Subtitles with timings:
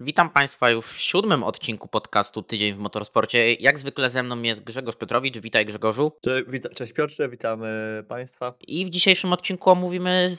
[0.00, 3.52] Witam Państwa już w siódmym odcinku podcastu Tydzień w Motorsporcie.
[3.52, 5.38] Jak zwykle ze mną jest Grzegorz Piotrowicz.
[5.38, 6.12] Witaj Grzegorzu.
[6.22, 8.54] Cześć, wita, cześć Piotrze, witamy Państwa.
[8.68, 10.34] I w dzisiejszym odcinku omówimy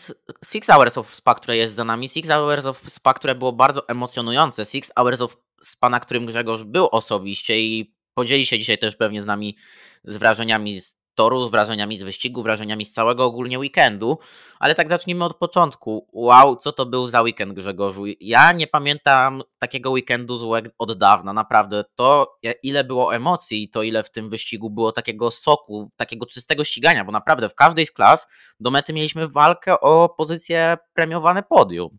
[0.46, 2.10] Six Hours of Spa, które jest za nami.
[2.10, 4.66] Six Hours of Spa, które było bardzo emocjonujące.
[4.66, 9.22] Six Hours of Spa, na którym Grzegorz był osobiście i podzieli się dzisiaj też pewnie
[9.22, 9.58] z nami
[10.04, 14.18] z wrażeniami z toru, wrażeniami z wyścigu, wrażeniami z całego ogólnie weekendu.
[14.60, 16.08] Ale tak zacznijmy od początku.
[16.14, 18.04] Wow, co to był za weekend, Grzegorzu?
[18.20, 21.84] Ja nie pamiętam takiego weekendu złego od dawna, naprawdę.
[21.96, 27.06] To, ile było emocji, to ile w tym wyścigu było takiego soku, takiego czystego ścigania,
[27.06, 28.28] bo naprawdę w każdej z klas
[28.60, 31.98] do mety mieliśmy walkę o pozycję premiowane podium.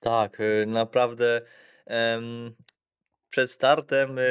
[0.00, 1.42] Tak, y, naprawdę
[3.32, 4.22] przed startem y,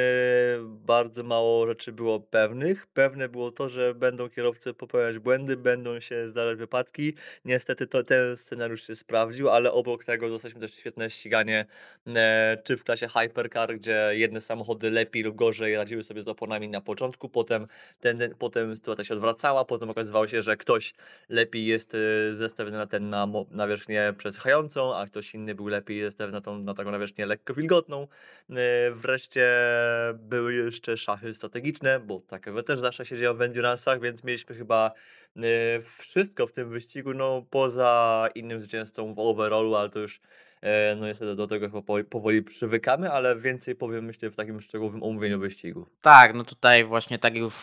[0.62, 2.86] bardzo mało rzeczy było pewnych.
[2.86, 7.14] Pewne było to, że będą kierowcy popełniać błędy, będą się zdarzać wypadki.
[7.44, 11.66] Niestety to, ten scenariusz się sprawdził, ale obok tego dostaliśmy też świetne ściganie,
[12.06, 16.68] e, czy w klasie Hypercar, gdzie jedne samochody lepiej lub gorzej radziły sobie z oponami
[16.68, 17.66] na początku, potem,
[18.00, 20.94] ten, potem sytuacja się odwracała, potem okazywało się, że ktoś
[21.28, 26.32] lepiej jest y, zestawiony na ten na nawierzchnię przesychającą, a ktoś inny był lepiej zestawiony
[26.32, 28.06] na, tą, na taką nawierzchnię lekko wilgotną
[28.50, 29.48] e, wreszcie
[30.14, 34.92] były jeszcze szachy strategiczne, bo takie też zawsze się dzieją w endurance'ach, więc mieliśmy chyba
[35.36, 35.42] y,
[35.98, 40.20] wszystko w tym wyścigu, no poza innym zwycięzcą w overallu, ale to już
[40.60, 45.02] e, no niestety do tego chyba powoli przywykamy, ale więcej powiem myślę w takim szczegółowym
[45.02, 45.86] omówieniu wyścigu.
[46.00, 47.54] Tak, no tutaj właśnie tak już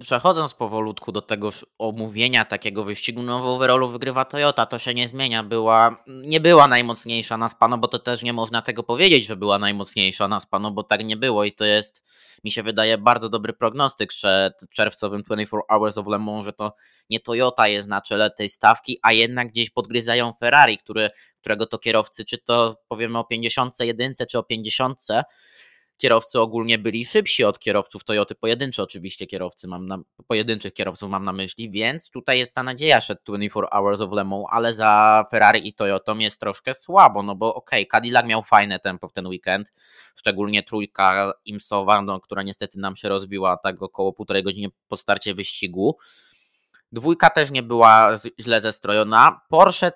[0.00, 5.08] przechodząc powolutku do tego omówienia takiego wyścigu, no w overallu wygrywa Toyota, to się nie
[5.08, 9.36] zmienia, była, nie była najmocniejsza na spano, bo to też nie można tego powiedzieć, że
[9.36, 12.04] była najmocniejsza na spano, bo tak nie było i to jest,
[12.44, 16.74] mi się wydaje, bardzo dobry prognostyk przed czerwcowym 24 Hours of Le Mans, że to
[17.10, 21.78] nie Toyota jest na czele tej stawki, a jednak gdzieś podgryzają Ferrari, który, którego to
[21.78, 25.06] kierowcy, czy to powiemy o 51 czy o 50,
[25.96, 31.24] kierowcy ogólnie byli szybsi od kierowców Toyoty, pojedyncze oczywiście kierowcy mam na, pojedynczych kierowców mam
[31.24, 35.24] na myśli, więc tutaj jest ta nadzieja przed 24 Hours of Le Mans, ale za
[35.30, 39.12] Ferrari i Toyotą jest troszkę słabo, no bo okej, okay, Cadillac miał fajne tempo w
[39.12, 39.72] ten weekend,
[40.16, 45.34] szczególnie trójka Imsowa, no, która niestety nam się rozbiła tak około półtorej godziny po starcie
[45.34, 45.96] wyścigu.
[46.92, 49.40] Dwójka też nie była źle zestrojona.
[49.48, 49.92] Porsche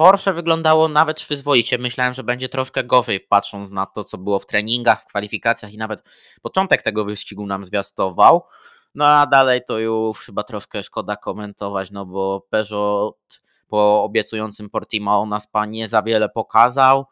[0.00, 1.78] Porsche wyglądało nawet przyzwoicie.
[1.78, 5.78] Myślałem, że będzie troszkę gorzej, patrząc na to, co było w treningach, w kwalifikacjach i
[5.78, 6.02] nawet
[6.42, 8.44] początek tego wyścigu nam zwiastował.
[8.94, 15.26] No a dalej to już chyba troszkę szkoda komentować, no bo Peugeot po obiecującym Portimao
[15.26, 17.06] na Spa nie za wiele pokazał.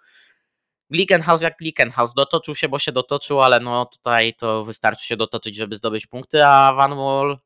[0.91, 5.57] Glickenhaus jak Glickenhaus, dotoczył się, bo się dotoczył, ale no tutaj to wystarczy się dotoczyć,
[5.57, 7.39] żeby zdobyć punkty, a Van Wall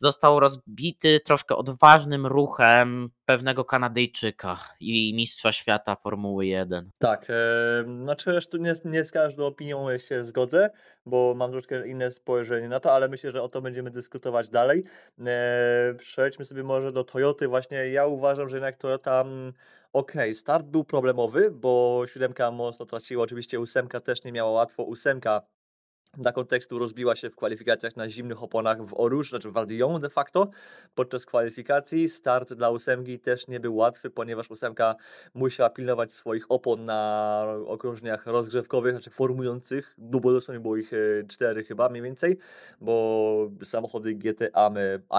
[0.00, 6.90] został rozbity troszkę odważnym ruchem pewnego Kanadyjczyka i mistrza świata Formuły 1.
[6.98, 10.70] Tak, e, znaczy tu nie, nie z każdą opinią się zgodzę,
[11.06, 14.84] bo mam troszkę inne spojrzenie na to, ale myślę, że o to będziemy dyskutować dalej.
[15.26, 17.48] E, przejdźmy sobie może do Toyoty.
[17.48, 19.52] Właśnie ja uważam, że jednak Toyota mm,
[19.92, 25.42] ok, start był problemowy, bo siódemka mocno traciła, oczywiście ósemka też nie miała łatwo, ósemka
[26.16, 29.66] dla kontekstu rozbiła się w kwalifikacjach na zimnych oponach w Oruż, znaczy w Val
[30.00, 30.50] de facto.
[30.94, 34.94] Podczas kwalifikacji start dla ósemki też nie był łatwy, ponieważ ósemka
[35.34, 40.96] musiała pilnować swoich opon na okrążeniach rozgrzewkowych, znaczy formujących, no bo dosłownie było ich e,
[41.28, 42.38] cztery chyba mniej więcej,
[42.80, 44.70] bo samochody GTA,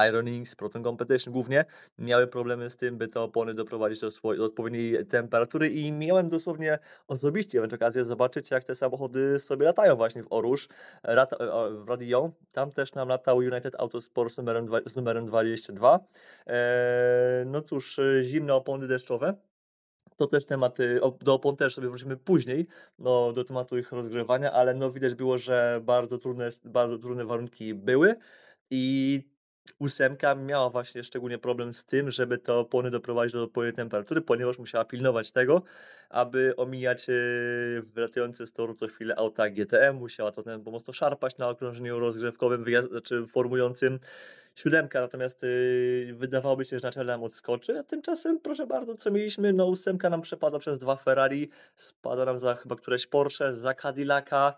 [0.09, 1.65] Ironings, Proton Competition głównie,
[1.99, 6.29] miały problemy z tym, by te opony doprowadzić do, swojej, do odpowiedniej temperatury i miałem
[6.29, 10.67] dosłownie osobiście okazję zobaczyć, jak te samochody sobie latają właśnie w Oruż
[11.71, 12.31] w Radio.
[12.53, 15.99] Tam też nam latał United Autosport z numerem, z numerem 22.
[16.47, 19.33] E, no cóż, e, zimne opony deszczowe.
[20.17, 22.67] To też tematy, do opon też sobie wrócimy później,
[22.99, 27.73] no, do tematu ich rozgrzewania, ale no widać było, że bardzo trudne, bardzo trudne warunki
[27.73, 28.15] były
[28.71, 29.23] i
[29.79, 34.59] ósemka miała właśnie szczególnie problem z tym, żeby te opony doprowadzić do odpowiedniej temperatury, ponieważ
[34.59, 35.61] musiała pilnować tego,
[36.09, 37.15] aby omijać yy,
[37.81, 42.63] wylatujące z toru co chwilę auta GTM, musiała to ten mocno szarpać na okrążeniu rozgrywkowym,
[42.63, 43.99] wyjazd, znaczy formującym
[44.55, 49.11] siódemka, natomiast yy, wydawałoby się, że na czele nam odskoczy, a tymczasem proszę bardzo, co
[49.11, 53.73] mieliśmy, no ósemka nam przepada przez dwa Ferrari, spada nam za chyba któreś Porsche, za
[53.73, 54.53] Cadillaca.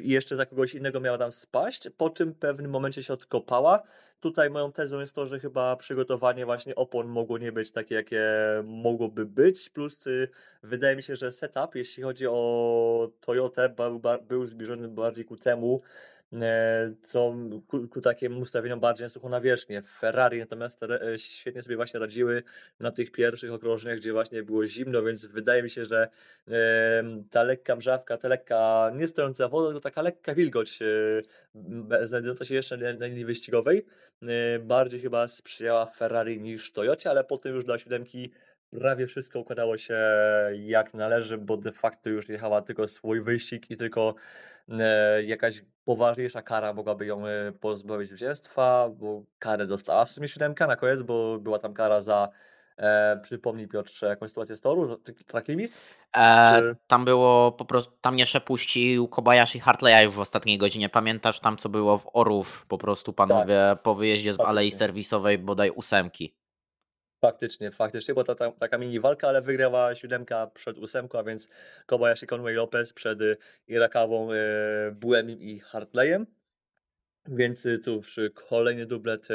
[0.00, 3.82] I jeszcze za kogoś innego miała tam spaść, po czym w pewnym momencie się odkopała.
[4.20, 8.22] Tutaj moją tezą jest to, że chyba przygotowanie właśnie opon mogło nie być takie, jakie
[8.64, 10.28] mogłoby być, plus y,
[10.62, 15.80] wydaje mi się, że setup, jeśli chodzi o Toyotę, był, był zbliżony bardziej ku temu,
[17.02, 17.34] co
[17.90, 19.82] ku, takiemu ustawieniom bardziej sucho na wierzchnię.
[19.82, 22.42] Ferrari natomiast re, świetnie sobie właśnie radziły
[22.80, 26.08] na tych pierwszych okrążeniach, gdzie właśnie było zimno, więc wydaje mi się, że
[26.48, 32.44] e, ta lekka mrzawka, ta lekka, nie stojąca woda, tylko taka lekka wilgoć e, znajdująca
[32.44, 33.86] się jeszcze na, linii wyścigowej,
[34.22, 38.30] e, bardziej chyba sprzyjała Ferrari niż Toyocie, ale potem już dla siódemki
[38.78, 39.96] prawie wszystko układało się
[40.54, 44.14] jak należy, bo de facto już jechała tylko swój wyścig i tylko
[44.68, 50.66] e, jakaś poważniejsza kara mogłaby ją e, pozbawić zwycięstwa, bo karę dostała w sumie siódemka
[50.66, 52.28] na koniec, bo była tam kara za
[52.76, 54.96] e, przypomnij Piotrze jakąś sytuację z toru,
[55.26, 55.90] track limits?
[56.16, 56.76] E, Czy...
[56.86, 60.88] tam było po prostu, tam nie przepuścił Kobayashi Hartleya już w ostatniej godzinie.
[60.88, 65.70] Pamiętasz tam co było w Orów po prostu panowie po wyjeździe z alei serwisowej bodaj
[65.70, 66.41] ósemki.
[67.24, 71.48] Faktycznie, faktycznie, bo ta, ta, taka mini walka, ale wygrała siódemka przed ósemką, a więc
[71.86, 73.36] Kobayashi Conway Lopez przed y,
[73.68, 74.36] Irakawą, e,
[74.92, 76.26] Buemim i Hartleyem.
[77.28, 79.28] Więc y, cóż, kolejny dublet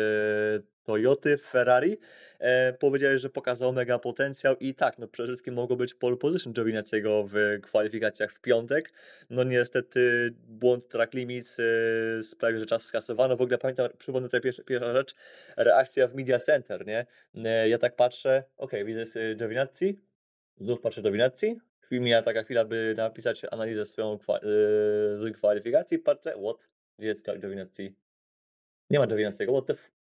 [0.87, 1.97] Toyoty, Ferrari.
[2.39, 6.53] E, powiedziałeś, że pokazał mega potencjał i tak, no przede wszystkim mogło być pole position
[6.53, 8.89] Giovinazziego w kwalifikacjach w piątek.
[9.29, 11.63] No niestety błąd track limits e,
[12.23, 13.37] sprawił, że czas skasowano.
[13.37, 15.15] W ogóle pamiętam, przypomnę tutaj pierwsza, pierwsza rzecz,
[15.57, 17.05] reakcja w Media Center, nie?
[17.45, 19.99] E, ja tak patrzę, okej, okay, widzę Giovinazzi,
[20.57, 21.57] znów patrzę Giovinazzi,
[21.91, 24.41] mija taka chwila, by napisać analizę swoją kwa- e,
[25.17, 26.76] z kwalifikacji, patrzę, what?
[26.99, 27.95] Jest Giovinazzi?
[28.89, 29.91] Nie ma Giovinazziego, what the f...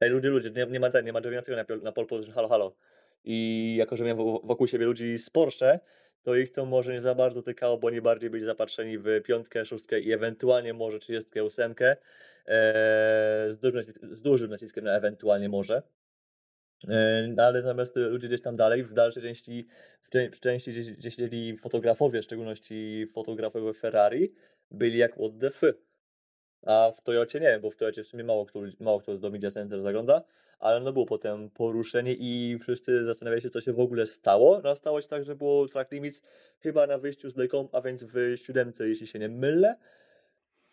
[0.00, 2.48] Ej, ludzie, ludzie, nie, nie ma ten, nie ma Giovinazziego na, na pole position, halo,
[2.48, 2.76] halo.
[3.24, 5.80] I jako, że miałem wokół siebie ludzi z Porsche,
[6.22, 9.64] to ich to może nie za bardzo tykało, bo nie bardziej byli zapatrzeni w piątkę,
[9.64, 11.96] szóstkę i ewentualnie może trzydziestkę, ósemkę,
[12.46, 13.58] eee, z,
[14.22, 15.82] dużym, z naciskiem na ewentualnie może.
[17.28, 19.66] No ale natomiast ludzie gdzieś tam dalej, w dalszej części,
[20.32, 24.32] w części gdzie, gdzie siedzieli fotografowie, w szczególności fotografowie Ferrari,
[24.70, 25.60] byli jak what the f.
[26.66, 29.50] A w Toyocie nie, bo w Toyocie w sumie mało kto, mało kto do Media
[29.50, 30.22] Center zagląda,
[30.58, 34.60] ale no było potem poruszenie i wszyscy zastanawiali się, co się w ogóle stało.
[34.64, 36.22] No stało się tak, że było track limits
[36.60, 39.76] chyba na wyjściu z Blake'ą, a więc w siódemce, jeśli się nie mylę.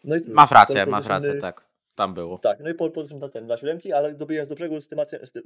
[0.04, 1.66] No i masz rację, masz rację, tak.
[1.97, 2.38] Tam było.
[2.38, 4.88] Tak, no i pole position na ten, dla siódemki, ale dobijając do brzegu w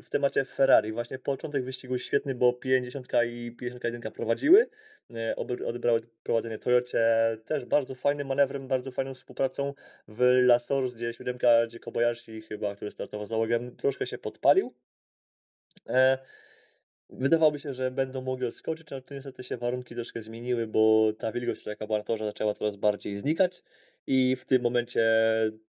[0.04, 0.92] w temacie Ferrari.
[0.92, 4.70] Właśnie początek wyścigu świetny, bo 50 i 51 prowadziły.
[5.16, 7.00] E, odebrały prowadzenie Toyocie
[7.46, 9.74] też bardzo fajnym manewrem, bardzo fajną współpracą
[10.08, 14.74] w La Source, gdzie siódemka, gdzie Kobayashi chyba, który startował załogiem, troszkę się podpalił.
[15.90, 16.18] E,
[17.12, 21.66] Wydawałoby się, że będą mogli odskoczyć, ale niestety się warunki troszkę zmieniły, bo ta wilgoć,
[21.66, 23.64] jaka była na torze, zaczęła coraz bardziej znikać
[24.08, 25.02] i w tym momencie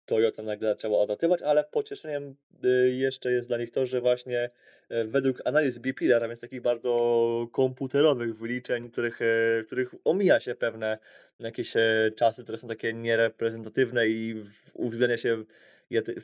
[0.05, 2.35] Toyota nagle zaczęła odlatywać, ale pocieszeniem
[2.65, 4.49] y, jeszcze jest dla nich to, że właśnie
[4.89, 10.55] e, według analiz Bipilar, a więc takich bardzo komputerowych wyliczeń, których, e, których omija się
[10.55, 10.97] pewne
[11.39, 14.43] jakieś e, czasy, które są takie niereprezentatywne i
[14.75, 15.43] uwzględnia się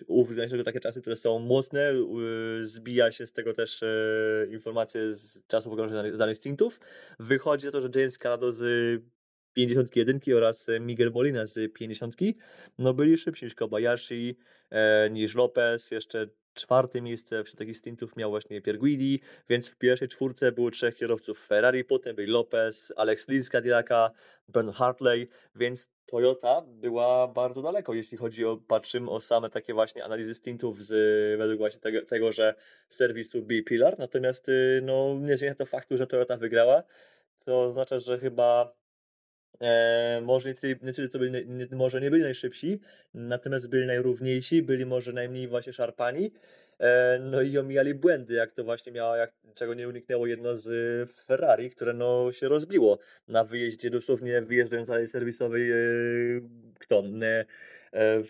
[0.07, 1.93] uwzględnia się takie czasy, które są mocne,
[2.61, 3.83] zbija się z tego też
[4.51, 6.79] informacje z czasów okrążenia z stintów.
[7.19, 8.63] Wychodzi na to, że James Calado z
[9.53, 12.15] 51 oraz Miguel Molina z 50
[12.77, 14.37] no byli szybsi niż Kobayashi,
[14.69, 19.19] e, niż Lopez, jeszcze czwarte miejsce wśród takich stintów miał właśnie Pierguidi,
[19.49, 24.11] więc w pierwszej czwórce było trzech kierowców Ferrari, potem byli Lopez, Alex Lins Cadillaca,
[24.47, 30.03] Ben Hartley, więc Toyota była bardzo daleko, jeśli chodzi o, patrzymy o same takie właśnie
[30.03, 30.89] analizy stintów z,
[31.39, 32.55] według właśnie tego, tego że
[32.87, 36.83] serwisu B-Pillar, natomiast y, no, nie zmienia to faktu, że Toyota wygrała,
[37.45, 38.73] to oznacza, że chyba
[39.61, 42.79] E, może, nie, nie, co byli, nie, może nie byli najszybsi,
[43.13, 46.31] natomiast byli najrówniejsi, byli może najmniej właśnie szarpani,
[46.79, 50.69] e, no i omijali błędy, jak to właśnie miało, jak, czego nie uniknęło jedno z
[51.11, 55.75] Ferrari, które no się rozbiło na wyjeździe, dosłownie wyjeżdżając z alei serwisowej, e,
[56.79, 57.03] kto?
[57.21, 57.45] E,
[57.93, 58.23] e,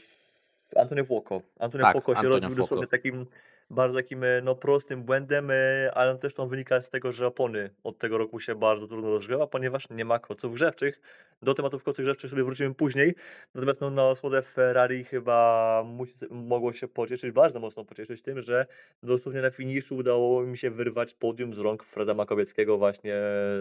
[0.75, 1.41] Antonio Fuoco.
[1.59, 3.25] Antonio tak, Fuoco się rozbił dosłownie takim
[3.69, 7.27] bardzo takim e, no, prostym błędem, e, ale on też to wynika z tego, że
[7.27, 11.01] opony od tego roku się bardzo trudno rozgrzewa, ponieważ nie ma koców grzewczych.
[11.41, 13.15] Do tematów koców grzewczych sobie wrócimy później.
[13.55, 18.65] Natomiast no, na osłodę Ferrari chyba musi, mogło się pocieszyć, bardzo mocno pocieszyć tym, że
[19.03, 23.13] dosłownie na finiszu udało mi się wyrwać podium z rąk Freda Makowieckiego właśnie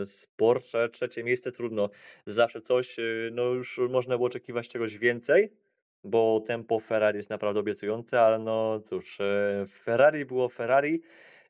[0.04, 0.88] z Porsche.
[0.88, 1.90] Trzecie miejsce trudno.
[2.26, 5.65] Zawsze coś, e, no już można było oczekiwać czegoś więcej
[6.04, 11.02] bo tempo Ferrari jest naprawdę obiecujące, ale no cóż, e, Ferrari było Ferrari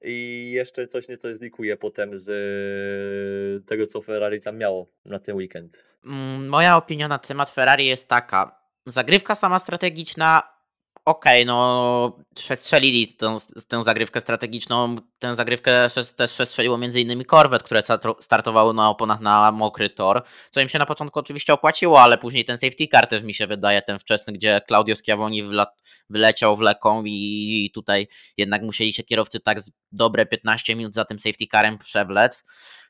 [0.03, 5.37] i jeszcze coś nieco zlikuje potem z e, tego, co Ferrari tam miało na ten
[5.37, 5.85] weekend.
[6.05, 8.61] Mm, moja opinia na temat Ferrari jest taka.
[8.87, 10.56] Zagrywka sama strategiczna
[11.07, 14.97] okej, no przestrzelili tą, tę zagrywkę strategiczną.
[15.19, 17.83] Tę zagrywkę też przestrzeliło między innymi Corvette, które
[18.21, 22.45] startowały na oponach na mokry tor, co im się na początku oczywiście opłaciło, ale później
[22.45, 25.43] ten safety car też mi się wydaje, ten wczesny, gdzie Claudio Schiavoni
[26.11, 29.59] wyleciał wleką i tutaj jednak musieli się kierowcy tak
[29.93, 32.45] dobre 15 minut za tym safety carem przewlec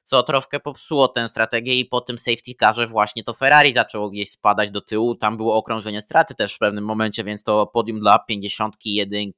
[0.07, 4.31] co troszkę popsuło tę strategię i po tym safety carze właśnie to Ferrari zaczęło gdzieś
[4.31, 8.19] spadać do tyłu, tam było okrążenie straty też w pewnym momencie, więc to podium dla
[8.19, 9.33] 51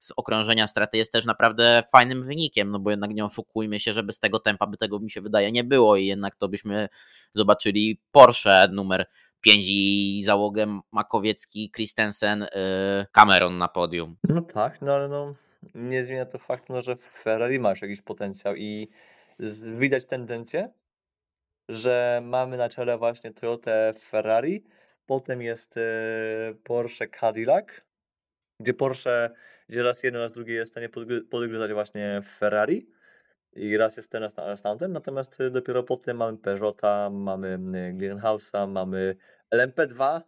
[0.00, 4.02] z okrążenia straty jest też naprawdę fajnym wynikiem, no bo jednak nie oszukujmy się, że
[4.02, 6.88] bez tego tempa by tego mi się wydaje nie było i jednak to byśmy
[7.34, 9.06] zobaczyli Porsche numer
[9.40, 14.16] 5 i załogę Makowiecki, Christensen, yy, Cameron na podium.
[14.24, 15.34] No tak, no ale no
[15.74, 18.88] nie zmienia to faktu, no, że Ferrari ma już jakiś potencjał i
[19.78, 20.72] widać tendencję,
[21.68, 24.64] że mamy na czele właśnie Toyota Ferrari,
[25.06, 25.80] potem jest y,
[26.64, 27.66] Porsche Cadillac,
[28.60, 29.30] gdzie Porsche,
[29.68, 30.88] gdzie raz jedno, raz drugie jest w stanie
[31.30, 32.90] podgryzać właśnie Ferrari
[33.52, 38.68] i raz jest ten, raz tamten, natomiast y, dopiero potem mamy Peugeota, mamy y, Glenhouse'a,
[38.68, 39.16] mamy
[39.54, 40.20] LMP2,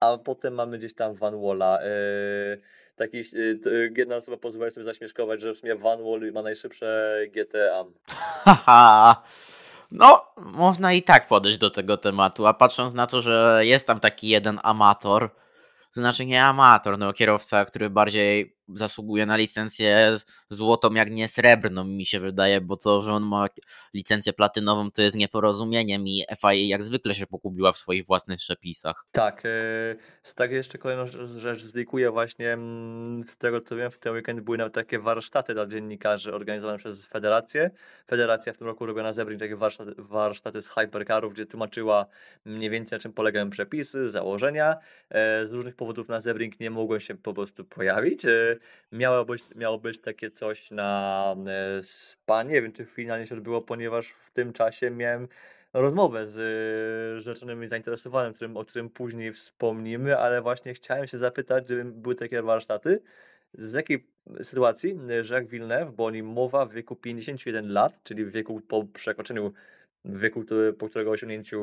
[0.00, 1.78] a potem mamy gdzieś tam Van Walla.
[1.82, 2.60] Yy,
[2.96, 7.84] taki, yy, jedna osoba pozwala sobie zaśmieszkować, że w sumie Van Wall ma najszybsze GTA.
[8.44, 9.22] Haha.
[9.90, 14.00] No, można i tak podejść do tego tematu, a patrząc na to, że jest tam
[14.00, 15.30] taki jeden amator,
[15.92, 20.18] znaczy nie amator, no kierowca, który bardziej zasługuje na licencję
[20.50, 23.46] złotą, jak nie srebrną, mi się wydaje, bo to, że on ma
[23.94, 29.06] licencję platynową, to jest nieporozumieniem i FIA jak zwykle się pokubiła w swoich własnych przepisach.
[29.12, 29.48] Tak, e,
[30.22, 31.06] z tak jeszcze kolejną
[31.38, 35.54] rzecz zlikuję właśnie, mm, z tego co wiem, w ten weekend były nawet takie warsztaty
[35.54, 37.70] dla dziennikarzy organizowane przez Federację.
[38.06, 39.56] Federacja w tym roku robiła na Zebring takie
[39.98, 42.06] warsztaty, z hypercarów, gdzie tłumaczyła
[42.44, 44.74] mniej więcej na czym polegają przepisy, założenia.
[45.10, 48.26] E, z różnych powodów na Zebring nie mogłem się po prostu pojawić.
[48.92, 52.42] E, miało być, miało być takie coś na e, SPA.
[52.42, 55.28] Nie wiem, czy finalnie się odbyło, ponieważ w tym czasie miałem
[55.72, 61.64] rozmowę z e, rzeczonym zainteresowanym, którym, o którym później wspomnimy, ale właśnie chciałem się zapytać,
[61.64, 63.02] gdyby były takie warsztaty,
[63.54, 64.06] z jakiej
[64.42, 64.98] sytuacji
[65.30, 69.52] Jacques Villeneuve, bo o nim mowa w wieku 51 lat, czyli w wieku po przekroczeniu
[70.06, 70.44] wieku,
[70.78, 71.60] po którego osiągnięciu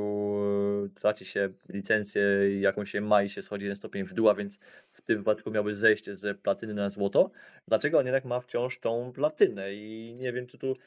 [0.85, 2.23] e, traci się licencję,
[2.59, 4.59] jaką się ma i się schodzi jeden stopień w dół, a więc
[4.91, 7.31] w tym wypadku miałby zejście z platyny na złoto.
[7.67, 9.73] Dlaczego on jednak ma wciąż tą platynę?
[9.73, 10.77] I nie wiem, czy tu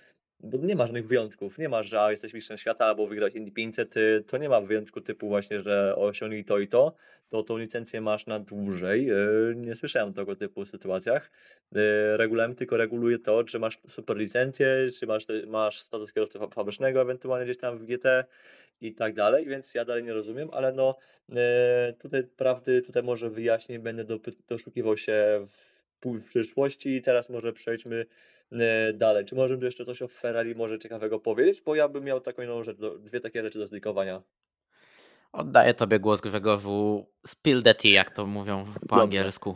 [0.40, 1.58] bo nie ma żadnych wyjątków.
[1.58, 3.94] Nie ma, że a, jesteś mistrzem świata albo wygrać Indy 500.
[4.26, 6.94] To nie ma wyjątku typu właśnie, że osiągnij to i to,
[7.28, 9.10] to tą licencję masz na dłużej.
[9.10, 9.16] E,
[9.56, 11.30] nie słyszałem tego typu sytuacjach.
[11.74, 17.00] E, regulamin tylko reguluje to, czy masz super licencję, czy masz, masz status kierowcy fabrycznego
[17.00, 18.24] ewentualnie gdzieś tam w GT
[18.80, 20.96] i tak dalej, więc ja dalej nie rozumiem, ale no
[21.98, 24.04] tutaj prawdy, tutaj może wyjaśnień będę
[24.48, 25.76] doszukiwał się w,
[26.26, 27.02] przyszłości.
[27.02, 28.06] Teraz może przejdźmy
[28.94, 29.24] dalej.
[29.24, 31.60] Czy możemy tu jeszcze coś o Ferrari może ciekawego powiedzieć?
[31.60, 34.22] Bo ja bym miał taką inną rzecz, dwie takie rzeczy do zlikowania.
[35.32, 37.06] Oddaję tobie głos Grzegorzu.
[37.26, 39.54] Spill the tea, jak to mówią po angielsku.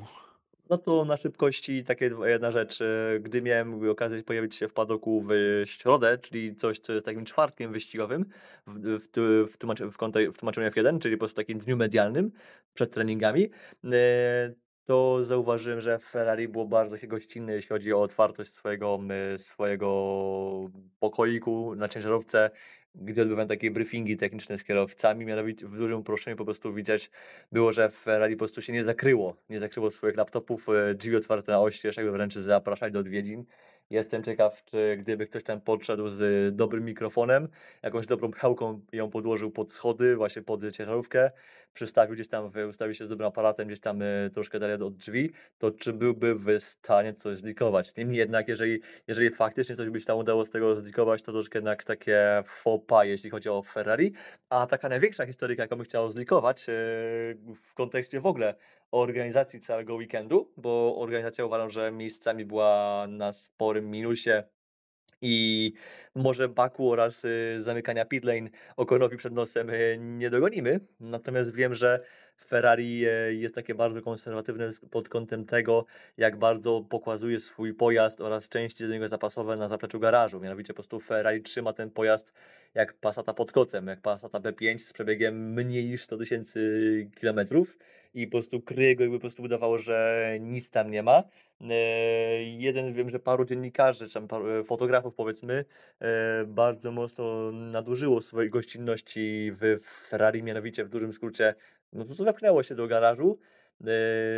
[0.71, 2.81] No to na szybkości takie jedna rzecz.
[2.81, 5.31] E, gdy miałem okazję pojawić się w padoku w
[5.65, 8.25] środę, czyli coś, co jest takim czwartkiem wyścigowym
[8.67, 9.97] w, w, w, tłumaczy, w,
[10.33, 12.33] w tłumaczeniu F1, czyli po prostu takim dniu medialnym
[12.75, 13.51] przed treningami,
[13.85, 14.53] e,
[14.91, 18.99] to zauważyłem, że Ferrari było bardzo gościnne, jeśli chodzi o otwartość swojego,
[19.37, 19.91] swojego
[20.99, 22.51] pokoiku na ciężarówce,
[22.95, 25.25] gdzie odbywałem takie briefingi techniczne z kierowcami.
[25.25, 27.11] Mianowicie w dużym uproszczeniu po prostu widać
[27.53, 29.37] było, że Ferrari po prostu się nie zakryło.
[29.51, 33.45] Nie zakryło swoich laptopów, e, drzwi otwarte na oścież, jakby wręcz zapraszali do odwiedzin.
[33.91, 37.49] Jestem ciekaw, czy gdyby ktoś tam podszedł z dobrym mikrofonem,
[37.83, 41.31] jakąś dobrą pchełką ją podłożył pod schody, właśnie pod ciężarówkę,
[41.73, 45.31] przystawił gdzieś tam, ustawił się z dobrym aparatem gdzieś tam e, troszkę dalej od drzwi,
[45.59, 47.97] to czy byłby w stanie coś zlikować?
[47.97, 51.59] Niemniej jednak, jeżeli, jeżeli faktycznie coś by się tam udało z tego zlikować, to troszkę
[51.59, 54.13] jednak takie faux jeśli chodzi o Ferrari.
[54.51, 56.67] A taka największa historyka, jaką bym chciał zlikować
[57.63, 58.55] w kontekście w ogóle
[58.93, 64.43] organizacji całego weekendu, bo organizacja uważam, że miejscami była na sporym minusie
[65.23, 65.73] i
[66.15, 70.81] może Baku oraz y, zamykania pitlane Okonowi przed nosem y, nie dogonimy.
[71.01, 72.05] Natomiast wiem, że
[72.45, 78.49] Ferrari y, jest takie bardzo konserwatywne pod kątem tego, jak bardzo pokazuje swój pojazd oraz
[78.49, 80.41] części do niego zapasowe na zapleczu garażu.
[80.41, 82.33] Mianowicie po prostu Ferrari trzyma ten pojazd
[82.75, 87.79] jak Passata pod kocem, jak Passata B5 z przebiegiem mniej niż 100 tysięcy kilometrów
[88.15, 91.23] i po prostu kryje go, jakby po prostu udawało, że nic tam nie ma.
[91.61, 91.75] E,
[92.43, 95.65] jeden, wiem, że paru dziennikarzy, czy paru e, fotografów powiedzmy,
[96.01, 101.55] e, bardzo mocno nadużyło swojej gościnności w Ferrari, mianowicie w dużym skrócie,
[101.93, 103.39] no po prostu wepchnęło się do garażu,
[103.81, 103.85] e,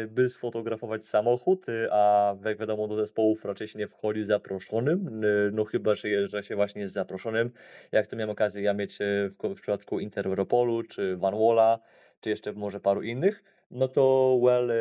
[0.06, 5.20] by sfotografować samochód, y, a jak wiadomo do zespołów raczej się nie wchodzi zaproszonym,
[5.52, 7.50] no chyba, że jeżdża się właśnie z zaproszonym,
[7.92, 11.78] jak to miałem okazję ja mieć e, w, w przypadku Interopolu, czy Van Walla,
[12.20, 14.76] czy jeszcze może paru innych, no to well, e,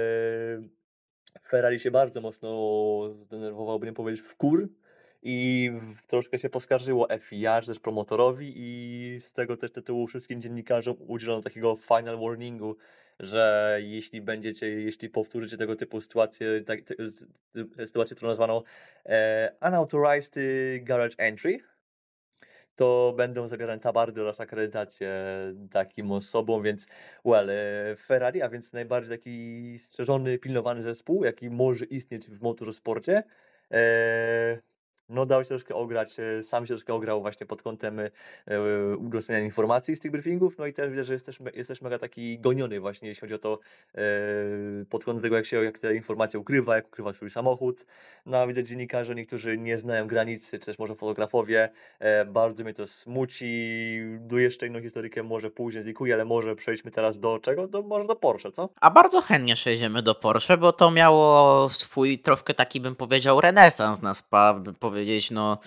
[1.50, 2.50] Ferrari się bardzo mocno
[3.22, 4.70] zdenerwował, by nie powiedzieć w kur,
[5.22, 5.72] i
[6.08, 11.76] troszkę się poskarżyło FIA, też promotorowi i z tego też tytułu wszystkim dziennikarzom udzielono takiego
[11.76, 12.76] final warningu,
[13.20, 16.80] że jeśli będziecie, jeśli powtórzycie tego typu sytuację, tak,
[17.86, 18.64] sytuację, którą nazwano
[19.06, 20.36] e, unauthorized
[20.84, 21.60] garage entry,
[22.76, 25.12] to będą zabierane tabardy oraz akredytacje
[25.72, 26.88] takim osobom, więc
[27.26, 33.24] well, e, Ferrari, a więc najbardziej taki strzeżony, pilnowany zespół, jaki może istnieć w motorsporcie,
[33.72, 34.71] e,
[35.12, 38.10] no dał się troszkę ograć, e, sam się troszkę ograł właśnie pod kątem e,
[38.98, 41.98] udostępniania informacji z tych briefingów, no i też widzę, że jest też, jest też mega
[41.98, 43.60] taki goniony właśnie, jeśli chodzi o to
[43.96, 44.02] e,
[44.90, 47.86] pod kątem tego, jak się jak te informacje ukrywa, jak ukrywa swój samochód.
[48.26, 51.70] No a widzę dziennikarze, niektórzy nie znają granicy, czy też może fotografowie,
[52.28, 57.20] bardzo mnie to smuci, do jeszcze inną historykę może później zlikuję, ale może przejdźmy teraz
[57.20, 57.68] do czego?
[57.68, 58.70] Do, może do Porsche, co?
[58.82, 64.02] A bardzo chętnie przejdziemy do Porsche, bo to miało swój troszkę taki bym powiedział renesans
[64.02, 65.58] na spa, bym powiedział powiedzieć, no.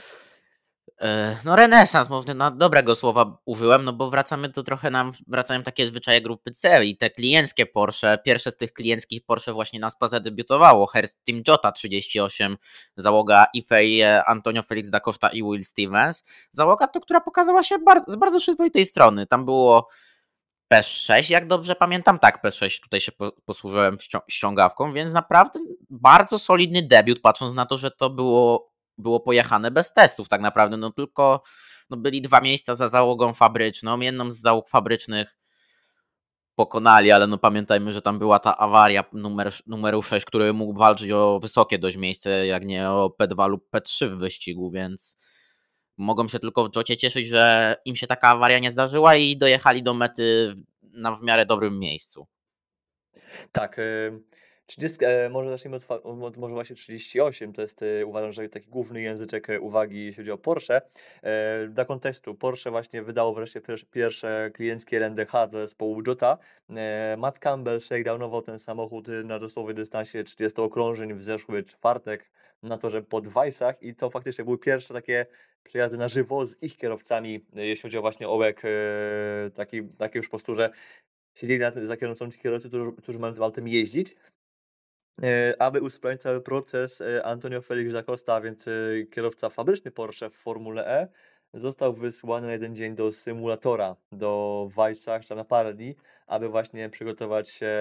[1.00, 5.62] E, no, renesans, może na dobrego słowa użyłem, no bo wracamy to trochę nam, wracają
[5.62, 8.18] takie zwyczaje grupy C i te klienckie Porsche.
[8.24, 10.86] Pierwsze z tych klienckich Porsche właśnie na SPA zadebiutowało.
[10.86, 12.56] Hertz Team Jota 38,
[12.96, 16.24] załoga Ifei, Antonio Felix da Costa i Will Stevens.
[16.52, 19.26] Załoga to, która pokazała się bar z bardzo przyzwoitej strony.
[19.26, 19.88] Tam było
[20.74, 22.18] P6, jak dobrze pamiętam.
[22.18, 23.12] Tak, P6 tutaj się
[23.44, 23.98] posłużyłem
[24.28, 25.60] ściągawką, więc naprawdę
[25.90, 30.76] bardzo solidny debiut, patrząc na to, że to było było pojechane bez testów tak naprawdę,
[30.76, 31.42] no tylko
[31.90, 35.36] no byli dwa miejsca za załogą fabryczną, jedną z załóg fabrycznych
[36.54, 41.10] pokonali, ale no pamiętajmy, że tam była ta awaria numer, numeru 6, który mógł walczyć
[41.10, 45.18] o wysokie dość miejsce, jak nie o P2 lub P3 w wyścigu, więc
[45.96, 49.82] mogą się tylko w Jocie cieszyć, że im się taka awaria nie zdarzyła i dojechali
[49.82, 52.26] do mety na w miarę dobrym miejscu.
[53.52, 53.80] Tak,
[54.66, 58.70] 30, e, może zacznijmy od, od może właśnie 38, to jest e, uważam, że taki
[58.70, 60.82] główny języczek e, uwagi, jeśli chodzi o Porsche.
[61.68, 66.38] Dla kontekstu, Porsche właśnie wydało wreszcie pierwsze klienckie RNDH dla zespołu Jota.
[67.18, 72.30] Matt Campbell shakedownował ten samochód na dosłownie dystansie 30 okrążeń w zeszły czwartek
[72.62, 75.26] na torze pod Weissach i to faktycznie były pierwsze takie
[75.62, 78.62] przejazdy na żywo z ich kierowcami, jeśli chodzi o właśnie ołek,
[79.54, 80.70] taki, takiej już posturze
[81.34, 84.14] siedzieli na, za kierowcą ci kierowcy, którzy, którzy mają tym autem jeździć.
[85.22, 88.72] E, aby usprawnić cały proces, e, Antonio Felix da Costa, więc e,
[89.10, 91.08] kierowca fabryczny Porsche w Formule E,
[91.54, 95.74] został wysłany na jeden dzień do symulatora, do Weissach, czy na parę
[96.26, 97.72] aby właśnie przygotować się,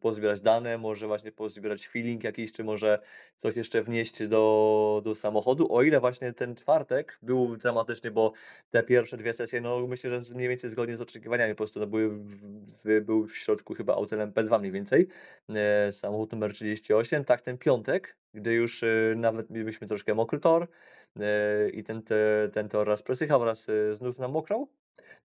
[0.00, 2.98] pozbierać dane, może właśnie pozbierać feeling jakiś, czy może
[3.36, 5.72] coś jeszcze wnieść do, do samochodu.
[5.72, 8.32] O ile właśnie ten czwartek był dramatyczny, bo
[8.70, 11.86] te pierwsze dwie sesje, no myślę, że mniej więcej zgodnie z oczekiwaniami, po prostu no,
[11.86, 12.24] były w,
[12.84, 15.08] w, był w środku chyba autem MP2 mniej więcej,
[15.48, 20.68] e, samochód numer 38, tak ten piątek, gdy już e, nawet mieliśmy troszkę mokry tor
[21.72, 24.68] i ten, te, ten tor raz presychał, raz e, znów nam moknął,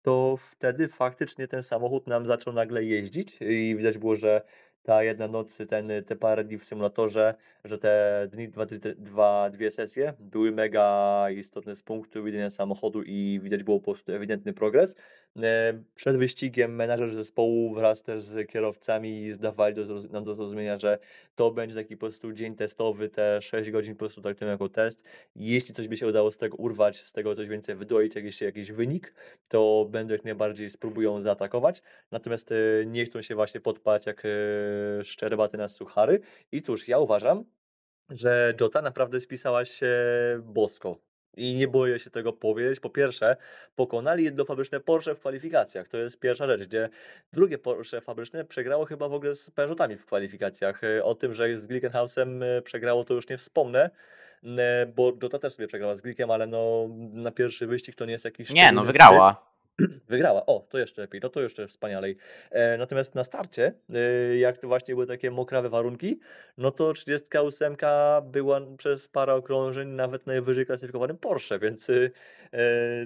[0.01, 4.41] to wtedy faktycznie ten samochód nam zaczął nagle jeździć i widać było, że
[4.85, 8.65] ta jedna noc, ten, te parę dni w symulatorze, że te dni, dwa,
[8.97, 14.11] dwa, dwie sesje były mega istotne z punktu widzenia samochodu i widać było po prostu
[14.11, 14.95] ewidentny progres.
[15.43, 20.99] E, przed wyścigiem menadżer zespołu wraz też z kierowcami zdawali do, nam do zrozumienia, że
[21.35, 25.03] to będzie taki po prostu dzień testowy, te 6 godzin po prostu traktują jako test.
[25.35, 28.71] Jeśli coś by się udało z tego urwać, z tego coś więcej wydoić, jakiś, jakiś
[28.71, 29.13] wynik,
[29.49, 31.81] to będą jak najbardziej spróbują zaatakować.
[32.11, 34.29] Natomiast e, nie chcą się właśnie podpać jak e,
[35.03, 36.19] szczerbaty na suchary.
[36.51, 37.45] I cóż, ja uważam,
[38.09, 39.89] że Jota naprawdę spisała się
[40.43, 40.97] bosko.
[41.37, 42.79] I nie boję się tego powiedzieć.
[42.79, 43.37] Po pierwsze,
[43.75, 45.87] pokonali jednofabryczne Porsche w kwalifikacjach.
[45.87, 46.89] To jest pierwsza rzecz, gdzie
[47.33, 50.81] drugie Porsche fabryczne przegrało chyba w ogóle z Peugeotami w kwalifikacjach.
[51.03, 53.89] O tym, że z Glickenhausem e, przegrało, to już nie wspomnę,
[54.95, 58.25] bo Jota też sobie przegrała z Glickiem, ale no na pierwszy wyścig to nie jest
[58.25, 58.53] jakiś...
[58.53, 59.54] Nie, no wygrała.
[60.09, 60.45] Wygrała.
[60.45, 62.17] O, to jeszcze lepiej, no to jeszcze wspanialej.
[62.51, 66.19] E, natomiast na starcie, e, jak to właśnie były takie mokrawe warunki,
[66.57, 67.75] no to 38
[68.23, 72.09] była przez parę okrążeń nawet najwyżej klasyfikowanym Porsche, więc e,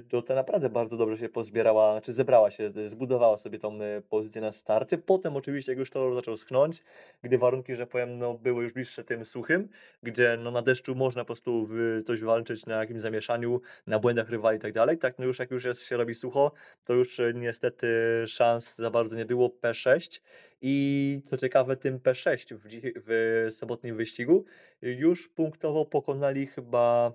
[0.10, 4.42] to ta naprawdę bardzo dobrze się pozbierała, czy zebrała się, zbudowała sobie tą e, pozycję
[4.42, 4.98] na starcie.
[4.98, 6.84] Potem oczywiście, jak już to zaczął schnąć,
[7.22, 9.70] gdy warunki, że powiem, no, były już bliższe tym suchym,
[10.04, 14.30] gdzie no, na deszczu można po prostu w coś walczyć na jakimś zamieszaniu, na błędach
[14.30, 16.52] rywali i tak dalej, tak no już jak już jest, się robi sucho,
[16.86, 17.88] to już e, niestety
[18.28, 19.50] szans za bardzo nie było.
[19.50, 20.22] P6
[20.62, 22.62] i co ciekawe, tym P6 w,
[23.08, 24.46] w sobotnim wyścigu
[24.82, 27.14] już punktowo pokonali chyba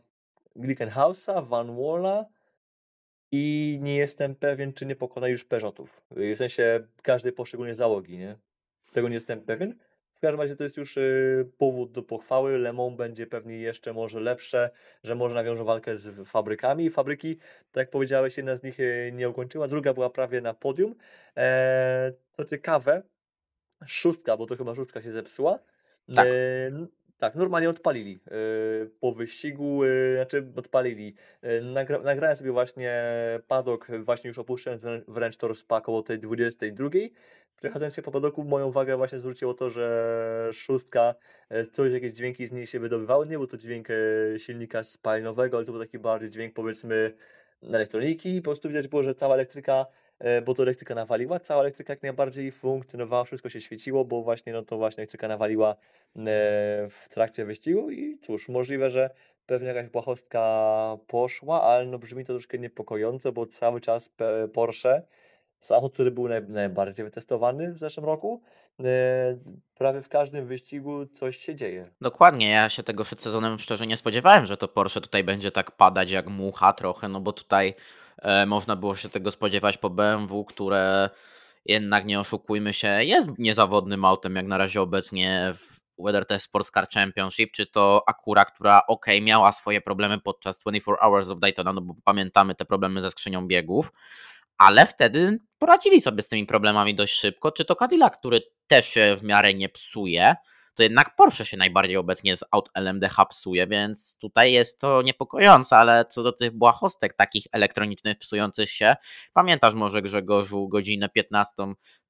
[0.57, 2.25] Glickenhausa, Van Walla
[3.33, 6.03] i nie jestem pewien, czy nie pokonali już Peugeotów.
[6.11, 8.39] W sensie każdej poszczególnej załogi, nie?
[8.93, 9.79] Tego nie jestem pewien.
[10.25, 12.59] W każdym razie to jest już y, powód do pochwały.
[12.59, 14.71] Le Mans będzie pewnie jeszcze może lepsze,
[15.03, 16.91] że może nawiążą walkę z fabrykami.
[16.91, 17.37] Fabryki,
[17.73, 20.95] tak jak powiedziałeś, jedna z nich y, nie ukończyła, druga była prawie na podium.
[21.37, 23.03] E, co ciekawe,
[23.87, 25.59] szóstka, bo to chyba szóstka się zepsuła.
[26.15, 26.27] Tak.
[27.25, 31.15] Tak, normalnie odpalili yy, po wyścigu, yy, znaczy odpalili.
[31.43, 32.93] Yy, nagra nagrałem sobie właśnie
[33.47, 36.89] padok, właśnie już opuszczając wręcz tor spa koło tej 22.
[37.57, 41.15] Przechodząc się po padoku, moją uwagę właśnie zwróciło to, że szóstka,
[41.73, 43.27] coś, jakieś dźwięki z niej się wydobywały.
[43.27, 43.89] Nie był to dźwięk
[44.39, 47.15] silnika spalinowego, ale to był taki bardziej dźwięk powiedzmy
[47.63, 48.43] elektroniki.
[48.43, 49.87] Po prostu widać było, że cała elektryka
[50.45, 54.63] bo to elektryka nawaliła, cała elektryka jak najbardziej funkcjonowała, wszystko się świeciło, bo właśnie no
[54.63, 55.77] to właśnie elektryka nawaliła e,
[56.89, 59.11] w trakcie wyścigu i cóż, możliwe, że
[59.47, 64.11] pewnie jakaś błahostka poszła, ale no brzmi to troszkę niepokojąco, bo cały czas
[64.53, 65.03] Porsche,
[65.59, 68.43] samochód, który był naj, najbardziej wytestowany w zeszłym roku,
[68.81, 69.37] e,
[69.75, 71.91] prawie w każdym wyścigu coś się dzieje.
[72.01, 75.71] Dokładnie, ja się tego przed sezonem szczerze nie spodziewałem, że to Porsche tutaj będzie tak
[75.71, 78.04] padać jak mucha trochę, no bo tutaj E,
[78.47, 81.11] można było się tego spodziewać po BMW, które
[81.65, 86.47] jednak nie oszukujmy się, jest niezawodnym autem jak na razie obecnie w whether to jest
[86.47, 91.39] Sports Car Championship, czy to Acura, która ok, miała swoje problemy podczas 24 Hours of
[91.39, 93.93] Daytona, no bo pamiętamy te problemy ze skrzynią biegów,
[94.59, 99.17] ale wtedy poradzili sobie z tymi problemami dość szybko, czy to Cadillac, który też się
[99.21, 100.35] w miarę nie psuje,
[100.75, 105.77] to jednak Porsche się najbardziej obecnie z aut LMD hapsuje, więc tutaj jest to niepokojące,
[105.77, 108.97] ale co do tych błahostek takich elektronicznych psujących się,
[109.33, 111.09] pamiętasz może Grzegorzu godzinę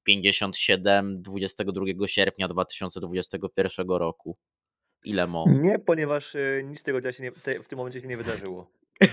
[0.09, 4.37] 15.57 22 sierpnia 2021 roku?
[5.05, 5.45] Ile mo?
[5.49, 8.71] Nie, ponieważ y, nic tego się nie, te, w tym momencie się nie wydarzyło.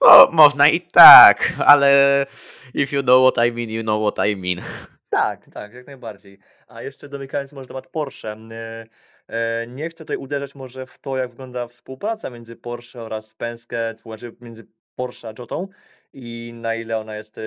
[0.00, 2.26] no, można i tak, ale
[2.74, 4.62] if you know what I mean, you know what I mean.
[5.10, 6.38] Tak, tak, jak najbardziej.
[6.66, 8.86] A jeszcze domykając może temat Porsche, e,
[9.28, 13.94] e, nie chcę tutaj uderzać może w to, jak wygląda współpraca między Porsche oraz Penske,
[14.02, 14.66] znaczy między
[14.96, 15.68] Porsche a Jotą
[16.12, 17.42] i na ile ona jest e,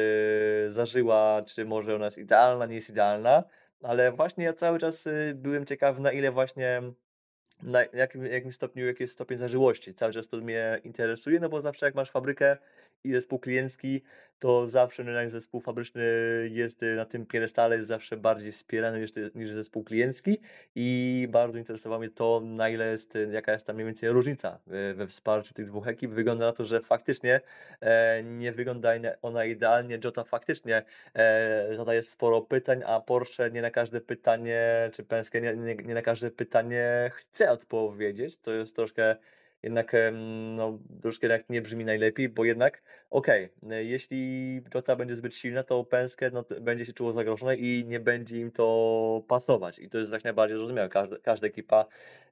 [0.70, 3.44] zażyła, czy może ona jest idealna, nie jest idealna,
[3.84, 6.82] ale właśnie ja cały czas byłem ciekaw, na ile właśnie
[7.64, 9.94] na jakim, jakim stopniu, jaki jest stopień zażyłości.
[9.94, 12.58] Cały czas to mnie interesuje, no bo zawsze jak masz fabrykę
[13.04, 14.02] i zespół kliencki,
[14.40, 16.04] to zawsze no, zespół fabryczny
[16.52, 20.38] jest y, na tym piedestale, jest zawsze bardziej wspierany niż, niż zespół kliencki
[20.76, 24.60] i bardzo interesowało mnie to, na ile jest, y, jaka jest tam mniej więcej różnica
[24.96, 26.12] we wsparciu tych dwóch ekip.
[26.12, 27.42] Wygląda na to, że faktycznie
[27.82, 30.00] e, nie wygląda ona idealnie.
[30.04, 35.56] Jota faktycznie e, zadaje sporo pytań, a Porsche nie na każde pytanie, czy Penske nie,
[35.56, 38.38] nie, nie na każde pytanie chce odpowiedzieć.
[38.38, 39.16] To jest troszkę
[39.64, 39.96] jednak
[40.56, 45.64] no, troszkę jednak nie brzmi najlepiej, bo jednak okej, okay, jeśli Jota będzie zbyt silna,
[45.64, 49.80] to Penske no, będzie się czuło zagrożone i nie będzie im to pasować.
[49.80, 50.90] I to jest jak najbardziej zrozumiałe.
[50.90, 51.86] Każda, każda ekipa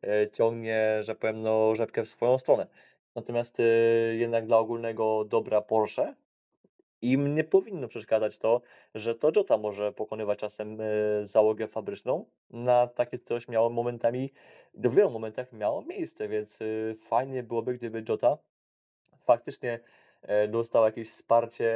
[0.03, 2.67] e, ciągnie, że powiem, no, rzepkę w swoją stronę.
[3.15, 3.63] Natomiast e,
[4.15, 6.15] jednak dla ogólnego dobra Porsche
[7.01, 8.62] im nie powinno przeszkadzać to,
[8.95, 10.86] że to Jota może pokonywać czasem e,
[11.23, 12.25] załogę fabryczną.
[12.49, 14.31] Na takie coś miało momentami,
[14.73, 18.38] w wielu momentach miało miejsce, więc e, fajnie byłoby, gdyby Jota
[19.19, 19.79] faktycznie
[20.47, 21.73] dostał jakieś wsparcie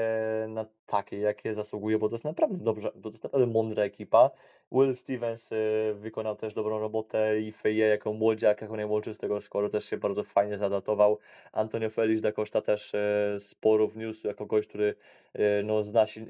[0.47, 4.31] na takie, jakie zasługuje, bo to jest naprawdę dobrze, to jest naprawdę mądra ekipa.
[4.71, 5.55] Will Stevens e,
[5.93, 9.97] wykonał też dobrą robotę i Feje jako młodziak, jako najmłodszy z tego składu też się
[9.97, 11.17] bardzo fajnie zadatował.
[11.51, 14.95] Antonio Felix da Costa też e, sporo wniósł jako gość, który
[15.63, 16.25] no, zna, się,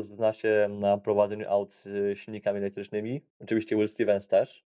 [0.00, 3.22] zna się na prowadzeniu aut z silnikami elektrycznymi.
[3.40, 4.65] Oczywiście Will Stevens też.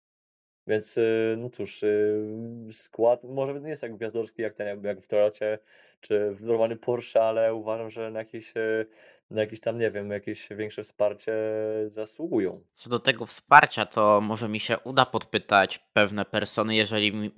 [0.70, 5.08] Więc y, no cóż, y, skład może nie jest tak gwiazdorski jak ten, jak w
[5.08, 5.60] Toyocie
[6.02, 8.86] czy w normalnym Porsche, ale uważam, że na jakieś, y,
[9.30, 11.34] na jakieś tam, nie wiem, jakieś większe wsparcie
[11.86, 12.64] zasługują.
[12.74, 17.32] Co do tego wsparcia, to może mi się uda podpytać pewne persony, jeżeli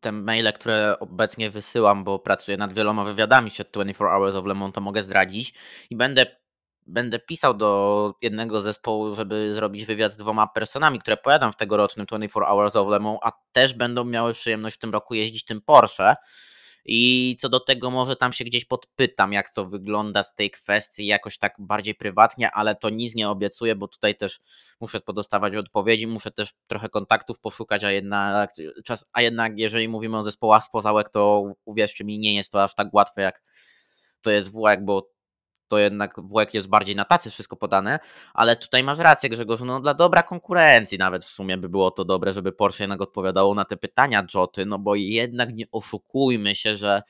[0.00, 4.54] te maile, które obecnie wysyłam, bo pracuję nad wieloma wywiadami przed 24 Hours of Le
[4.54, 5.54] Mans, to mogę zdradzić
[5.90, 6.26] i będę
[6.86, 12.06] będę pisał do jednego zespołu, żeby zrobić wywiad z dwoma personami, które pojadą w tegorocznym
[12.06, 15.60] 24 Hours of Le Mans, a też będą miały przyjemność w tym roku jeździć tym
[15.60, 16.14] Porsche.
[16.86, 21.06] I co do tego może tam się gdzieś podpytam, jak to wygląda z tej kwestii
[21.06, 24.40] jakoś tak bardziej prywatnie, ale to nic nie obiecuję, bo tutaj też
[24.80, 28.50] muszę podostawać odpowiedzi, muszę też trochę kontaktów poszukać, a jednak,
[28.84, 32.64] czas, a jednak jeżeli mówimy o zespołach spoza łek, to uwierzcie mi, nie jest to
[32.64, 33.42] aż tak łatwe jak
[34.22, 35.13] to jest w WEG, bo
[35.68, 37.98] to jednak WEC jest bardziej na tacy wszystko podane,
[38.34, 42.04] ale tutaj masz rację Grzegorz, no dla dobra konkurencji nawet w sumie by było to
[42.04, 46.76] dobre, żeby Porsche jednak odpowiadało na te pytania Joty, no bo jednak nie oszukujmy się,
[46.76, 47.02] że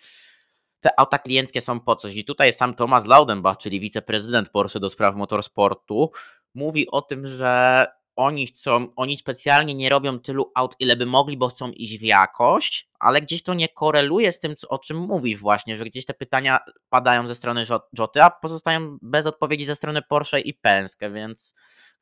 [0.81, 2.17] te auta klienckie są po coś.
[2.17, 6.11] I tutaj sam Thomas Laudenbach, czyli wiceprezydent Porsche do spraw motorsportu,
[6.55, 7.87] mówi o tym, że
[8.17, 12.03] oni chcą, oni specjalnie nie robią tylu aut, ile by mogli, bo chcą iść w
[12.03, 16.15] jakość, ale gdzieś to nie koreluje z tym, o czym mówisz właśnie, że gdzieś te
[16.15, 17.67] pytania padają ze strony
[17.99, 21.55] Joty, a pozostają bez odpowiedzi ze strony Porsche i Penske, więc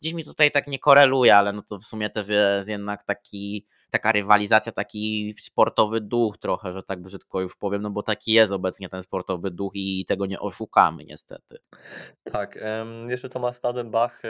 [0.02, 3.66] gdzieś mi tutaj tak nie koreluje, ale no to w sumie też jest jednak taki
[3.90, 8.52] taka rywalizacja, taki sportowy duch trochę, że tak brzydko już powiem, no bo taki jest
[8.52, 11.56] obecnie ten sportowy duch i tego nie oszukamy niestety.
[12.32, 12.58] Tak,
[13.08, 14.28] jeszcze Thomas Stadenbach e,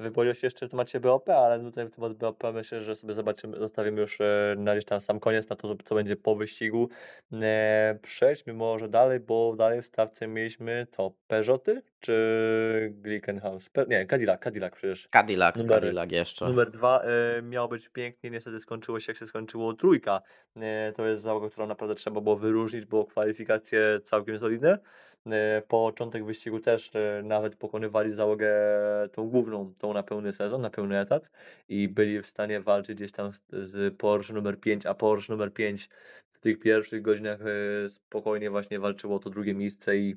[0.00, 3.58] wypowiedział się jeszcze w temacie BOP, ale tutaj w temat BOP myślę, że sobie zobaczymy,
[3.58, 6.88] zostawimy już e, na gdzieś tam sam koniec, na to, co będzie po wyścigu.
[7.32, 13.68] E, przejdźmy może dalej, bo dalej w stawce mieliśmy co, Peugeoty czy Glickenhaus?
[13.68, 15.08] Pe nie, Cadillac, Cadillac przecież.
[15.08, 15.80] Cadillac, Numery.
[15.80, 16.48] Cadillac jeszcze.
[16.48, 20.20] Numer dwa e, miało być pięknie, niestety skończyło się jak się skończyło trójka.
[20.60, 24.78] E, to jest załoga, którą naprawdę trzeba było wyróżnić, bo kwalifikacje całkiem solidne.
[25.26, 26.90] E, początek wyścigu też
[27.22, 28.50] nawet pokonywali załogę
[29.12, 31.30] tą główną, tą na pełny sezon, na pełny etat
[31.68, 35.88] i byli w stanie walczyć gdzieś tam z, Porsche numer 5, a Porsche numer 5
[36.30, 40.16] w tych pierwszych godzinach e, spokojnie właśnie walczyło to drugie miejsce i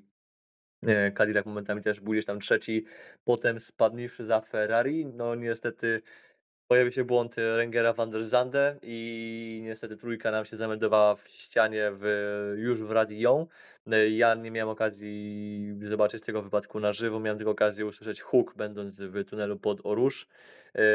[0.88, 2.86] e, Cadillac momentami też był gdzieś tam trzeci,
[3.24, 6.02] potem spadniwszy za Ferrari, no niestety
[6.67, 11.28] pojawił się błąd e, Rengera van der Zande i niestety trójka nam się zameldowała w
[11.28, 12.06] ścianie w,
[12.58, 13.47] już w Radio.
[13.91, 18.54] E, Ja nie miałem okazji zobaczyć tego wypadku na żywo, miałem tylko okazję usłyszeć huk
[18.58, 20.28] będąc w tunelu pod Orusz
[20.76, 20.86] E,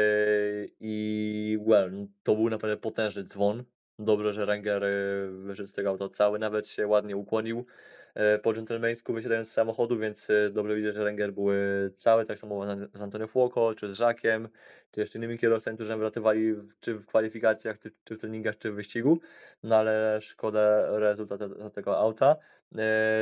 [0.79, 3.63] i well, to był naprawdę potężny dzwon.
[4.01, 4.89] Dobrze, że Renger e,
[5.31, 7.65] wyszedł z tego auta cały, nawet się ładnie ukłonił
[8.13, 11.55] e, po dżentelmeńsku wysiadając z samochodu, więc e, dobrze widzę, że Renger był e,
[11.93, 14.47] cały, tak samo z- Antonio Fuoco, czy z Żakiem,
[14.91, 18.71] czy jeszcze innymi kierowcami, którzy nam wyratowali w- czy w kwalifikacjach, czy, w treningach, czy
[18.71, 19.19] w wyścigu,
[19.63, 22.35] no ale szkoda rezultatu tego auta.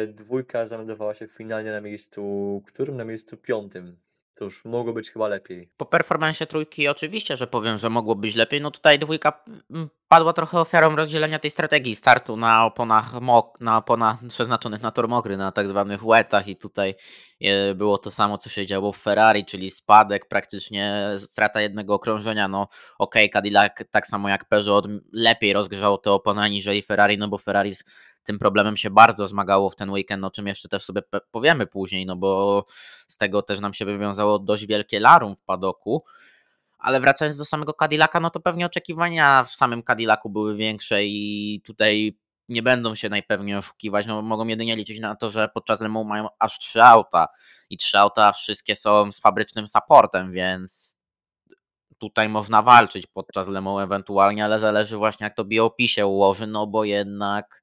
[0.07, 2.97] Dwójka zameldowała się finalnie na miejscu, którym?
[2.97, 4.06] Na miejscu piątym.
[4.37, 5.69] Cóż, mogło być chyba lepiej.
[5.77, 8.61] Po performansie trójki oczywiście, że powiem, że mogło być lepiej.
[8.61, 13.77] No tutaj dwójka mm, padła trochę ofiarą rozdzielenia tej strategii startu na oponach mok, na
[13.77, 16.95] oponach przeznaczonych na tor mokry, na tak zwanych wetach i tutaj
[17.41, 22.47] e, było to samo, co się działo w Ferrari, czyli spadek, praktycznie strata jednego okrążenia.
[22.47, 22.67] No
[22.99, 27.73] okej, Cadillac tak samo jak Peugeot lepiej rozgrzało te opony aniżeli Ferrari, no bo Ferrari
[28.27, 32.05] tym problemem się bardzo zmagało w ten weekend, o czym jeszcze też sobie powiemy później,
[32.05, 32.65] no bo
[33.07, 36.03] z tego też nam się wywiązało dość wielkie larum w padoku.
[36.79, 41.61] Ale wracając do samego Cadillaca, no to pewnie oczekiwania w samym Cadillacu były większe i
[41.65, 42.17] tutaj
[42.49, 46.27] nie będą się najpewniej oszukiwać, no mogą jedynie liczyć na to, że podczas Le mają
[46.39, 47.27] aż trzy auta
[47.69, 50.99] i trzy auta wszystkie są z fabrycznym supportem, więc
[51.97, 56.67] tutaj można walczyć podczas Le ewentualnie, ale zależy właśnie jak to BOP się ułoży, no
[56.67, 57.61] bo jednak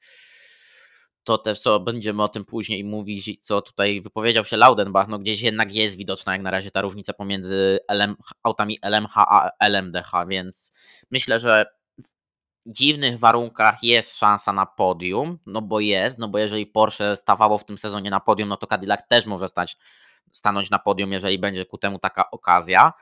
[1.25, 5.43] to też, co będziemy o tym później mówić, co tutaj wypowiedział się Laudenbach, no gdzieś
[5.43, 10.73] jednak jest widoczna jak na razie ta różnica pomiędzy LM, autami LMH a LMDH, więc
[11.11, 11.67] myślę, że
[11.99, 17.59] w dziwnych warunkach jest szansa na podium, no bo jest, no bo jeżeli Porsche stawało
[17.59, 19.77] w tym sezonie na podium, no to Cadillac też może stać,
[20.33, 22.93] stanąć na podium, jeżeli będzie ku temu taka okazja,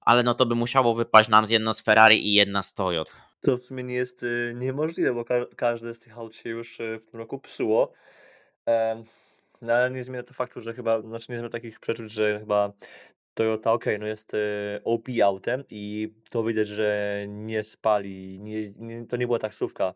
[0.00, 3.27] ale no to by musiało wypaść nam z jedno z Ferrari i jedna z Toyota.
[3.40, 6.80] To w sumie nie jest y, niemożliwe, bo ka każde z tych aut się już
[6.80, 7.92] y, w tym roku psuło.
[9.62, 12.72] No ale nie zmienia to faktu, że chyba, znaczy nie zmienia takich przeczuć, że chyba
[13.34, 14.38] Toyota, okej, no jest y,
[14.84, 19.94] OP autem i to widać, że nie spali, nie, nie, to nie była taksówka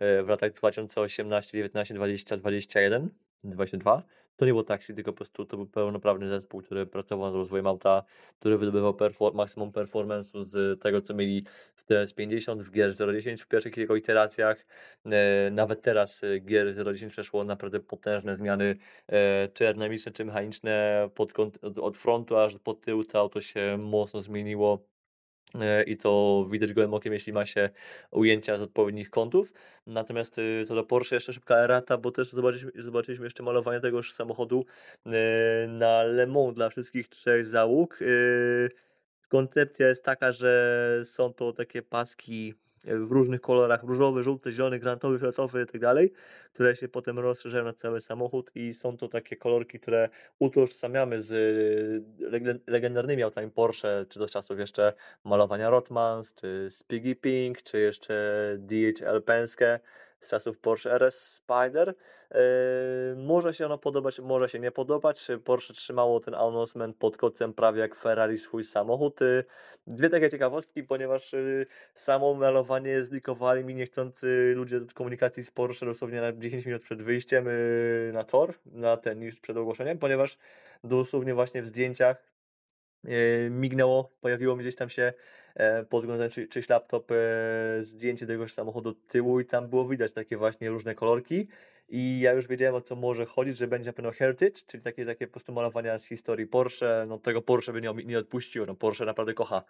[0.00, 3.10] w latach 2018, 19, 20, 21,
[3.44, 4.02] 22.
[4.36, 7.66] To nie było taksi, tylko po prostu to był pełnoprawny zespół, który pracował nad rozwojem
[7.66, 8.02] auta,
[8.38, 11.44] który wydobywał perfor- maksimum performance'u z tego, co mieli
[11.76, 14.66] w TS50, w Gear 010 w pierwszych jego iteracjach.
[15.06, 18.76] E, nawet teraz e, Gear 010 przeszło naprawdę potężne zmiany,
[19.08, 23.76] e, czy aerodynamiczne, czy mechaniczne, pod kąt, od frontu aż pod tył to auto się
[23.78, 24.93] mocno zmieniło.
[25.60, 27.70] E, I to widać gołym okiem, jeśli ma się
[28.10, 29.52] ujęcia z odpowiednich kątów.
[29.86, 34.12] Natomiast y, co do Porsche, jeszcze szybka errata, bo też zobaczyliśmy, zobaczyliśmy jeszcze malowanie tegoż
[34.12, 34.64] samochodu
[35.06, 37.98] e, na Le Mans dla wszystkich trzech załóg.
[38.02, 38.84] E,
[39.28, 42.54] Koncepcja jest taka, że są to takie paski
[42.86, 46.12] w różnych kolorach, różowy, żółty, zielony, granatowy, fioletowy i tak dalej,
[46.52, 51.32] które się potem rozszerzają na cały samochód i są to takie kolorki, które utożsamiamy z
[51.32, 54.92] e, legend- legendarnymi autami Porsche, czy do czasów jeszcze
[55.24, 58.14] malowania Rothmans, czy Spiggy Pink, czy jeszcze
[58.58, 59.80] DHL Penske.
[60.26, 61.94] Z czasów Porsche RS Spider.
[62.30, 62.38] Yy,
[63.16, 65.28] może się ono podobać, może się nie podobać.
[65.44, 69.20] Porsche trzymało ten announcement pod kocem prawie jak Ferrari swój samochód.
[69.20, 69.44] Yy,
[69.86, 75.86] dwie takie ciekawostki, ponieważ yy, samo malowanie zlikowali mi niechcący ludzie od komunikacji z Porsche
[75.86, 77.48] dosłownie na 10 minut przed wyjściem
[78.12, 80.38] na tor, na ten, niż przed ogłoszeniem, ponieważ
[80.84, 82.33] dosłownie właśnie w zdjęciach
[83.50, 85.12] mignęło, pojawiło mi gdzieś tam się
[85.54, 87.14] e, podglądając czy, czyś laptop e,
[87.80, 91.48] zdjęcie tegoś samochodu od tyłu i tam było widać takie właśnie różne kolorki
[91.88, 95.06] i ja już wiedziałem o co może chodzić, że będzie na pewno Heritage, czyli takie,
[95.06, 98.74] takie po prostu malowania z historii Porsche, no tego Porsche by nie, nie odpuściło, no
[98.74, 99.62] Porsche naprawdę kocha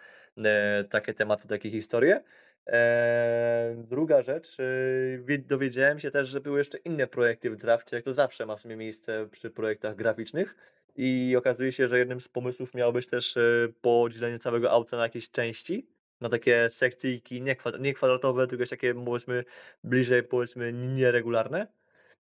[0.44, 2.22] e, takie tematy, takie historie.
[2.66, 8.04] E, druga rzecz, e, dowiedziałem się też, że były jeszcze inne projekty w drafcie, jak
[8.04, 10.56] to zawsze ma w sumie miejsce przy projektach graficznych.
[10.96, 15.02] I okazuje się, że jednym z pomysłów miało być też e, podzielenie całego auta na
[15.02, 15.86] jakieś części,
[16.20, 19.44] na takie sekcyjki nie, kwadr nie kwadratowe, tylko takie powiedzmy
[19.84, 21.66] bliżej powiedzmy nieregularne.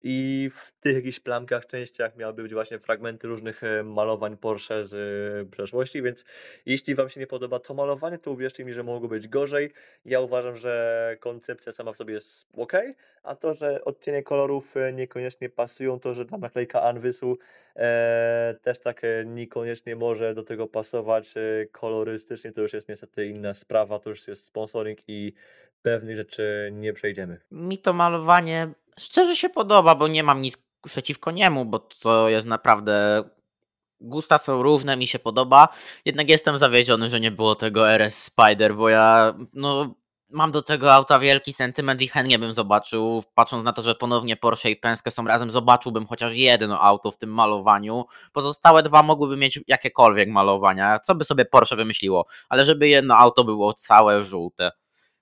[0.04, 4.96] I w tych jakichś plamkach, częściach miałyby być właśnie fragmenty różnych e, malowań Porsche z
[4.96, 6.26] e, przeszłości, więc
[6.66, 9.72] jeśli Wam się nie podoba to malowanie, to uwierzcie mi, że mogło być gorzej.
[10.06, 12.74] Ja uważam, że koncepcja sama w sobie jest ok,
[13.24, 17.38] a to, że odcienie kolorów e, niekoniecznie pasują, to, że ta naklejka Anwysu
[17.76, 21.34] e, też tak niekoniecznie może do tego pasować
[21.72, 25.34] kolorystycznie, to już jest niestety inna sprawa, to już jest sponsoring i
[25.82, 27.40] pewnych rzeczy nie przejdziemy.
[27.52, 32.48] Mi to malowanie szczerze się podoba, bo nie mam nic przeciwko niemu, bo to jest
[32.48, 33.24] naprawdę.
[34.02, 35.70] Gusta są różne, mi się podoba.
[36.06, 39.96] Jednak jestem zawiedziony, że nie było tego RS Spider, bo ja no,
[40.30, 43.24] mam do tego auta wielki sentyment i chętnie bym zobaczył.
[43.34, 47.18] Patrząc na to, że ponownie Porsche i Penske są razem, zobaczyłbym chociaż jedno auto w
[47.18, 48.06] tym malowaniu.
[48.34, 51.00] Pozostałe dwa mogłyby mieć jakiekolwiek malowania.
[51.00, 52.26] Co by sobie Porsche wymyśliło?
[52.50, 54.72] Ale żeby jedno auto było całe żółte.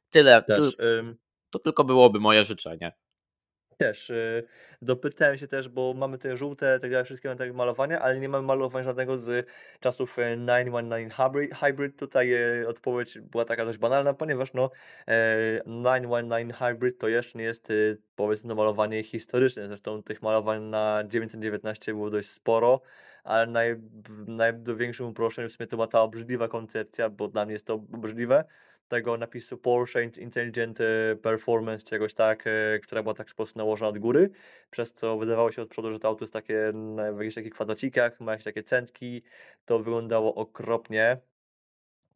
[0.09, 0.43] Tyle.
[0.43, 1.17] Też, ty,
[1.49, 2.93] to tylko byłoby moje życzenie.
[3.77, 4.43] Też, y,
[4.81, 8.29] dopytałem się też, bo mamy te żółte, tak dalej, wszystkie mamy tak malowania, ale nie
[8.29, 9.47] mamy malowań żadnego z
[9.79, 11.55] czasów 919 e, Hybrid.
[11.55, 11.99] Hybrid.
[11.99, 14.69] Tutaj e, odpowiedź była taka dość banalna, ponieważ no
[15.65, 17.73] 919 e, Hybrid to jeszcze nie jest
[18.15, 19.67] powiedzmy malowanie historyczne.
[19.67, 22.81] Zresztą tych malowań na 919 było dość sporo,
[23.23, 23.75] ale naj,
[24.27, 27.65] naj, do większym uproszczeniu w sumie to była ta obrzydliwa koncepcja, bo dla mnie jest
[27.65, 28.43] to obrzydliwe
[28.87, 33.89] tego napisu Porsche Intelligent e, Performance, czegoś tak, e, która była tak po prostu nałożona
[33.89, 34.29] od góry,
[34.69, 36.73] przez co wydawało się od przodu, że to auto jest takie
[37.13, 39.21] w jakichś takich kwadracikach, ma jakieś takie centki,
[39.65, 41.17] to wyglądało okropnie.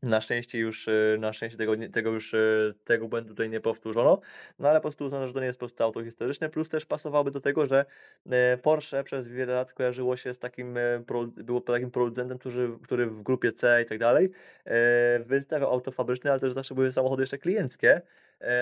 [0.04, 4.22] Na szczęście już, y, na szczęście tego, tego już, y, tego błędu tutaj nie powtórzono,
[4.60, 6.86] no ale po prostu uznano, że to nie jest po prostu auto historyczne, plus też
[6.86, 7.86] pasowałoby do tego, że
[8.30, 11.04] e, Porsche przez wiele lat kojarzyło się z takim, e,
[11.44, 14.32] było takim producentem, który, który w grupie C i tak dalej
[14.66, 18.02] e, wystawiał auto fabryczne, ale też zawsze były samochody jeszcze klienckie,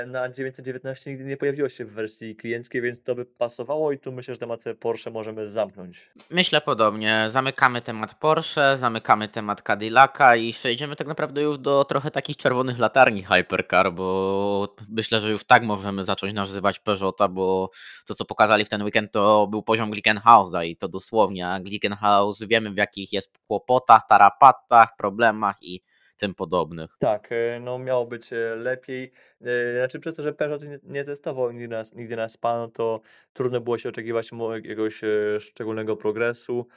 [0.08, 4.12] na 919 nigdy nie pojawiło się w wersji klienckiej, więc to by pasowało i tu
[4.12, 6.12] myślę, że temat Porsche możemy zamknąć.
[6.30, 7.28] Myślę podobnie.
[7.30, 12.80] Zamykamy temat Porsche, zamykamy temat Cadillaca i przejdziemy tak naprawdę już do trochę takich czerwonych
[12.80, 17.70] latarni Hypercar, bo myślę, że już tak możemy zacząć nazywać Peugeota, bo
[18.06, 22.44] to co pokazali w ten weekend to był poziom Glickenhausa i to dosłownie, a Glickenhaus
[22.44, 25.82] wiemy w jakich jest kłopotach, tarapatach, problemach i
[26.19, 26.95] tym podobnych.
[26.99, 29.12] Tak, e, no miało być e, lepiej.
[29.41, 33.01] E, znaczy przez to, że Peugeot nie, testował nigdy na, nigdy na SPA, no to
[33.34, 35.01] trudno było się oczekiwać jakiegoś
[35.39, 36.67] szczególnego progresu.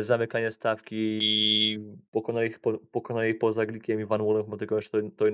[0.00, 1.20] Zamykanie stawki
[2.10, 5.24] pokonali, po, pokonali poza Glikiem i Van Wolem, bo tylko jeszcze to,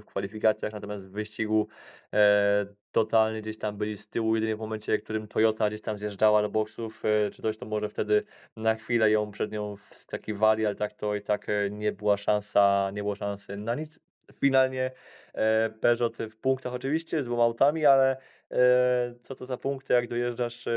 [0.00, 1.68] w kwalifikacjach, natomiast w wyścigu
[2.14, 5.98] e, totalnie gdzieś tam byli z tyłu, jedynie w momencie, w którym Toyota gdzieś tam
[5.98, 8.22] zjeżdżała do boksów, czy coś, to może wtedy
[8.56, 13.02] na chwilę ją przed nią wskakiwali, ale tak to i tak nie była szansa, nie
[13.02, 14.00] było szansy na nic.
[14.40, 14.90] Finalnie
[15.34, 18.16] e, Peugeot w punktach oczywiście z dwoma autami, ale
[18.50, 20.70] e, co to za punkty, jak dojeżdżasz e,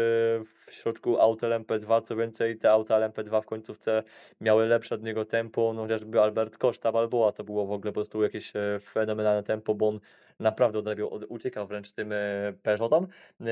[0.44, 4.04] w środku auta LMP2, co więcej te auta LMP2 w końcówce
[4.42, 7.96] miały lepsze od niego tempo, no chociażby Albert Koszta Balboa to było w ogóle po
[7.96, 10.00] prostu jakieś e, fenomenalne tempo, bo on
[10.42, 12.18] naprawdę odrabiał, uciekał wręcz tym e,
[12.64, 13.08] Peugeotom.
[13.42, 13.46] E,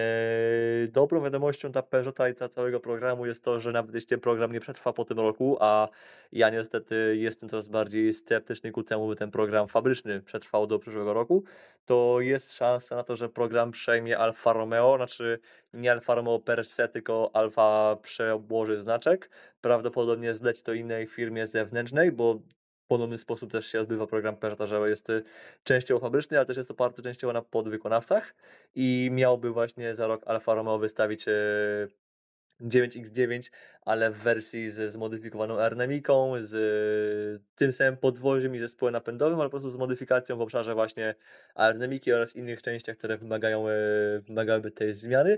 [0.88, 4.60] dobrą wiadomością dla Peugeota i dla całego programu jest to, że nawet jeśli program nie
[4.60, 5.90] przetrwa po tym roku, a
[6.32, 11.14] ja niestety jestem coraz bardziej sceptyczny ku temu, by ten program fabryczny przetrwał do przyszłego
[11.14, 11.44] roku,
[11.86, 15.40] to jest szansa na to, że program przejmie Alfa Romeo, znaczy
[15.74, 19.30] nie Alfa Romeo per se, tylko Alfa przełoży znaczek.
[19.62, 22.40] Prawdopodobnie zleci to innej firmie zewnętrznej, bo
[22.90, 25.24] podobny sposób też się odbywa program że jest y,
[25.64, 28.36] częściowo fabryczny, ale też jest oparty częściowo na podwykonawcach
[28.76, 31.32] i miałby właśnie za rok Alfa Romeo wystawić y,
[32.62, 39.50] 9X9, ale w wersji ze zmodyfikowaną aerodynamiką, z tym samym podwoziem i zespołem napędowym, ale
[39.50, 41.16] po prostu z modyfikacją w obszarze właśnie
[41.56, 43.66] aerodynamiki oraz innych częściach, które wymagają,
[44.28, 45.38] wymagałyby tej zmiany.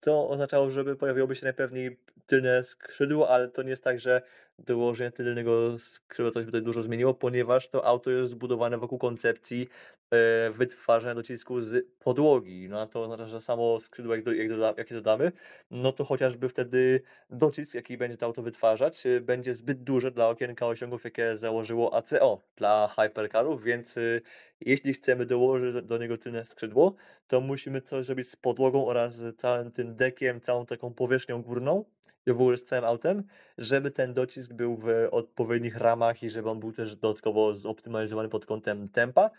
[0.00, 4.22] To oznaczało, żeby pojawiłoby się najpewniej tylne skrzydło, ale to nie jest tak, że
[4.66, 9.68] dołożenie tylnego skrzydła coś by tutaj dużo zmieniło, ponieważ to auto jest zbudowane wokół koncepcji
[10.10, 12.68] e, wytwarzania docisku z podłogi.
[12.68, 15.32] No a to oznacza, że samo skrzydło, jak, do, jak, doda, jakie dodamy,
[15.70, 20.28] no to chociażby wtedy docisk, jaki będzie to auto wytwarzać, e, będzie zbyt duży dla
[20.28, 24.20] okienka osiągów, jakie założyło ACO dla hypercarów, więc e,
[24.60, 26.94] jeśli chcemy dołożyć do niego tylne skrzydło,
[27.28, 31.84] to musimy coś zrobić z podłogą oraz całym tym dekiem, całą taką powierzchnią górną
[32.26, 33.22] i w ogóle z całym autem,
[33.58, 38.46] żeby ten docisk był w odpowiednich ramach i żeby on był też dodatkowo zoptymalizowany pod
[38.46, 39.30] kątem tempa.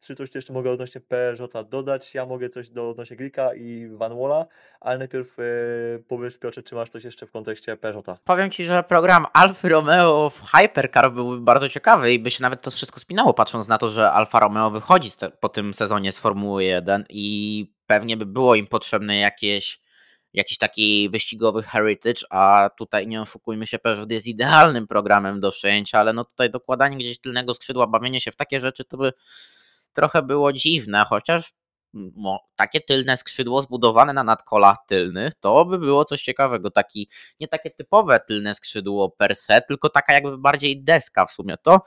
[0.00, 2.14] Czy coś jeszcze mogę odnośnie Peugeota dodać?
[2.14, 4.46] Ja mogę coś do odnośnie Glika i Van Walla,
[4.80, 5.42] ale najpierw e,
[6.08, 8.18] powiedz Piotrze, czy masz coś jeszcze w kontekście Peugeota?
[8.24, 12.62] Powiem Ci, że program Alfa Romeo w Hypercar był bardzo ciekawy i by się nawet
[12.62, 15.10] to wszystko spinało, patrząc na to, że Alfa Romeo wychodzi
[15.40, 19.80] po tym sezonie z Formuły 1 i pewnie by było im potrzebne jakieś
[20.32, 25.98] jakiś taki wyścigowy heritage, a tutaj nie oszukujmy się, Peugeot jest idealnym programem do przejęcia,
[25.98, 29.12] ale no tutaj dokładanie gdzieś tylnego skrzydła, bawienie się w takie rzeczy to by
[29.92, 31.52] trochę było dziwne, chociaż
[31.94, 36.70] no, takie tylne skrzydło zbudowane na nadkolach tylnych, to by było coś ciekawego.
[36.70, 37.08] Taki,
[37.40, 41.56] nie takie typowe tylne skrzydło per se, tylko taka jakby bardziej deska w sumie.
[41.62, 41.80] To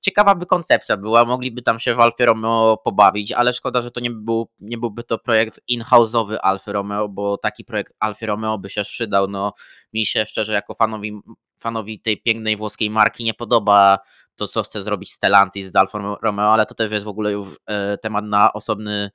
[0.00, 4.00] ciekawa by koncepcja była, mogliby tam się w Alfie Romeo pobawić, ale szkoda, że to
[4.00, 8.70] nie, był, nie byłby to projekt in-house'owy Alfy Romeo, bo taki projekt Alfie Romeo by
[8.70, 9.28] się przydał.
[9.28, 9.52] No,
[9.92, 11.20] mi się szczerze, jako fanowi,
[11.60, 13.98] fanowi tej pięknej włoskiej marki nie podoba
[14.36, 17.58] to, co chce zrobić Stellantis z Alfa Romeo, ale to też jest w ogóle już
[17.66, 19.10] e, temat na osobny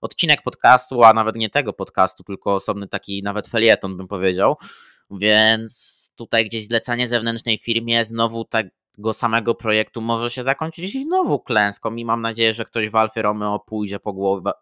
[0.00, 4.56] odcinek podcastu, a nawet nie tego podcastu, tylko osobny taki nawet felieton bym powiedział.
[5.10, 8.66] Więc tutaj gdzieś zlecanie zewnętrznej firmie znowu tak
[8.96, 13.22] tego samego projektu może się zakończyć znowu klęską i mam nadzieję, że ktoś w Alfie
[13.22, 14.52] Romeo pójdzie, po głowę,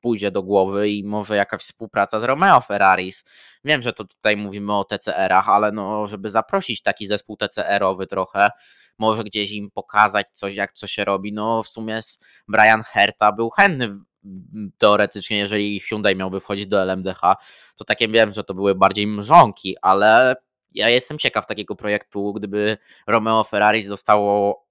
[0.00, 3.24] pójdzie do głowy i może jakaś współpraca z Romeo Ferraris.
[3.64, 8.50] Wiem, że to tutaj mówimy o TCR-ach, ale no, żeby zaprosić taki zespół TCR-owy trochę,
[8.98, 11.32] może gdzieś im pokazać coś, jak co się robi.
[11.32, 12.00] No w sumie
[12.48, 13.98] Brian Herta był chętny
[14.78, 17.20] teoretycznie, jeżeli Hyundai miałby wchodzić do LMDH,
[17.76, 20.36] to takie wiem, że to były bardziej mrzonki, ale
[20.74, 24.62] ja jestem ciekaw takiego projektu, gdyby Romeo Ferrari zostało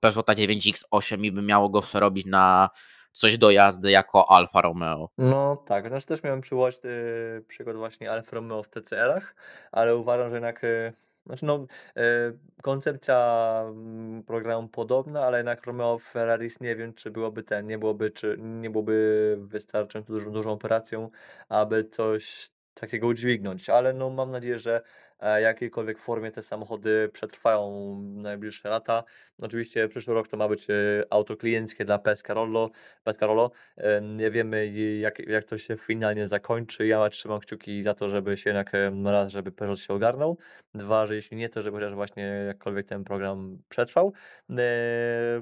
[0.00, 2.70] Peugeota 9X8 i by miało go przerobić na
[3.12, 5.08] coś do jazdy jako Alfa Romeo.
[5.18, 9.34] No tak, znaczy też miałem przywołać y, przykład właśnie Alfa Romeo w TCR-ach,
[9.72, 10.92] ale uważam, że jednak y,
[11.26, 11.66] znaczy no,
[11.98, 17.78] y, koncepcja mm, programu podobna, ale jednak Romeo Ferraris nie wiem, czy byłoby ten, nie
[17.78, 21.10] byłoby, czy nie byłoby wystarczająco dużą, dużą operacją,
[21.48, 24.80] aby coś takiego udźwignąć, ale no mam nadzieję, że
[25.20, 29.04] e, jakiejkolwiek formie te samochody przetrwają najbliższe lata.
[29.38, 30.74] Oczywiście przyszły rok to ma być e,
[31.10, 32.70] auto klienckie dla Pescarolo,
[33.04, 33.50] Pescarolo.
[33.76, 34.66] E, nie wiemy
[35.00, 36.86] jak, jak to się finalnie zakończy.
[36.86, 38.72] Ja trzymam kciuki za to, żeby się jednak
[39.04, 40.38] raz, żeby Peugeot się ogarnął.
[40.74, 44.12] Dwa, że jeśli nie, to żeby chociaż właśnie jakkolwiek ten program przetrwał.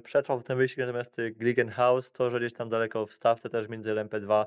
[0.02, 4.46] Przetrwał ten wyścig, natomiast Glickenhaus to, że gdzieś tam daleko w stawce też między LMP2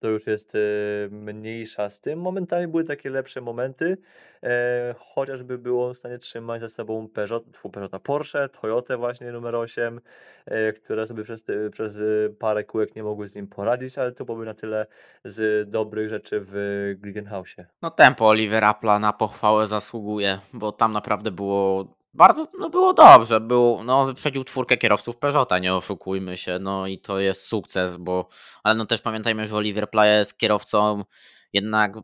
[0.00, 2.20] to już jest y, mniejsza z tym.
[2.20, 3.96] Momentami były takie lepsze momenty,
[4.42, 10.00] e, chociażby było w stanie trzymać za sobą Peugeot, Peugeota Porsche, Toyota właśnie numer 8,
[10.46, 14.24] e, które sobie przez, przez y, parę kółek nie mogły z nim poradzić, ale to
[14.24, 14.86] byłoby na tyle
[15.24, 16.54] z dobrych rzeczy w
[16.98, 17.66] Glickenhausie.
[17.82, 23.40] No tempo Oliver Appla na pochwałę zasługuje, bo tam naprawdę było bardzo, no było dobrze,
[23.40, 28.28] był, no wyprzedził czwórkę kierowców Peugeota, nie oszukujmy się, no i to jest sukces, bo,
[28.62, 31.04] ale no też pamiętajmy, że Oliver Playa jest kierowcą
[31.52, 31.98] jednak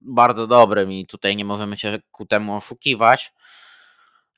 [0.00, 3.32] bardzo dobrym i tutaj nie możemy się ku temu oszukiwać.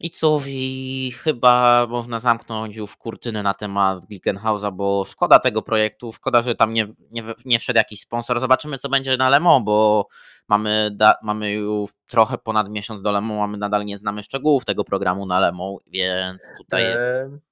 [0.01, 6.12] I cóż, i chyba można zamknąć już kurtynę na temat Glickenhausa, bo szkoda tego projektu,
[6.12, 8.40] szkoda, że tam nie, nie, nie wszedł jakiś sponsor.
[8.40, 10.07] Zobaczymy, co będzie na Le Mans, bo
[10.48, 14.22] mamy, da, mamy już trochę ponad miesiąc do Le Mans, a my nadal nie znamy
[14.22, 17.49] szczegółów tego programu na Le Mans, więc tutaj jest...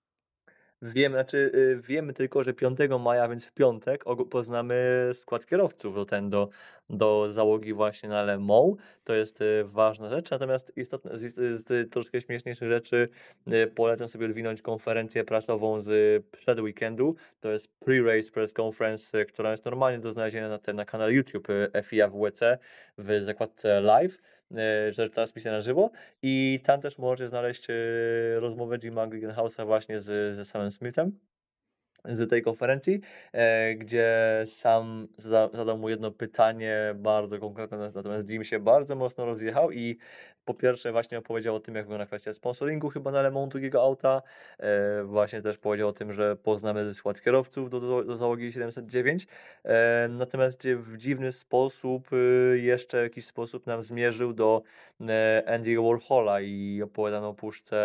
[0.83, 6.05] Wiemy, znaczy, y, wiemy tylko, że 5 maja, więc w piątek poznamy skład kierowców do
[6.05, 6.49] ten, do,
[6.91, 8.76] do załogi właśnie na Le Mans.
[9.05, 10.31] To jest y, ważna rzecz.
[10.31, 11.35] Natomiast istotne, z,
[11.66, 13.09] z troszkę śmieszniejszych rzeczy
[13.53, 17.14] y, polecam sobie odwinąć konferencję prasową z przed weekendu.
[17.41, 21.49] To jest pre-race press conference, która jest normalnie do znalezienia na, ten, na kanale YouTube
[21.83, 22.59] FIA WC
[22.99, 24.18] w zakładce live.
[24.57, 25.90] E, że transmisja na żywo
[26.22, 27.74] i tam też możecie znaleźć e,
[28.40, 31.18] rozmowę Jima Glickenhausa właśnie z, ze samym Smithem.
[32.05, 33.01] Z tej konferencji,
[33.32, 34.09] e, gdzie
[34.44, 39.99] sam zada, zadał mu jedno pytanie bardzo konkretne, natomiast Jim się bardzo mocno rozjechał i
[40.49, 43.82] po pierwsze właśnie opowiedział o tym, jak wygląda kwestia sponsoringu chyba na Le Mans drugiego
[43.82, 44.22] auta,
[44.59, 49.26] e, właśnie też powiedział o tym, że poznamy skład kierowców do, do, do załogi 709,
[49.64, 54.62] e, natomiast w dziwny sposób y, jeszcze w jakiś sposób nam zmierzył do
[55.09, 57.78] e, Andy Warhola i opowiadano o puszce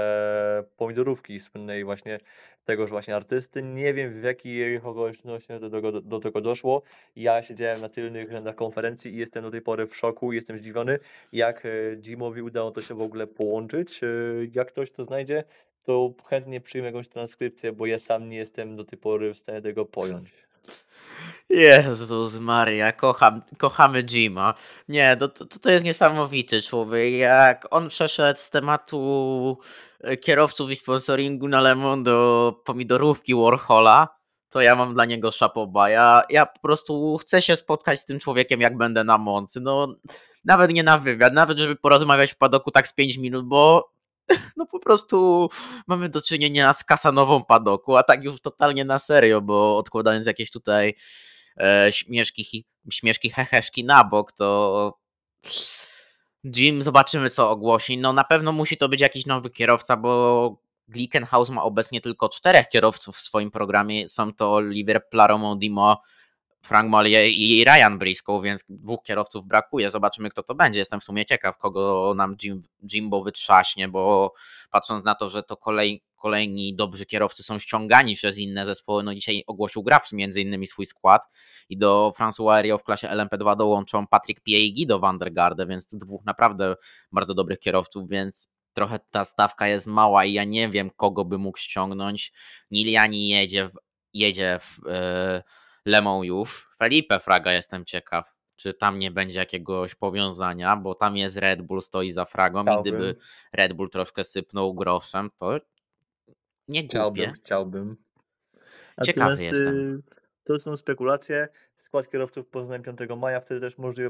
[0.78, 2.20] pomidorówki słynnej właśnie
[2.66, 3.64] tegoż właśnie artysty.
[3.64, 6.82] Nie wiem w jakich okolicznościach do do, do tego doszło.
[7.16, 11.00] Ja siedziałem na tylnych rzędach konferencji i jestem do tej pory w szoku, jestem zdziwiony,
[11.34, 14.04] jak e, Jimowi udało to się w ogóle połączyć.
[14.04, 14.08] E,
[14.54, 15.44] jak ktoś to znajdzie,
[15.84, 19.62] to chętnie przyjmę jakąś transkrypcję, bo ja sam nie jestem do tej pory w stanie
[19.62, 20.30] tego pojąć.
[21.50, 24.54] Jezus Maria, kocham, kochamy Jima.
[24.90, 27.14] Nie, to, to, to jest niesamowity człowiek.
[27.14, 29.58] Jak on przeszedł z tematu
[30.22, 34.08] kierowców i sponsoringu na Lemon do pomidorówki Warhola,
[34.50, 35.90] to ja mam dla niego szapoba.
[35.90, 39.62] Ja, ja po prostu chcę się spotkać z tym człowiekiem, jak będę na Moncy.
[39.62, 39.96] No,
[40.46, 43.92] nawet nie na wywiad, nawet żeby porozmawiać w padoku tak z 5 minut, bo
[44.58, 45.50] no po prostu
[45.88, 50.52] mamy do czynienia z kasanową padoku, a tak już totalnie na serio, bo odkładając jakieś
[50.52, 50.96] tutaj
[51.58, 54.98] e, śmieszki, śmieszki heheszki na bok, to
[56.44, 57.98] Jim zobaczymy co ogłosi.
[57.98, 60.56] No na pewno musi to być jakiś nowy kierowca, bo
[60.88, 64.10] Glickenhaus ma obecnie tylko czterech kierowców w swoim programie.
[64.10, 66.02] Są to Oliver Plaromo Dimo,
[66.62, 69.92] Frank Mollier i Ryan Briscoe, więc dwóch kierowców brakuje.
[69.92, 70.80] Zobaczymy, kto to będzie.
[70.80, 74.34] Jestem w sumie ciekaw, kogo nam Jim, Jimbo wytrzaśnie, bo
[74.72, 79.16] patrząc na to, że to kolej, kolejni dobrzy kierowcy są ściągani przez inne zespoły, no
[79.16, 81.28] dzisiaj ogłosił Graf między innymi swój skład
[81.70, 85.66] i do François Aeriot w klasie LMP2 dołączą Patrick Pie i Guido van der Garde,
[85.66, 86.76] więc dwóch naprawdę
[87.12, 91.38] bardzo dobrych kierowców, więc trochę ta stawka jest mała i ja nie wiem, kogo by
[91.38, 92.34] mógł ściągnąć.
[92.72, 93.72] Niliani jedzie w,
[94.14, 95.44] jedzie w yy,
[95.86, 96.70] Lemą już.
[96.80, 101.82] Felipe Fraga jestem ciekaw, czy tam nie będzie jakiegoś powiązania, bo tam jest Red Bull,
[101.82, 102.94] stoi za Fragą Chciałbym.
[102.94, 103.16] i gdyby
[103.54, 105.60] Red Bull troszkę sypnął groszem, to
[106.68, 107.42] nie Chciałbym, głupie.
[107.42, 107.98] chciałbym.
[109.04, 110.04] Ciekawy Natomiast jestem.
[110.44, 111.48] To są spekulacje.
[111.78, 114.10] Skład kierowców poznań 5 maja, wtedy też możliwe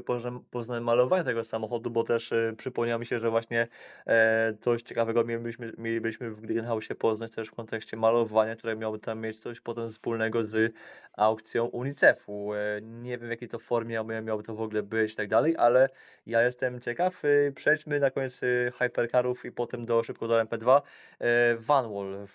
[0.50, 3.68] poznanie malowania tego samochodu, bo też y, przypomniało mi się, że właśnie
[4.06, 9.20] e, coś ciekawego mielibyśmy, mielibyśmy w Greenhouse poznać też w kontekście malowania, które miałoby tam
[9.20, 10.74] mieć coś potem wspólnego z
[11.12, 12.54] aukcją UNICEF-u.
[12.54, 15.54] E, nie wiem w jakiej to formie miałoby to w ogóle być i tak dalej,
[15.56, 15.88] ale
[16.26, 17.24] ja jestem ciekaw.
[17.24, 20.80] Y, Przejdźmy na koniec y, hypercarów i potem do szybko do MP2.
[21.18, 22.26] E, Vanwall.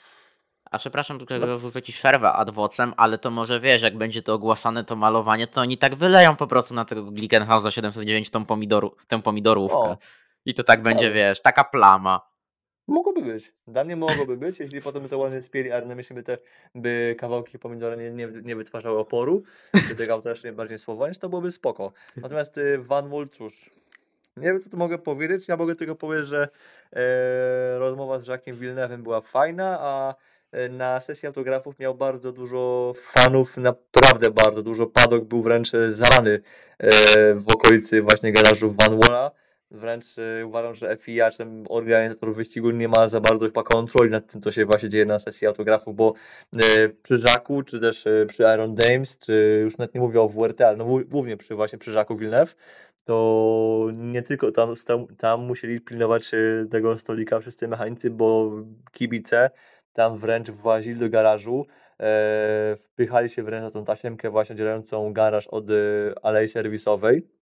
[0.71, 1.25] A przepraszam, No.
[1.25, 5.47] tylko rzucę ci przerwę adwocem, ale to może wiesz, jak będzie to ogłaszane, to malowanie,
[5.47, 9.77] to oni tak wyleją po prostu na tego Glickenhausa 709 tą, pomidoru, tę pomidorówkę.
[9.77, 9.97] O,
[10.45, 12.29] I to tak będzie, ale wiesz, taka plama.
[12.87, 13.53] mogłoby być.
[13.67, 16.37] Dla mnie mogłoby być, jeśli potem by to ładnie spieli, ale myślę, by te
[16.75, 19.43] by kawałki pomidora nie, nie, nie wytwarzały oporu,
[19.89, 21.91] by tego auta jeszcze bardziej spowolnić, to byłoby spoko.
[22.17, 23.69] Natomiast y, Van Wool, cóż,
[24.37, 26.47] nie wiem co tu mogę powiedzieć, ja mogę tylko powiedzieć, że
[26.93, 30.15] e, rozmowa z Jacques'em Villeneuve'em była fajna, a
[30.69, 34.87] na sesji autografów miał bardzo dużo fanów, naprawdę bardzo dużo.
[34.87, 36.41] Padok był wręcz e, zalany
[36.77, 36.91] e,
[37.35, 39.31] w okolicy właśnie garażu Van Walla.
[39.71, 44.31] Wręcz e, uważam, że FIA, ten organizator wyścigu nie ma za bardzo chyba kontroli nad
[44.31, 46.13] tym, co się właśnie dzieje na sesji autografów, bo
[47.03, 50.77] przy Żaku, czy też przy Iron Dames, czy już nawet nie mówię o WRT, ale
[50.77, 52.55] no, głó- głównie przy właśnie przy Żaku Villeneuve,
[53.03, 56.31] to nie tylko tam, tam, tam musieli pilnować
[56.71, 58.51] tego stolika wszyscy mechanicy, bo
[58.91, 59.49] kibice
[59.93, 61.65] tam wręcz włazili do garażu,
[61.99, 65.73] e, wpychali się wręcz na tą tasiemkę właśnie oddzielającą garaż od e,
[66.21, 67.38] alei serwisowej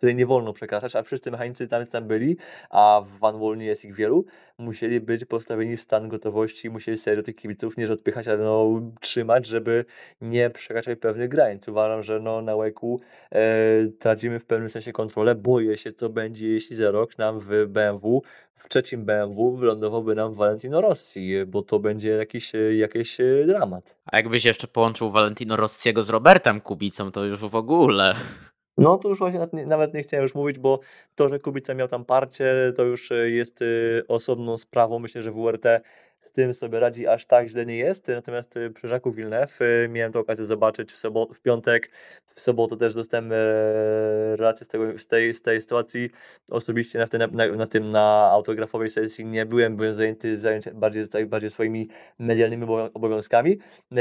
[0.00, 2.36] której nie wolno przekraczać, a wszyscy mechanicy tam, tam byli,
[2.70, 4.24] a w Van Wall nie jest ich wielu,
[4.58, 8.80] musieli być postawieni w stan gotowości, musieli serio tych kibiców nie że odpychać, ale no
[9.00, 9.84] trzymać, żeby
[10.20, 11.68] nie przekraczać pewnych granic.
[11.68, 13.00] Uważam, że no na łeku
[13.32, 13.42] e,
[13.98, 15.34] tracimy w pewnym sensie kontrolę.
[15.34, 18.22] Boję się, co będzie, jeśli za rok nam w BMW,
[18.54, 23.96] w trzecim BMW wylądowałby nam Valentino Rossi, bo to będzie jakiś, e, jakiś e, dramat.
[24.04, 28.14] A jakbyś jeszcze połączył Valentino Rossiego z Robertem Kubicą, to już w ogóle.
[28.80, 30.80] No to już właśnie nawet nie, chciałem już mówić, bo
[31.14, 34.98] to, że Kubica miał tam parcie, to już e, jest y, osobną sprawą.
[34.98, 35.66] Myślę, że WRT
[36.20, 38.08] z tym sobie radzi aż tak źle nie jest.
[38.08, 41.90] Natomiast y, przy Żaku Villeneuve y, miałem tę okazję zobaczyć w, sobot, w piątek.
[42.34, 43.36] W sobotę też dostałem e,
[44.36, 46.10] relację z, tego, z, tej, z tej sytuacji.
[46.50, 51.28] Osobiście na, na, na tym na autografowej sesji nie byłem, byłem zajęty, zajęty bardziej, tak,
[51.28, 53.58] bardziej swoimi medialnymi obo- obowiązkami.
[53.92, 53.96] E,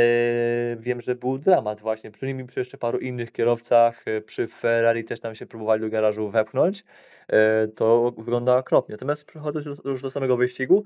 [0.79, 4.03] wiem, że był dramat właśnie przy nim przy jeszcze paru innych kierowcach.
[4.07, 6.83] e, Przy Ferrari też tam się próbowali do garażu wepchnąć.
[7.75, 8.93] To wygląda okropnie.
[8.93, 10.83] Natomiast przechodząc już, do samego wyścigu,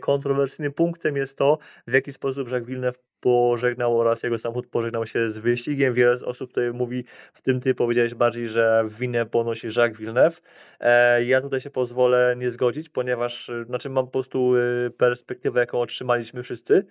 [0.00, 5.06] kontrowersyjny dyskusyjnym punktem jest to, w jaki sposób Jacques Villeneuve pożegnał oraz jego samochód pożegnał
[5.06, 5.94] się z wyścigiem.
[5.94, 10.40] Wiele osób tutaj mówi, w tym ty powiedziałeś bardziej, że winę ponosi Jacques Villeneuve.
[10.80, 15.60] E, ja tutaj się pozwolę nie zgodzić, ponieważ e, znaczy mam po prostu e, perspektywę,
[15.60, 16.86] jaką otrzymaliśmy wszyscy.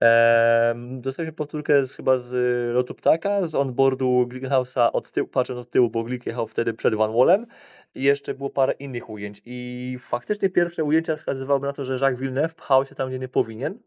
[0.00, 2.34] Ehm, dostaliśmy powtórkę z, chyba z
[2.74, 6.94] lotu ptaka, z onboardu Glickenhausa od tyłu, patrząc od tyłu, bo Glick jechał wtedy przed
[6.94, 7.46] Van Wallem
[7.94, 12.20] i jeszcze było parę innych ujęć i faktycznie pierwsze ujęcia wskazywały na to, że Jacques
[12.20, 13.78] Villeneuve pchał się tam, gdzie nie powinien.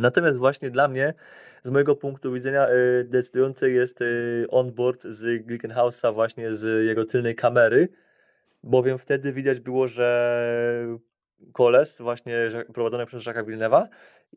[0.00, 1.14] Natomiast właśnie dla mnie,
[1.62, 7.34] z mojego punktu widzenia, y, decydujący jest y, onboard z Glickenhausa właśnie z jego tylnej
[7.34, 7.88] kamery,
[8.62, 10.98] bowiem wtedy widać było, że
[11.52, 12.34] koles właśnie
[12.74, 13.86] prowadzony przez Jacques'a Villeneuve'a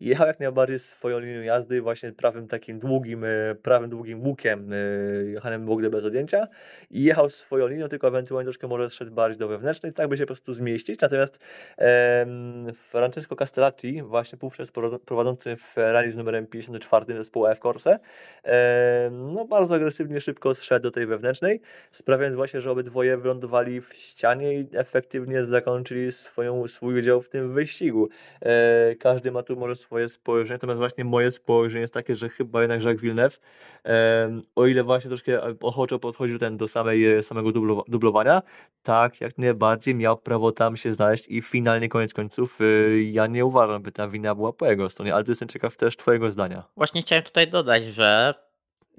[0.02, 4.76] jechał jak najbardziej swoją linią jazdy właśnie prawym takim długim, e, prawym długim łukiem e,
[5.24, 6.48] jechanym w ogóle bez odjęcia
[6.92, 10.24] i jechał swoją linią, tylko ewentualnie troszkę może szedł bardziej do wewnętrznej, tak by się
[10.24, 11.02] po prostu zmieścić.
[11.02, 11.40] Natomiast
[11.78, 14.72] em, Francesco Castellacci, właśnie wówczas
[15.06, 18.00] prowadzący w rally z numerem 54 zespołu F Corse,
[18.44, 23.94] em, no bardzo agresywnie szybko zszedł do tej wewnętrznej, sprawiając właśnie, że obydwoje wylądowali w
[23.94, 28.10] ścianie i efektywnie zakończyli swoją, swój udział w tym wyścigu.
[28.42, 32.62] E, każdy ma tu może swoje spojrzenie, natomiast właśnie moje spojrzenie jest takie, że chyba
[32.62, 33.40] jednak Jacques Villeneuve,
[33.86, 38.42] e, o ile właśnie troszkę ochoczo podchodził ten do samej, samego dublo, dublowania,
[38.84, 43.46] tak jak najbardziej miał prawo tam się znaleźć i finalnie koniec końców e, ja nie
[43.46, 46.64] uważam, by ta wina była po jego stronie, ale to jestem ciekaw też twojego zdania.
[46.78, 48.34] Właśnie chciałem tutaj dodać, że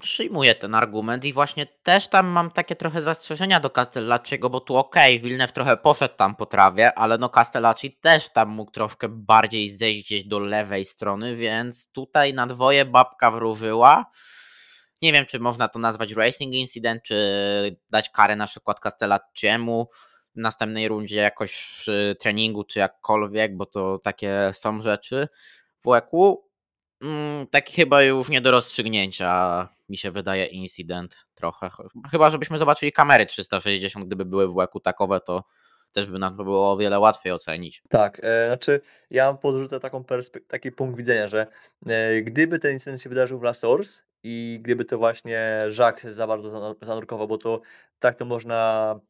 [0.01, 4.77] przyjmuję ten argument i właśnie też tam mam takie trochę zastrzeżenia do Castellacciego, bo tu
[4.77, 9.09] okej, okay, Wilnew trochę poszedł tam po trawie, ale no Castellacci też tam mógł troszkę
[9.09, 14.11] bardziej zejść gdzieś do lewej strony, więc tutaj na dwoje babka wróżyła.
[15.03, 17.17] Nie wiem, czy można to nazwać racing incident, czy
[17.91, 19.89] dać karę na przykład Castellacciemu
[20.37, 25.29] w następnej rundzie jakoś w treningu, czy jakkolwiek, bo to takie są rzeczy
[25.85, 26.49] w łeku.
[27.51, 31.71] Taki chyba już nie do rozstrzygnięcia, mi się wydaje, incydent trochę.
[32.11, 35.45] Chyba, żebyśmy zobaczyli kamery 360, gdyby były w łeku takowe, to
[35.95, 37.83] też by nam to było o wiele łatwiej ocenić.
[37.89, 38.81] Tak, e, znaczy
[39.11, 40.05] ja podrzucę taką
[40.49, 41.47] taki punkt widzenia, że
[41.87, 46.27] e, gdyby ten incydent się wydarzył w La Source i gdyby to właśnie Jacques za
[46.27, 47.61] bardzo zanurkował, bo to
[47.99, 49.01] tak to można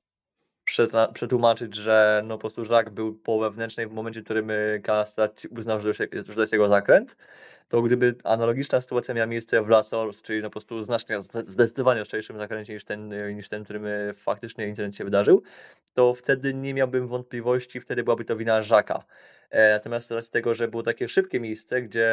[1.13, 4.49] przetłumaczyć, że no po prostu Jacques był po wewnętrznej w momencie, w którym
[4.83, 5.93] Kastrat uznał, że,
[6.35, 7.17] to jest jego zakręt,
[7.75, 12.39] to gdyby analogiczna sytuacja miała miejsce w Lasors, czyli no po prostu znacznie, zdecydowanie ostrzejszym
[12.39, 15.43] zakręcie niż ten, niż ten, którym faktycznie incydent się wydarzył,
[15.95, 19.05] to wtedy nie miałbym wątpliwości, wtedy byłaby to wina Żaka.
[19.51, 22.11] E, natomiast z tego, że było takie szybkie miejsce, gdzie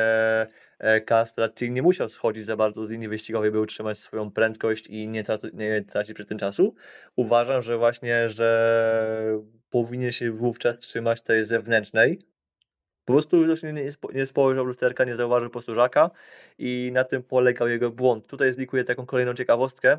[0.80, 5.08] e, Castracci nie musiał schodzić za bardzo z linii wyścigowej, by utrzymać swoją prędkość i
[5.08, 6.76] nie, traci, nie tracić przy tym czasu,
[7.16, 9.40] uważam, że właśnie, że
[9.70, 12.31] powinien się wówczas trzymać tej zewnętrznej,
[13.06, 16.12] po prostu nie, nie spojrzał lusterka, nie zauważył po prostu Żaka
[16.58, 18.28] i na tym polegał jego błąd.
[18.28, 19.98] Tutaj zlikuję taką kolejną ciekawostkę,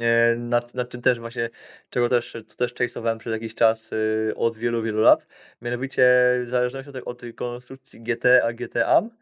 [0.00, 1.50] E, nad, nad czym też właśnie,
[1.90, 5.26] czego też, to też chase'owałem przez jakiś czas y, od wielu, wielu lat.
[5.62, 6.04] Mianowicie
[6.44, 9.21] w zależności od, od konstrukcji GT a GTAM E,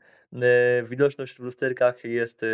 [0.84, 2.46] widoczność w lusterkach jest e,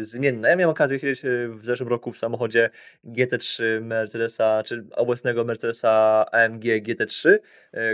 [0.00, 0.48] zmienna.
[0.48, 2.70] Ja miałem okazję siedzieć e, w zeszłym roku w samochodzie
[3.04, 7.38] GT3 Mercedesa, czy obecnego Mercedesa AMG GT3,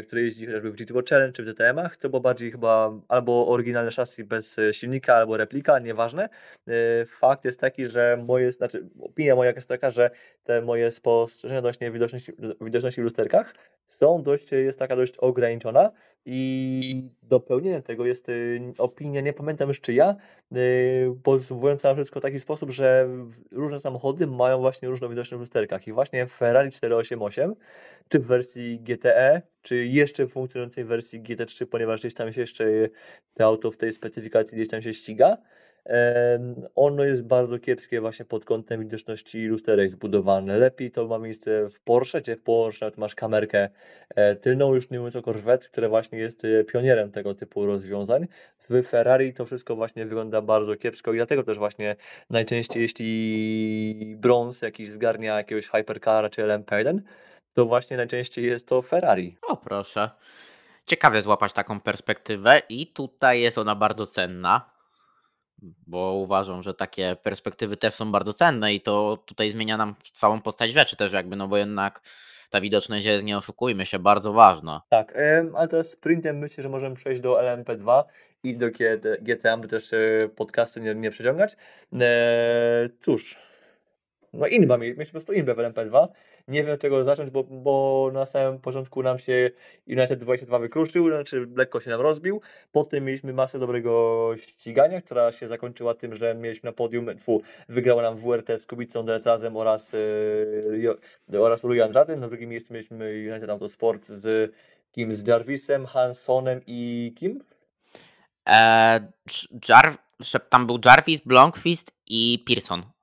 [0.03, 1.97] który jeździ chociażby w GTO Challenge czy w DTM-ach.
[1.97, 6.29] To było bardziej chyba albo oryginalne chassis bez silnika, albo replika, nieważne.
[7.07, 10.11] Fakt jest taki, że moje, znaczy opinia moja jest taka, że
[10.45, 13.55] te moje spostrzeżenia odnośnie widoczności, widoczności w lusterkach
[13.85, 15.91] są dość, jest taka dość ograniczona
[16.27, 18.31] i dopełnieniem tego jest
[18.79, 20.17] opinia nie pamiętam już czyja,
[20.51, 20.61] yy,
[21.23, 23.09] podsumowując całe wszystko w taki sposób, że
[23.53, 27.55] różne samochody mają właśnie różną widoczność w lusterkach i właśnie Ferrari 488,
[28.09, 32.65] czy w wersji GTE, czy jeszcze w funkcjonującej wersji GT3, ponieważ gdzieś tam się jeszcze
[33.35, 35.37] to auto w tej specyfikacji gdzieś tam się ściga,
[36.75, 40.59] ono jest bardzo kiepskie właśnie pod kątem widoczności lusterek zbudowane.
[40.59, 43.69] Lepiej to ma miejsce w Porsche, gdzie w Porsche nawet masz kamerkę
[44.15, 48.27] e, tylną, już nie mówiąc o Corvette, które właśnie jest e, pionierem tego typu rozwiązań.
[48.69, 51.97] W Ferrari to wszystko właśnie wygląda bardzo kiepsko i dlatego też właśnie
[52.31, 56.99] najczęściej jeśli brąz jakiś zgarnia jakiegoś Hypercara czy LMP1,
[57.55, 59.37] to właśnie najczęściej jest to Ferrari.
[59.43, 60.11] O proszę.
[60.87, 64.78] Ciekawie złapać taką perspektywę i tutaj jest ona bardzo cenna
[65.87, 70.41] bo uważam, że takie perspektywy też są bardzo cenne i to tutaj zmienia nam całą
[70.41, 72.01] postać rzeczy też jakby, no bo jednak
[72.51, 74.83] ta widoczność jest, nie oszukujmy się, bardzo ważna.
[74.89, 75.19] Tak,
[75.57, 78.05] ale teraz sprintem myślę, że możemy przejść do LMP2
[78.43, 78.67] i do
[79.21, 81.57] GTA, by też e, podcastu nie, nie przeciągać.
[82.01, 83.37] E, cóż,
[84.33, 86.09] No inba, mieliśmy po prostu inbę w LMP2.
[86.49, 89.51] Nie wiem czego zacząć, bo, bo na samym początku nam się
[89.89, 92.41] United 22 wykruszył, znaczy lekko się nam rozbił.
[92.73, 98.03] Potem mieliśmy masę dobrego ścigania, która się zakończyła tym, że mieliśmy na podium, tfu, wygrała
[98.03, 99.93] nam WRT z Kubicą Deletrazem oraz,
[101.29, 102.17] yy, oraz Rui Andrade.
[102.17, 104.53] Na drugim miejscu mieliśmy United Autosport z
[104.93, 105.15] kim?
[105.15, 107.41] Z Jarvisem, Hansonem i kim?
[108.47, 109.01] Eee,
[109.69, 109.99] Jar
[110.51, 112.98] tam był Jarvis, Blomqvist i Pearson.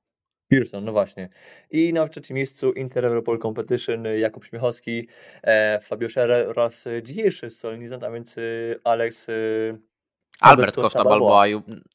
[0.48, 1.30] Pearson, no właśnie.
[1.72, 5.08] I na trzecim miejscu Inter Europol Competition Jakub Śmiechowski,
[5.44, 9.80] e, Fabio Scherer oraz dzisiejszy solenizant, a więc y, Alex y,
[10.40, 11.44] Albert Costa Balboa,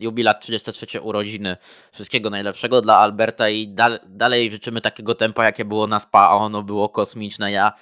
[0.01, 1.57] jubilat 33 urodziny.
[1.93, 6.35] Wszystkiego najlepszego dla Alberta i dal, dalej życzymy takiego tempa, jakie było na SPA, a
[6.35, 7.53] ono było kosmiczne.
[7.53, 7.73] Ja,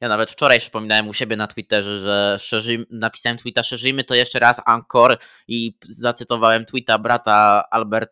[0.00, 4.38] ja nawet wczoraj przypominałem u siebie na Twitterze, że szerzy, napisałem tweeta, szerzyjmy to jeszcze
[4.38, 5.18] raz Ankor
[5.48, 8.10] i zacytowałem tweeta brata Albert,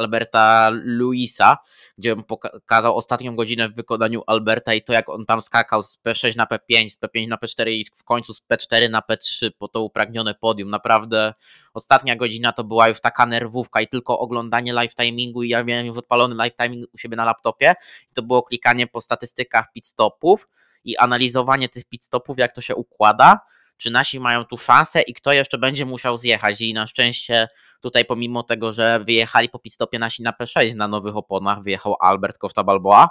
[0.00, 1.56] Alberta Luisa,
[1.98, 5.98] gdzie on pokazał ostatnią godzinę w wykonaniu Alberta i to jak on tam skakał z
[5.98, 9.68] P6 na P5, z P5 na P4 i w końcu z P4 na P3 po
[9.68, 10.70] to upragnione podium.
[10.70, 11.34] Naprawdę
[11.74, 15.86] ostatnia godzina to była już taka nerwówka i tylko oglądanie live timingu i ja miałem
[15.86, 17.74] już odpalony live timing u siebie na laptopie
[18.14, 20.48] to było klikanie po statystykach pit stopów
[20.84, 23.40] i analizowanie tych pit stopów, jak to się układa,
[23.80, 26.60] czy nasi mają tu szansę i kto jeszcze będzie musiał zjechać.
[26.60, 27.48] I na szczęście
[27.80, 32.38] Tutaj pomimo tego, że wyjechali po pitstopie nasi na P6 na nowych oponach, wyjechał Albert
[32.38, 33.08] Costa Balboa,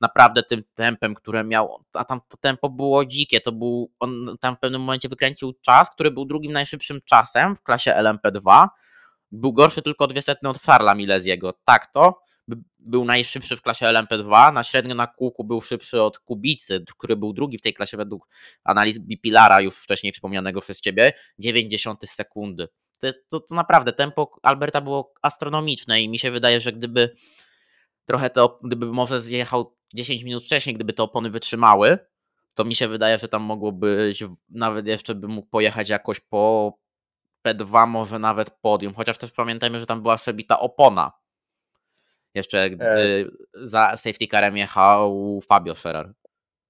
[0.00, 4.56] naprawdę tym tempem, które miał, a tam to tempo było dzikie, to był, on tam
[4.56, 8.68] w pewnym momencie wykręcił czas, który był drugim najszybszym czasem w klasie LMP2,
[9.32, 12.23] był gorszy tylko dwie setne od Farla Mileziego, tak to,
[12.78, 17.32] był najszybszy w klasie LMP2, na średnio na kółku był szybszy od Kubicy, który był
[17.32, 18.28] drugi w tej klasie według
[18.64, 22.68] analiz Bipilara, już wcześniej wspomnianego przez Ciebie, 90 sekundy
[23.04, 27.14] to, jest, to, to naprawdę tempo Alberta było astronomiczne i mi się wydaje, że gdyby
[28.04, 31.98] trochę to, gdyby może zjechał 10 minut wcześniej, gdyby te opony wytrzymały,
[32.54, 36.72] to mi się wydaje, że tam mogło być, nawet jeszcze by mógł pojechać jakoś po
[37.46, 41.12] P2, może nawet podium, chociaż też pamiętajmy, że tam była przebita opona.
[42.34, 43.24] Jeszcze gdy e...
[43.54, 46.12] za safety carem jechał Fabio Scherer.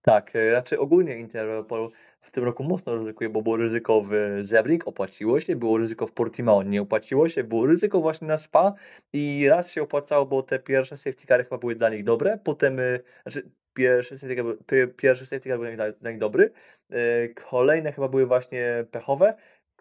[0.05, 4.89] Tak, e, znaczy ogólnie Interpol w tym roku mocno ryzykuje, bo było ryzyko w Zebring,
[4.89, 8.75] opłaciło się, było ryzyko w Portimao, nie opłaciło się, było ryzyko właśnie na Spa
[9.13, 12.81] i raz się opłacało, bo te pierwsze safety cary chyba były dla nich dobre, potem,
[12.81, 15.69] e, znaczy pierwszy safety car, pierwszy safety car był
[16.01, 16.51] dla nich dobry,
[16.91, 19.35] e, kolejne chyba były właśnie pechowe,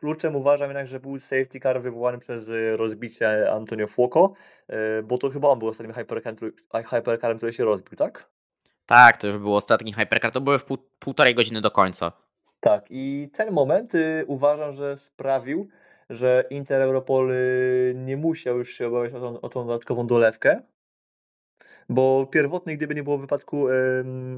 [0.03, 4.33] Kluczem uważam jednak, że był safety car wywołany przez rozbicie Antonio Fuoco,
[5.03, 5.95] bo to chyba on był ostatnim
[6.91, 8.29] hypercarem, który się rozbił, tak?
[8.85, 12.11] Tak, to już był ostatni hypercar, to było już pół, półtorej godziny do końca.
[12.59, 15.67] Tak, i ten moment y, uważam, że sprawił,
[16.09, 20.61] że Inter Europol y, nie musiał już się obawiać o tą, o tą dodatkową dolewkę,
[21.89, 23.67] bo pierwotnie, gdyby nie było wypadku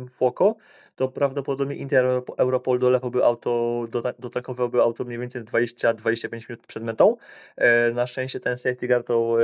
[0.10, 0.56] Foco,
[0.96, 2.06] to prawdopodobnie Inter
[2.38, 3.86] Europol dolepałby auto,
[4.20, 7.18] dotankowałby auto mniej więcej 20-25 minut przed metą.
[7.56, 9.38] E, na szczęście ten safety car to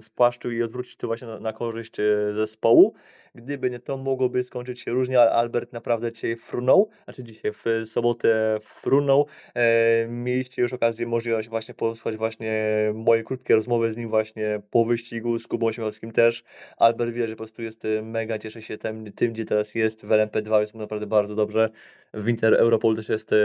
[0.00, 2.94] spłaszczył i odwrócił to właśnie na, korzyść e, zespołu.
[3.34, 7.64] Gdyby nie to, mogłoby skończyć się różnie, ale Albert naprawdę dzisiaj frunął, znaczy dzisiaj w
[7.84, 9.26] sobotę frunął.
[9.54, 14.84] E, mieliście już okazję, możliwość właśnie posłuchać właśnie mojej krótkiej rozmowy z nim właśnie po
[14.84, 16.44] wyścigu, z Kubą Śmiałowskim też.
[16.76, 20.60] Albert że po prostu jest mega, cieszy się tym, tym gdzie teraz jest w LMP2,
[20.60, 21.70] jest naprawdę bardzo dobrze.
[22.14, 23.36] W Winter Europol też jest e,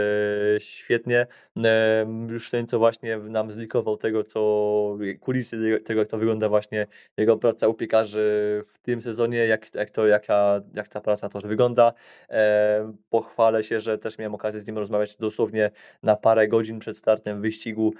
[0.58, 1.26] świetnie.
[1.64, 6.86] E, już ten, co właśnie nam zlikował tego, co kulisy tego, jak to wygląda właśnie
[7.16, 11.40] jego praca u piekarzy w tym sezonie, jak, jak, to, jaka, jak ta praca to
[11.40, 11.92] wygląda.
[12.30, 15.70] E, pochwalę się, że też miałem okazję z nim rozmawiać dosłownie
[16.02, 17.94] na parę godzin przed startem wyścigu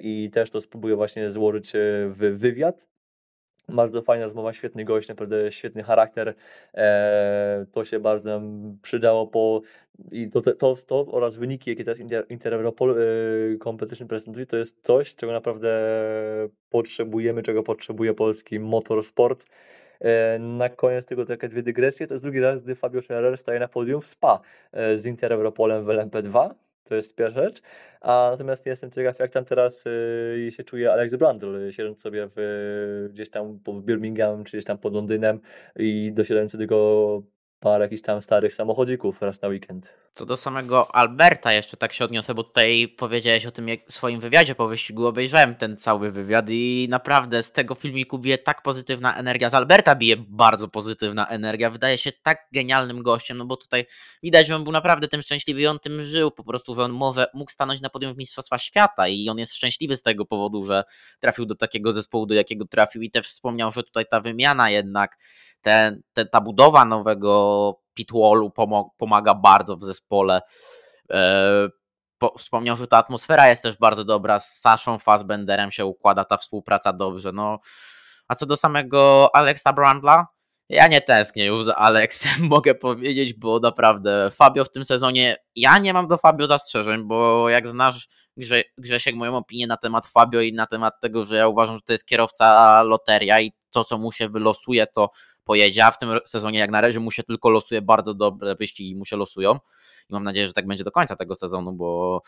[0.00, 1.72] i też to spróbuję właśnie złożyć
[2.08, 2.93] w wywiad
[3.68, 6.34] bardzo fajna rozmowa, świetny gość, naprawdę świetny charakter.
[6.74, 9.60] E, to się bardzo nam przydało po
[10.12, 12.94] i to, to, to oraz wyniki, jakie teraz Inter, Inter Europol e,
[13.58, 15.70] Competition prezentuje, to jest coś, czego naprawdę
[16.70, 19.46] potrzebujemy, czego potrzebuje polski motorsport.
[20.00, 22.06] E, na koniec tego takie dwie dygresje.
[22.06, 24.40] To jest drugi raz, gdy Fabio Scherer staje na podium w SPA
[24.72, 26.50] e, z Inter Europolem w LMP2.
[26.84, 27.62] To jest pierwsza rzecz.
[28.00, 33.08] A natomiast jestem ciekaw, jak tam teraz y, się czuje Alex Brandl, siedząc sobie w,
[33.12, 35.40] gdzieś tam w Birmingham, czy gdzieś tam pod Londynem
[35.76, 37.22] i dosiadając do tego
[37.60, 39.96] parę jakichś tam starych samochodzików raz na weekend.
[40.14, 43.94] Co do samego Alberta jeszcze tak się odniosę, bo tutaj powiedziałeś o tym jak w
[43.94, 48.62] swoim wywiadzie po wyścigu, obejrzałem ten cały wywiad i naprawdę z tego filmiku bije tak
[48.62, 53.56] pozytywna energia, z Alberta bije bardzo pozytywna energia, wydaje się tak genialnym gościem, no bo
[53.56, 53.86] tutaj
[54.22, 56.92] widać, że on był naprawdę tym szczęśliwy i on tym żył, po prostu, że on
[56.92, 60.84] może, mógł stanąć na podium Mistrzostwa Świata i on jest szczęśliwy z tego powodu, że
[61.20, 65.16] trafił do takiego zespołu, do jakiego trafił i też wspomniał, że tutaj ta wymiana jednak
[65.64, 68.52] te, te, ta budowa nowego pitwallu
[68.98, 70.40] pomaga bardzo w zespole.
[71.10, 71.68] E,
[72.18, 74.40] po, wspomniał, że ta atmosfera jest też bardzo dobra.
[74.40, 77.32] Z Saszą Fassbenderem się układa ta współpraca dobrze.
[77.32, 77.58] No,
[78.28, 80.26] a co do samego Alexa Brandla,
[80.68, 85.78] ja nie tęsknię już za Aleksem, mogę powiedzieć, bo naprawdę Fabio w tym sezonie, ja
[85.78, 90.40] nie mam do Fabio zastrzeżeń, bo jak znasz Grze, Grzesiek moją opinię na temat Fabio
[90.40, 93.98] i na temat tego, że ja uważam, że to jest kierowca loteria i to, co
[93.98, 95.10] mu się wylosuje, to
[95.44, 98.96] pojedzie, a w tym sezonie jak na razie mu się tylko losuje bardzo dobre wyścigi,
[98.96, 99.54] mu się losują.
[100.10, 102.22] I mam nadzieję, że tak będzie do końca tego sezonu, bo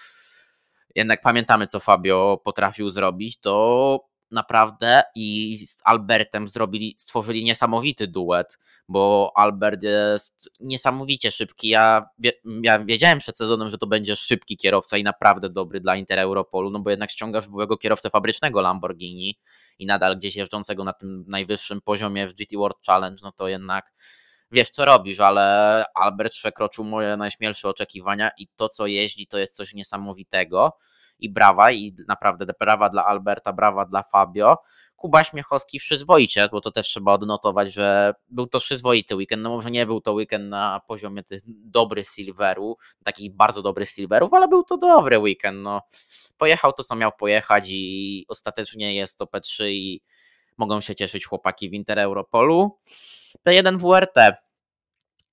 [0.95, 4.01] jednak pamiętamy, co Fabio potrafił zrobić, to
[4.31, 8.59] naprawdę i z Albertem zrobili, stworzyli niesamowity duet,
[8.89, 11.69] bo Albert jest niesamowicie szybki.
[11.69, 12.09] Ja,
[12.63, 16.71] ja wiedziałem przed sezonem, że to będzie szybki kierowca i naprawdę dobry dla Inter Europolu,
[16.71, 19.39] no bo jednak ściągasz byłego kierowcę fabrycznego Lamborghini
[19.79, 23.93] i nadal gdzieś jeżdżącego na tym najwyższym poziomie w GT World Challenge, no to jednak
[24.51, 29.57] wiesz co robisz, ale Albert przekroczył moje najśmielsze oczekiwania i to co jeździ to jest
[29.57, 30.73] coś niesamowitego
[31.19, 34.57] i brawa i naprawdę brawa dla Alberta, brawa dla Fabio.
[34.97, 39.71] Kuba Śmiechowski przyzwoicie, bo to też trzeba odnotować, że był to przyzwoity weekend, no może
[39.71, 44.63] nie był to weekend na poziomie tych dobrych silveru, takich bardzo dobrych silverów, ale był
[44.65, 45.83] to dobry weekend, no.
[46.39, 50.01] Pojechał to, co miał pojechać i ostatecznie jest to P3 i
[50.57, 52.79] mogą się cieszyć chłopaki w Inter Europolu.
[53.49, 54.46] P1 WRT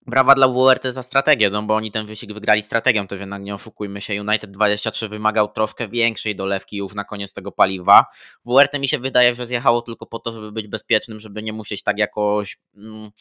[0.07, 3.55] Brawa dla WRT za strategię, no bo oni ten wyścig wygrali strategią, to jednak nie
[3.55, 8.05] oszukujmy się, United 23 wymagał troszkę większej dolewki już na koniec tego paliwa.
[8.45, 11.83] WRT mi się wydaje, że zjechało tylko po to, żeby być bezpiecznym, żeby nie musieć
[11.83, 13.11] tak jakoś mm,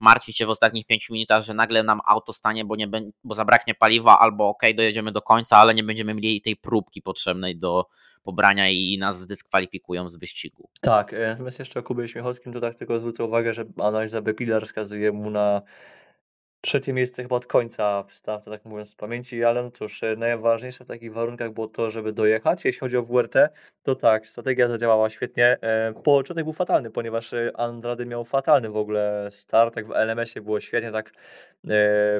[0.00, 2.88] martwić się w ostatnich 5 minutach, że nagle nam auto stanie, bo, nie,
[3.24, 7.56] bo zabraknie paliwa, albo ok, dojedziemy do końca, ale nie będziemy mieli tej próbki potrzebnej
[7.56, 7.86] do
[8.22, 10.68] pobrania i nas zdyskwalifikują z wyścigu.
[10.80, 14.64] Tak, e, natomiast jeszcze o Kubie Śmiechowskim to tak tylko zwrócę uwagę, że analiza Bepilar
[14.64, 15.62] wskazuje mu na
[16.62, 20.16] trzecie miejsce chyba od końca w stawce, tak mówiąc z pamięci, ale no cóż, e,
[20.16, 22.64] najważniejsze w takich warunkach było to, żeby dojechać.
[22.64, 23.34] Jeśli chodzi o WRT,
[23.82, 25.58] to tak, strategia zadziałała świetnie.
[25.60, 30.42] E, początek był fatalny, ponieważ e, Andrade miał fatalny w ogóle start, tak w LMS-ie
[30.42, 31.12] było świetnie, tak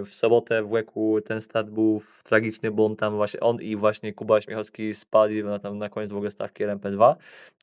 [0.04, 4.12] w sobotę w Łeku ten start był tragiczny, bo on tam właśnie, on i właśnie
[4.12, 7.14] Kuba Śmiechowski spadli na, tam na koniec w ogóle stawki LMP2.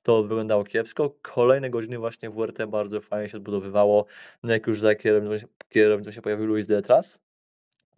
[0.03, 1.15] To wyglądało kiepsko.
[1.21, 4.05] Kolejne godziny właśnie WRT bardzo fajnie się odbudowywało.
[4.43, 7.22] No jak już za kierownicą, kierownicą się pojawił Luis Detras.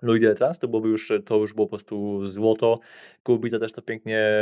[0.01, 2.79] Louis Detras, to byłoby już, to już było po prostu złoto.
[3.23, 4.33] Kubica też to pięknie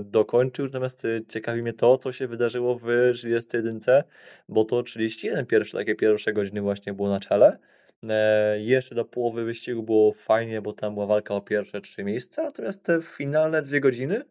[0.00, 4.02] dokończył, natomiast y, ciekawi mnie to, co się wydarzyło w 31,
[4.48, 7.58] bo to 31 pierwsze, takie pierwsze godziny właśnie było na czele.
[8.08, 12.42] E, jeszcze do połowy wyścigu było fajnie, bo tam była walka o pierwsze trzy miejsca,
[12.42, 14.22] natomiast te finalne dwie godziny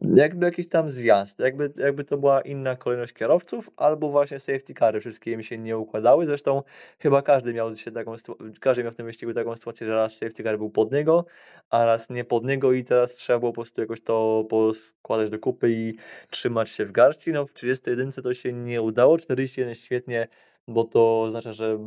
[0.00, 5.00] jakby jakiś tam zjazd, jakby, jakby to była inna kolejność kierowców, albo właśnie safety cary,
[5.00, 6.62] wszystkie mi się nie układały, zresztą
[6.98, 8.14] chyba każdy miał, się taką,
[8.60, 11.24] każdy miał w tym wyścigu taką sytuację, że raz safety car był pod niego,
[11.70, 15.38] a raz nie pod niego i teraz trzeba było po prostu jakoś to poskładać do
[15.38, 15.94] kupy i
[16.30, 20.28] trzymać się w garści, no w 31 to się nie udało, 41 świetnie
[20.68, 21.78] bo to oznacza, że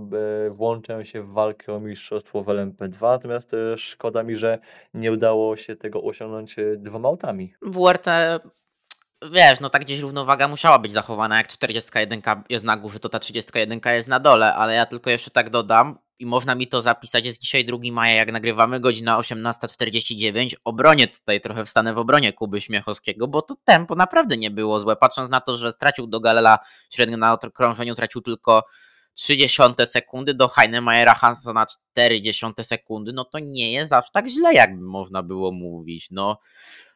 [0.47, 4.59] e, włączę się w walkę o mistrzostwo w LMP2, natomiast e, szkoda mi, że
[4.93, 7.53] nie udało się tego osiągnąć e, dwoma autami.
[7.61, 8.05] WRT
[9.31, 13.19] wiesz, no tak gdzieś równowaga musiała być zachowana, jak 41 jest na górze, to ta
[13.19, 17.25] 31 jest na dole, ale ja tylko jeszcze tak dodam, i można mi to zapisać,
[17.25, 20.55] jest dzisiaj 2 maja, jak nagrywamy, godzina 18.49.
[20.63, 24.95] Obronie tutaj trochę wstanę w obronie Kuby Śmiechowskiego, bo to tempo naprawdę nie było złe.
[24.95, 26.59] Patrząc na to, że stracił do Galela
[26.89, 28.63] średnio na okrążeniu, tracił tylko
[29.13, 34.85] 30 sekundy, do Heinemajera Hansona 40 sekundy, no to nie jest aż tak źle, jakby
[34.85, 36.07] można było mówić.
[36.11, 36.39] No,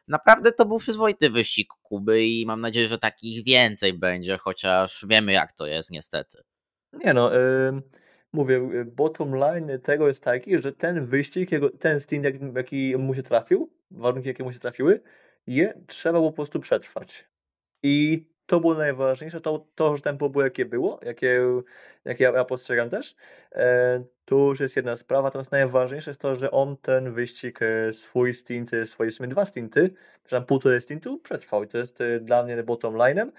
[0.08, 5.32] naprawdę to był przyzwoity wyścig Kuby i mam nadzieję, że takich więcej będzie, chociaż wiemy
[5.32, 6.42] jak to jest niestety.
[6.92, 7.82] Nie no, yy
[8.32, 12.24] mówię, y, bottom line tego jest taki, że ten wyścig, ten stint,
[12.54, 15.00] jaki mu się trafił, warunki, jakie mu się trafiły,
[15.46, 17.28] je trzeba było po prostu przetrwać.
[17.82, 21.40] I to było najważniejsze, to, to że tempo było jakie było, jakie,
[22.04, 23.14] jakie ja, ja postrzegam też.
[24.24, 28.34] Tu już jest jedna sprawa, natomiast najważniejsze jest to, że on ten wyścig, e, swój
[28.34, 29.90] stint, e, swoje w sumie 2 stinty,
[30.28, 33.30] tam półtorej stintu przetrwał i to jest e, dla mnie bottom line'em.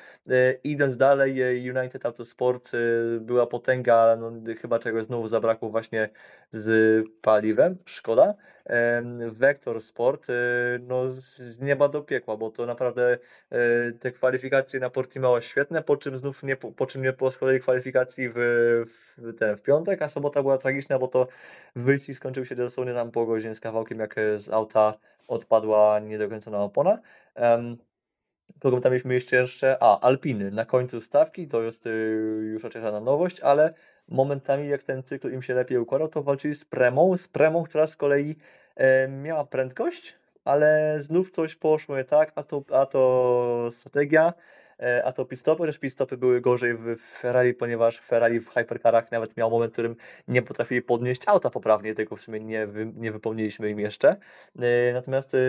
[0.64, 2.76] Idąc dalej, United Autosports
[3.22, 4.32] była potęga, ale no,
[4.62, 6.10] chyba czegoś znowu zabrakło właśnie
[6.52, 8.34] z paliwem, szkoda.
[9.32, 10.28] Vector Sport
[10.80, 13.18] no, z nieba do piekła, bo to naprawdę
[14.00, 17.32] te kwalifikacje na Portimao świetne, po czym znów nie, po czym nie było
[17.62, 18.36] kwalifikacji w,
[18.86, 21.28] w, ten, w piątek, a sobota była tragiczna, bo to
[21.76, 24.94] wyścig skończył się dosłownie tam po godzinie z kawałkiem, jak z auta
[25.28, 27.00] odpadła niedokręcona opona.
[27.36, 27.78] Um,
[28.60, 29.78] Kogo tam mieliśmy jeszcze, jeszcze?
[29.80, 31.90] A, Alpiny na końcu stawki, to jest y,
[32.52, 33.74] już raczej żadna nowość, ale
[34.08, 37.88] momentami jak ten cykl im się lepiej układał, to walczyli z Premą, z Premą, która
[37.88, 38.36] z kolei
[38.76, 44.73] e, miała prędkość, ale znów coś poszło nie tak, a to, a to strategia, e,
[45.04, 49.52] a to pit-stopy, chociaż pit-stopy były gorzej w Ferrari, ponieważ Ferrari w hypercarach nawet miał
[49.52, 49.96] moment, w którym
[50.28, 54.16] nie potrafili podnieść auta poprawnie, tego w sumie nie, nie wypomnieliśmy im jeszcze.
[54.60, 55.40] E, natomiast e,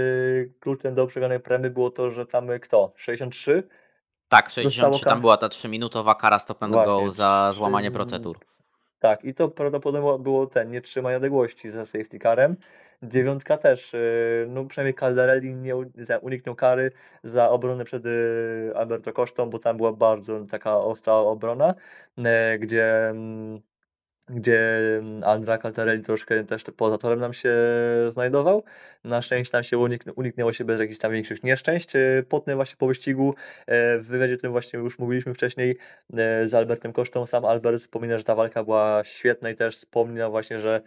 [0.61, 2.93] kluczem do przegranej premy było to, że tam kto?
[2.97, 3.69] 63?
[4.29, 8.39] Tak, 63 tam była ta 3-minutowa kara stop and Właśnie, go za 3 złamanie procedur.
[9.05, 12.57] Tak, i to prawdopodobnie było ten, nie trzymanie odległości za safety carem.
[13.03, 15.77] Dziewiątka też, y, no przynajmniej Caldarelli nie
[16.23, 16.91] uniknął kary
[17.23, 21.75] za obronę przed y, Alberto Kosztą, bo tam była bardzo taka ostra obrona,
[22.19, 23.61] y, gdzie mm,
[24.29, 27.55] gdzie mm, Andra Caltarelli troszkę też poza torem nam się
[28.09, 28.65] znajdował.
[29.05, 31.97] Na szczęście tam się unik uniknęło się bez jakichś tam większych nieszczęść.
[31.97, 33.35] E, potem właśnie po wyścigu
[33.67, 35.77] e, w wywiadzie tym właśnie już mówiliśmy wcześniej
[36.13, 37.27] e, z Albertem Kosztą.
[37.27, 40.81] Sam Albert wspomina, że ta walka była świetna i też wspomina właśnie, że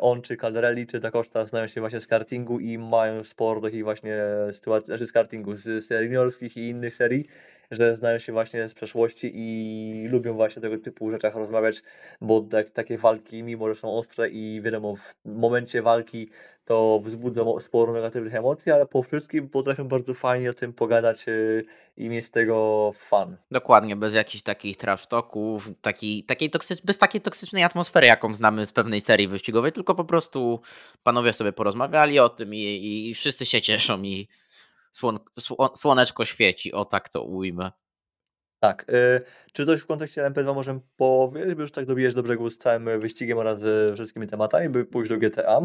[0.00, 3.84] on czy Caldarelli czy ta Koszta znają się właśnie z kartingu i mają sporo takich
[3.84, 4.18] właśnie
[4.52, 7.26] sytuacji, znaczy z kartingu, z serii juniorskich i innych serii,
[7.72, 11.82] że znają się właśnie z przeszłości i lubią właśnie tego typu rzeczach rozmawiać,
[12.20, 16.28] bo tak, takie walki, mimo że są ostre i wiadomo, w momencie walki
[16.64, 21.64] to wzbudza sporo negatywnych emocji, ale po wszystkim potrafią bardzo fajnie o tym pogadać y,
[21.96, 23.36] i mieć z tego fan.
[23.50, 28.66] Dokładnie, bez jakichś takich trash talków, taki, takiej toksycz, bez takiej toksycznej atmosfery, jaką znamy
[28.66, 30.60] z pewnej serii wyścigowej, tylko po prostu
[31.02, 34.28] panowie sobie porozmawiali o tym i, i wszyscy się cieszą i
[34.92, 35.18] słon,
[35.74, 37.72] słoneczko świeci, o tak to ujmę.
[38.62, 38.86] Tak.
[38.90, 39.20] Y,
[39.52, 43.00] czy coś w kontekście MP2 możemy powiedzieć, by już tak dobijesz do brzegu z całym
[43.00, 43.64] wyścigiem oraz
[43.94, 45.60] wszystkimi tematami, by pójść do GTA?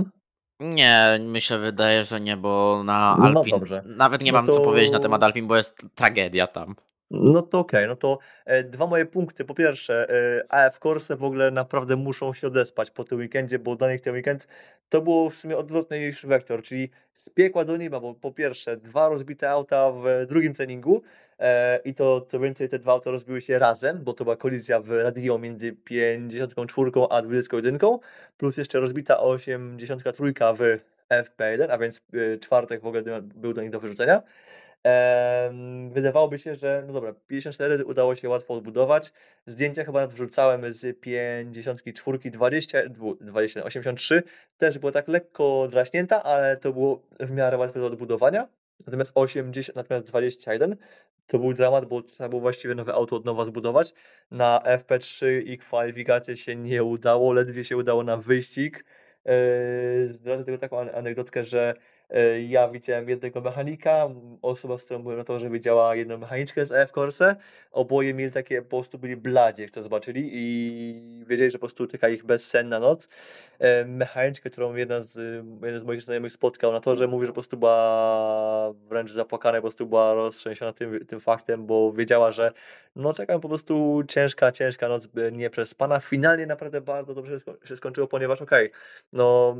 [0.59, 3.83] Nie, mi się wydaje, że nie, bo na No Alpin dobrze.
[3.85, 6.75] nawet nie No mam co powiedzieć na to temat Alpin, bo jest tragedia tam.
[7.11, 9.45] No to okej, no to e, dwa moje punkty.
[9.45, 13.75] Po pierwsze, e, AF Corse w ogóle naprawdę muszą się odespać po tym weekendzie, bo
[13.75, 14.47] dla nich ten weekend
[14.89, 18.77] to było w sumie odwrotny niż wektor, czyli z piekła do nieba, bo po pierwsze
[18.77, 21.01] dwa rozbite auta w drugim treningu
[21.39, 24.79] e, i to co więcej te dwa auta rozbiły się razem, bo to była kolizja
[24.79, 27.79] w radio między 54 a 21,
[28.37, 30.23] plus jeszcze rozbita 83
[30.57, 30.77] w
[31.09, 34.21] FP1, a więc e, czwartek w ogóle był do nich do wyrzucenia.
[35.91, 39.13] Wydawałoby się, że no dobra, 54 udało się łatwo odbudować.
[39.45, 42.79] Zdjęcia chyba nadwrzucałem z 54, 20,
[43.21, 44.23] 20, 83.
[44.57, 48.47] Też było tak lekko draśnięta, ale to było w miarę łatwe do odbudowania.
[48.85, 50.75] Natomiast 80, natomiast 21
[51.27, 53.93] to był dramat, bo trzeba było właściwie nowe auto od nowa zbudować.
[54.31, 58.85] Na FP3 i kwalifikacje się nie udało, ledwie się udało na wyścig.
[60.05, 61.73] Zdradzę tylko taką anegdotkę, że
[62.47, 64.09] ja widziałem jednego mechanika,
[64.41, 67.35] osoba, z którą byłem na to, że widziała jedną mechaniczkę z EF Corse.
[67.71, 71.87] Oboje mieli takie, po prostu byli bladzie, jak to zobaczyli i wiedzieli, że po prostu
[71.87, 73.09] czeka ich bezsenna noc.
[73.59, 75.15] Yy, mechaniczkę, którą jedna z,
[75.63, 79.57] jeden z moich znajomych spotkał na to, że mówi, że po prostu była wręcz zapłakana,
[79.57, 82.51] po prostu była roztrzęsiona tym, tym faktem, bo wiedziała, że
[82.95, 85.99] no czekam po prostu ciężka, ciężka noc, nie przez pana.
[85.99, 88.79] Finalnie naprawdę bardzo dobrze się skończyło, ponieważ okej, okay,
[89.13, 89.55] no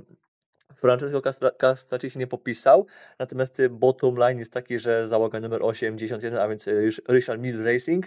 [0.76, 1.22] Francesco
[1.57, 2.86] Castracci się nie popisał,
[3.20, 7.41] natomiast y, bottom line jest taki, że załoga numer 81, a więc y, już Richard
[7.41, 8.05] Mill Racing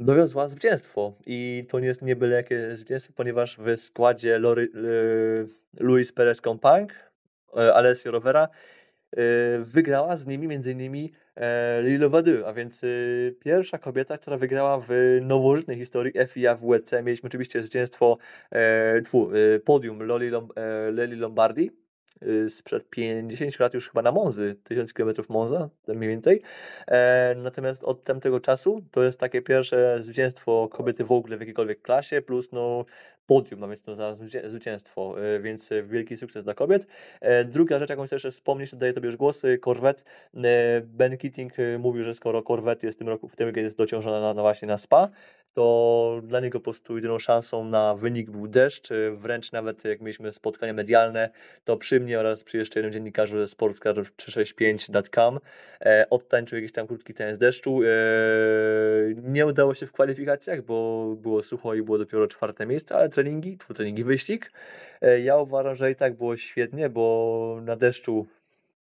[0.00, 5.48] dowiozła zwycięstwo i to nie jest nie byle jakie zwycięstwo, ponieważ w składzie Lory, y,
[5.80, 6.92] Luis Perez Compang,
[7.74, 8.48] Alessio Rovera
[9.60, 11.08] wygrała z nimi m.in.
[11.82, 12.84] Lilo Wadu, a więc
[13.40, 16.92] pierwsza kobieta, która wygrała w nowożytnej historii FIA w WEC.
[17.02, 18.18] Mieliśmy oczywiście zwycięstwo
[18.50, 19.30] e, tfu,
[19.64, 20.48] podium Loli Lom,
[20.92, 21.85] Leli Lombardi
[22.48, 26.42] sprzed 50 lat już chyba na Monzy, 1000 km Monza, mniej więcej.
[26.86, 31.82] E, natomiast od tamtego czasu to jest takie pierwsze zwycięstwo kobiety w ogóle w jakiejkolwiek
[31.82, 32.84] klasie, plus no
[33.26, 36.86] podium, a więc to zaraz zwycięstwo, e, więc wielki sukces dla kobiet.
[37.20, 40.02] E, druga rzecz, jaką chcę jeszcze wspomnieć, daję Tobie już głosy, Corvette.
[40.82, 44.34] Ben Keating mówił, że skoro Corvette jest w tym roku, w tym jest dociążona na,
[44.34, 45.08] na właśnie na SPA,
[45.56, 50.32] to dla niego po prostu jedyną szansą na wynik był deszcz, wręcz nawet jak mieliśmy
[50.32, 51.30] spotkania medialne,
[51.64, 55.38] to przy mnie oraz przy jeszcze jednym dziennikarzu ze sportscar365.com
[55.80, 57.80] e, odtańczył jakiś tam krótki taniec deszczu.
[57.82, 57.86] E,
[59.22, 63.58] nie udało się w kwalifikacjach, bo było sucho i było dopiero czwarte miejsce, ale treningi,
[63.74, 64.52] treningi wyścig.
[65.00, 68.26] E, ja uważam, że i tak było świetnie, bo na deszczu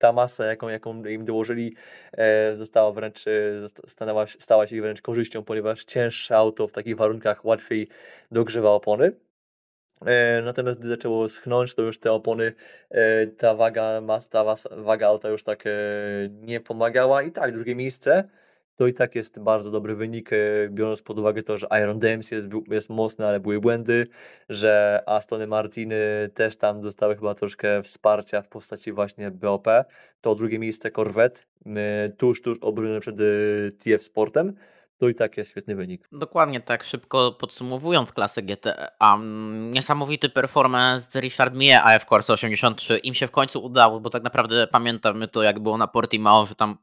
[0.04, 1.76] ta masa, jaką, jaką im dołożyli,
[2.12, 7.46] e, została wręcz, e, stała, stała się wręcz korzyścią, ponieważ cięższe auto w takich warunkach
[7.46, 7.88] łatwiej
[8.32, 9.12] dogrzewa opony.
[10.06, 12.54] E, natomiast gdy zaczęło schnąć, to już te opony,
[13.38, 15.64] ta waga, mas, ta waga auta już tak
[16.42, 17.24] nie pomagała.
[17.24, 18.24] I tak, drugie miejsce
[18.76, 20.38] to i tak jest bardzo dobry wynik, e,
[20.70, 24.08] biorąc pod uwagę to, że Iron Dams jest, jest mocny, ale były błędy,
[24.50, 25.96] że Astony Martiny
[26.34, 29.68] też tam dostały chyba troszkę wsparcia w postaci właśnie BOP.
[30.22, 31.42] To drugie miejsce Corvette,
[32.18, 33.24] tuż, tuż obronione przed e,
[33.84, 34.54] TF Sportem.
[34.98, 36.08] To i tak jest świetny wynik.
[36.12, 39.20] Dokładnie tak, szybko podsumowując klasę GTA,
[39.72, 42.98] niesamowity performance Richard Mie AF Corse 83.
[42.98, 46.56] Im się w końcu udało, bo tak naprawdę pamiętamy to, jak było na Portimao, że
[46.56, 46.78] tam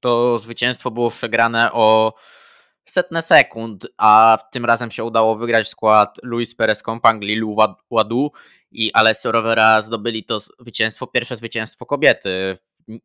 [0.00, 2.14] to zwycięstwo było przegrane o
[2.84, 7.56] setne sekund, a tym razem się udało wygrać skład Luis Perez Compang, Lilu
[7.90, 8.30] Wadu
[8.72, 12.58] i Alessio Rovera zdobyli to zwycięstwo, pierwsze zwycięstwo kobiety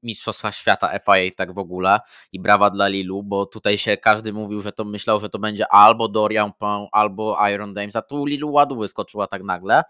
[0.03, 1.99] Mistrzostwa Świata FIA tak w ogóle
[2.31, 5.67] i brawa dla Lilu, bo tutaj się każdy mówił, że to myślał, że to będzie
[5.67, 9.83] albo Dorian Pong, albo Iron Dames, a tu Lilu Ładu wyskoczyła tak nagle.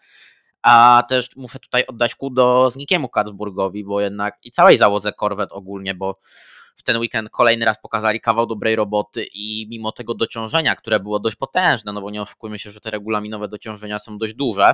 [0.62, 5.56] A też muszę tutaj oddać ku do Znikiemu Katzburgowi, bo jednak i całej załodze Corvette
[5.56, 6.20] ogólnie, bo
[6.76, 11.20] w ten weekend kolejny raz pokazali kawał dobrej roboty i mimo tego dociążenia, które było
[11.20, 14.74] dość potężne, no bo nie oszukujmy się, że te regulaminowe dociążenia są dość duże,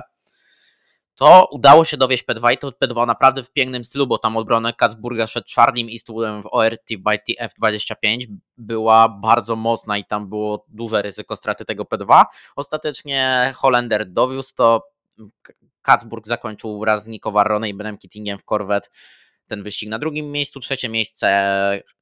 [1.18, 4.72] to udało się dowieść P2 i to P2 naprawdę w pięknym stylu, bo tam obronę
[4.72, 8.26] Katzburga przed Charliem Eastwoodem w ORT by TF25
[8.56, 12.22] była bardzo mocna i tam było duże ryzyko straty tego P2.
[12.56, 14.88] Ostatecznie Holender dowiózł to,
[15.82, 18.88] Katzburg zakończył wraz z Nico Varrone i Benem Kittingiem w Corvette
[19.48, 19.88] ten wyścig.
[19.88, 21.28] Na drugim miejscu, trzecie miejsce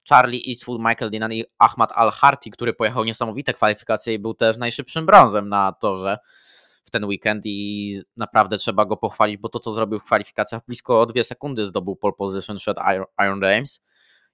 [0.09, 5.07] Charlie Eastwood, Michael Dinan i Ahmad Al-Harti, który pojechał niesamowite kwalifikacje i był też najszybszym
[5.07, 6.18] brązem na torze
[6.84, 11.07] w ten weekend i naprawdę trzeba go pochwalić, bo to, co zrobił w kwalifikacjach, blisko
[11.07, 12.76] dwie sekundy zdobył pole position przed
[13.24, 13.86] Iron Games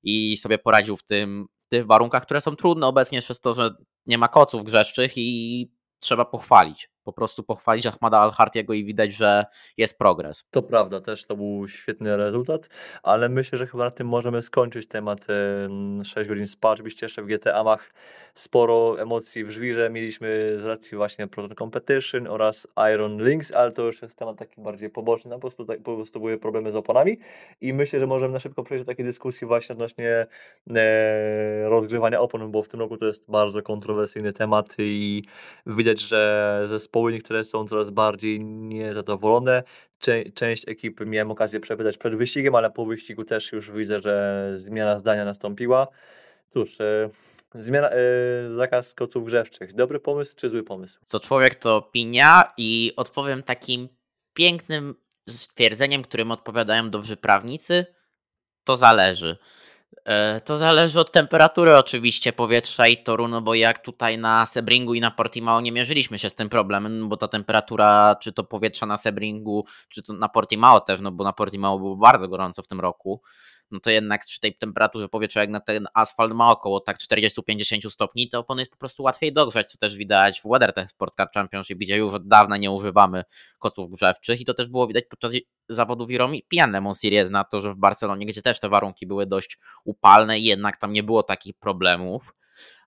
[0.03, 3.71] i sobie poradził w tym, tych warunkach, które są trudne obecnie przez to, że
[4.07, 9.45] nie ma koców grzeszczych i trzeba pochwalić po prostu pochwalić Ahmada Al-Hartiego i widać, że
[9.77, 10.45] jest progres.
[10.51, 12.69] To prawda, też to był świetny rezultat,
[13.03, 15.27] ale myślę, że chyba na tym możemy skończyć temat
[16.05, 16.71] 6 godzin spa.
[16.71, 17.93] Oczywiście jeszcze w GTA-mach
[18.35, 23.83] sporo emocji w żwirze mieliśmy z racji właśnie Proton Competition oraz Iron Links, ale to
[23.83, 26.77] już jest temat taki bardziej poboczny, no po prostu, tak, po prostu były problemy z
[26.77, 27.19] oponami
[27.61, 30.27] i myślę, że możemy na szybko przejść do takiej dyskusji właśnie odnośnie
[30.71, 35.23] e, rozgrzewania opon, bo w tym roku to jest bardzo kontrowersyjny temat i
[35.67, 39.63] widać, że zespoły zespoły, niektóre są coraz bardziej niezadowolone.
[40.35, 44.99] Część ekipy miałem okazję przepytać przed wyścigiem, ale po wyścigu też już widzę, że zmiana
[44.99, 45.87] zdania nastąpiła.
[46.51, 47.09] Cóż, e,
[47.55, 48.01] zmiana, e,
[48.51, 49.73] zakaz koców grzewczych.
[49.75, 51.01] Dobry pomysł czy zły pomysł?
[51.07, 53.89] Co człowiek to opinia i odpowiem takim
[54.35, 54.95] pięknym
[55.29, 57.87] stwierdzeniem, którym odpowiadają dobrzy prawnicy.
[58.65, 59.37] To zależy.
[60.05, 64.95] E, to zależy od temperatury oczywiście powietrza i toru, no bo jak tutaj na Sebringu
[64.95, 68.87] i na Portimao nie mierzyliśmy się z tym problemem, bo ta temperatura, czy to powietrza
[68.87, 72.69] na Sebringu, czy to na Portimao też, no bo na Portimao było bardzo gorąco w
[72.69, 73.23] tym roku,
[73.73, 77.91] no to jednak przy tej temperaturze powietrza, jak na ten asfalt ma około tak 40-50
[77.91, 81.31] stopni, to opony jest po prostu łatwiej dogrzać, co też widać w WeatherTech Sports Car
[81.35, 83.25] Championship, gdzie już od dawna nie używamy
[83.59, 85.33] kotłów grzewczych i to też było widać podczas
[85.69, 89.59] zawodów Iromi Pianemon Series na to, że w Barcelonie, gdzie też te warunki były dość
[89.85, 92.35] upalne i jednak tam nie było takich problemów.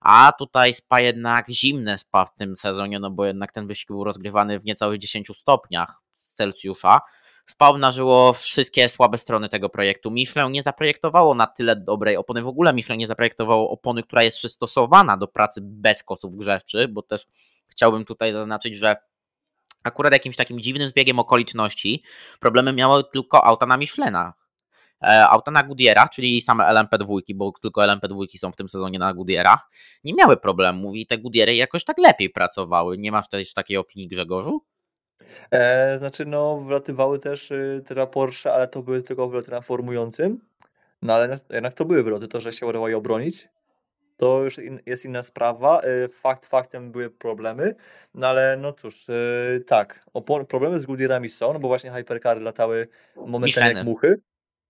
[0.00, 4.04] A tutaj spa jednak zimne spa w tym sezonie, no bo jednak ten wyścig był
[4.04, 7.00] rozgrywany w niecałych 10 stopniach Celsjusza,
[7.46, 10.10] wspomnażyło wszystkie słabe strony tego projektu.
[10.10, 14.36] Michelin nie zaprojektowało na tyle dobrej opony, w ogóle Michelin nie zaprojektowało opony, która jest
[14.36, 17.26] przystosowana do pracy bez kosów grzewczych, bo też
[17.68, 18.96] chciałbym tutaj zaznaczyć, że
[19.84, 22.02] akurat jakimś takim dziwnym zbiegiem okoliczności
[22.40, 24.32] problemy miały tylko auta na Michelina.
[25.02, 29.14] E, auta na Goodyearach, czyli same LMP2, bo tylko LMP2 są w tym sezonie na
[29.14, 29.70] Goodyearach,
[30.04, 32.98] nie miały problemu i te Goodyeary jakoś tak lepiej pracowały.
[32.98, 34.64] Nie masz też takiej opinii Grzegorzu?
[35.50, 40.40] E, znaczy, no, wlatywały też y, te Porsche, ale to były tylko wloty na formującym.
[41.02, 43.48] No ale jednak to były wloty, to, że się udało je obronić.
[44.16, 45.80] To już in, jest inna sprawa.
[45.84, 47.74] Y, fakt faktem były problemy,
[48.14, 52.40] no ale no cóż, y, tak, opon, problemy z Goodyearami są, no bo właśnie hypercary
[52.40, 54.20] latały momentami jak muchy.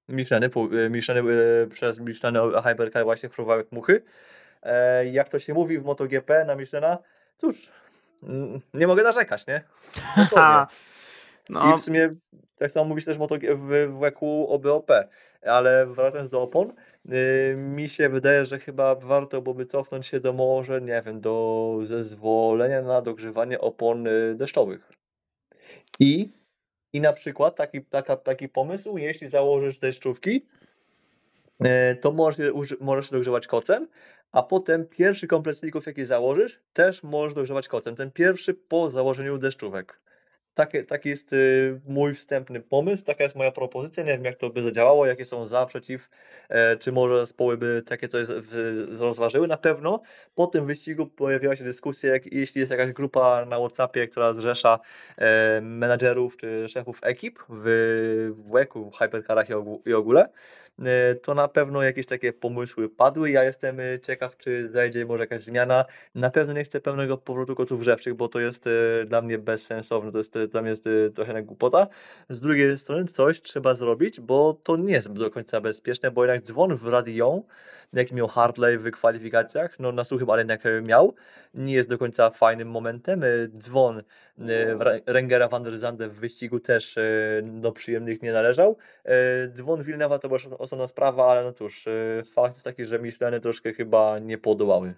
[0.08, 0.50] Micheliny,
[0.90, 4.02] Micheliny przez Micheliny hypercary właśnie fruwały jak muchy.
[4.62, 6.98] E, jak to się mówi w MotoGP na Michelina,
[7.36, 7.72] cóż,
[8.74, 9.64] nie mogę narzekać, nie?
[11.48, 12.14] No, I w sumie
[12.58, 14.90] tak samo mówisz też w, WEKU o BOP,
[15.42, 16.72] ale wracając do opon,
[17.04, 21.78] yy, mi się wydaje, że chyba warto byłoby cofnąć się do może, nie wiem, do
[21.84, 24.92] zezwolenia na dogrzewanie opon y, deszczowych.
[26.00, 26.32] I,
[26.92, 30.46] i na przykład taki, taka, taki pomysł, jeśli założysz deszczówki,
[31.60, 31.68] yy,
[32.00, 33.88] to możesz, możesz dogrzewać kocem,
[34.36, 37.96] a potem pierwszy komplet slików, jaki założysz, też możesz dogrzewać kocem.
[37.96, 40.00] Ten pierwszy po założeniu deszczówek.
[40.56, 44.04] Taki, taki jest y, mój wstępny pomysł, taka jest moja propozycja.
[44.04, 46.08] Nie wiem, jak to by zadziałało, jakie są za, przeciw,
[46.48, 48.26] e, czy może zespoły by takie coś
[48.98, 49.48] rozważyły.
[49.48, 50.00] Na pewno
[50.34, 54.78] po tym wyścigu pojawiła się dyskusja, jak, jeśli jest jakaś grupa na WhatsAppie, która zrzesza
[55.18, 59.46] e, menadżerów czy szefów ekip w, w WEC-u, w Hypercarach
[59.86, 60.28] i, ogóle,
[60.78, 63.30] e, to na pewno jakieś takie pomysły padły.
[63.30, 65.84] Ja jestem e, ciekaw, czy zajdzie może jakaś zmiana.
[66.14, 70.12] Na pewno nie chcę pełnego powrotu kotów grzewczych, bo to jest e, dla mnie bezsensowne,
[70.12, 71.86] to jest, mnie jest e, trochę głupota.
[72.28, 76.42] Z drugiej strony coś trzeba zrobić, bo to nie jest do końca bezpieczne, bo jednak
[76.42, 77.42] dzwon w radio,
[77.92, 81.14] jaki miał Hartley w kwalifikacjach, no na suchym, ale e, miał,
[81.54, 83.22] nie jest do końca fajnym momentem.
[83.22, 83.26] E,
[83.58, 84.02] Dzwon
[84.78, 86.98] Ra- Rengera van der Zande w wyścigu też
[87.42, 88.76] do przyjemnych nie należał.
[89.54, 91.84] Dzwon Wilnewa to była osobna sprawa, ale no cóż,
[92.34, 94.94] fakt jest taki, że Micheliny troszkę chyba nie podołały.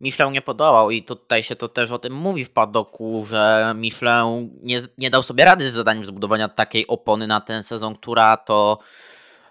[0.00, 4.50] Michelin nie podołał i tutaj się to też o tym mówi w padoku, że Michelin
[4.62, 8.78] nie, nie dał sobie rady z zadaniem zbudowania takiej opony na ten sezon, która to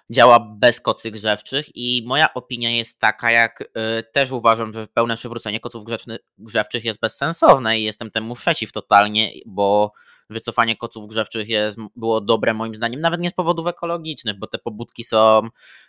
[0.09, 1.75] działa bez kocy grzewczych.
[1.75, 3.65] I moja opinia jest taka, jak y,
[4.13, 9.31] też uważam, że pełne przywrócenie koców grzeczny, grzewczych jest bezsensowne i jestem temu przeciw totalnie,
[9.45, 9.93] bo
[10.29, 14.57] wycofanie koców grzewczych jest, było dobre moim zdaniem, nawet nie z powodów ekologicznych, bo te
[14.57, 15.41] pobudki są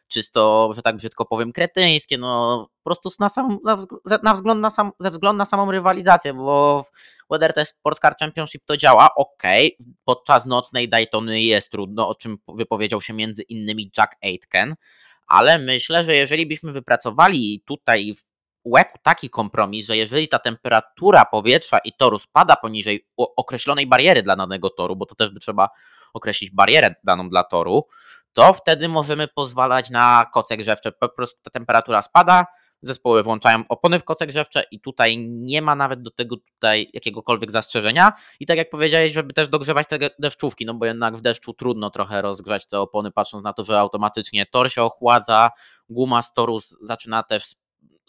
[0.08, 4.60] czysto, że tak brzydko powiem, kretyńskie, no po prostu na sam, na, wzg- na wzgląd
[4.60, 6.84] na sam, ze względu na samą rywalizację, bo
[7.26, 9.42] w WeatherTech Sports Car Championship to działa, ok,
[10.04, 14.74] podczas nocnej Daytony jest trudno, o czym wypowiedział się między innymi Jack Aitken,
[15.26, 18.16] ale myślę, że jeżeli byśmy wypracowali tutaj
[18.66, 24.36] łeku taki kompromis, że jeżeli ta temperatura powietrza i toru spada poniżej określonej bariery dla
[24.36, 25.68] danego toru, bo to też by trzeba
[26.14, 27.86] określić barierę daną dla toru,
[28.32, 30.92] to wtedy możemy pozwalać na koce grzewcze.
[30.92, 32.46] Po prostu ta temperatura spada,
[32.82, 37.50] zespoły włączają opony w koce grzewcze i tutaj nie ma nawet do tego tutaj jakiegokolwiek
[37.50, 38.12] zastrzeżenia.
[38.40, 41.90] I tak jak powiedziałeś, żeby też dogrzewać te deszczówki, no bo jednak w deszczu trudno
[41.90, 45.50] trochę rozgrzać te opony, patrząc na to, że automatycznie tor się ochładza,
[45.88, 47.54] guma z toru zaczyna też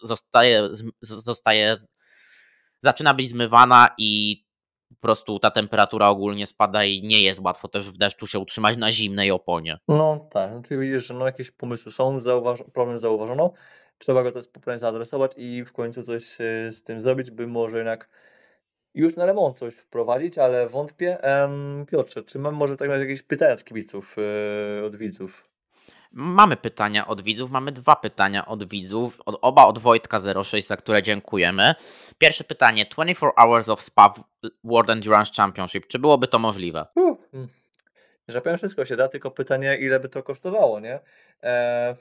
[0.03, 0.69] zostaje,
[1.01, 1.75] zostaje
[2.83, 4.43] zaczyna być zmywana i
[4.89, 8.77] po prostu ta temperatura ogólnie spada i nie jest łatwo też w deszczu się utrzymać
[8.77, 9.77] na zimnej oponie.
[9.87, 13.53] No tak, no czyli widzisz, że no jakieś pomysły są, zauważ problem zauważono,
[13.97, 16.37] trzeba go też poprawnie zaadresować i w końcu coś z,
[16.75, 18.09] z tym zrobić, by może jednak
[18.93, 21.17] już na remont coś wprowadzić, ale wątpię.
[21.87, 24.15] Piotrze, czy mam może tak jakieś pytania od kibiców,
[24.79, 25.49] e, od widzów?
[26.11, 30.77] Mamy pytania od widzów, mamy dwa pytania od widzów, od, oba od Wojtka 06, za
[30.77, 31.75] które dziękujemy.
[32.17, 34.13] Pierwsze pytanie, 24 Hours of Spa
[34.63, 36.85] World Endurance Championship, czy byłoby to możliwe?
[36.95, 37.17] Uh,
[38.27, 40.99] że powiem wszystko się da, tylko pytanie, ile by to kosztowało, nie?
[41.43, 41.95] E,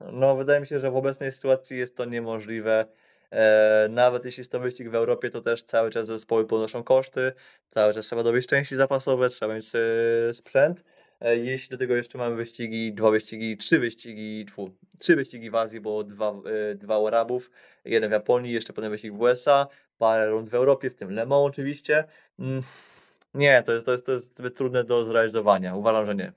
[0.00, 2.86] no, wydaje mi się, że w obecnej sytuacji jest to niemożliwe.
[3.30, 7.32] E, nawet jeśli jest to wyścig w Europie, to też cały czas zespoły ponoszą koszty,
[7.70, 10.84] cały czas trzeba dobyć części zapasowe, trzeba mieć e, sprzęt.
[11.22, 15.54] E, jeśli do tego jeszcze mamy wyścigi, dwa wyścigi, trzy wyścigi, tfu, trzy wyścigi w
[15.54, 16.32] Azji, bo dwa,
[16.70, 17.50] e, dwa Arabów,
[17.84, 19.66] jeden w Japonii, jeszcze potem wyścig w USA,
[19.98, 22.04] parę rund w Europie, w tym Le Mans oczywiście.
[22.38, 22.62] Mm,
[23.34, 25.74] nie, to jest, to, jest, to jest zbyt trudne do zrealizowania.
[25.74, 26.32] Uważam, że nie.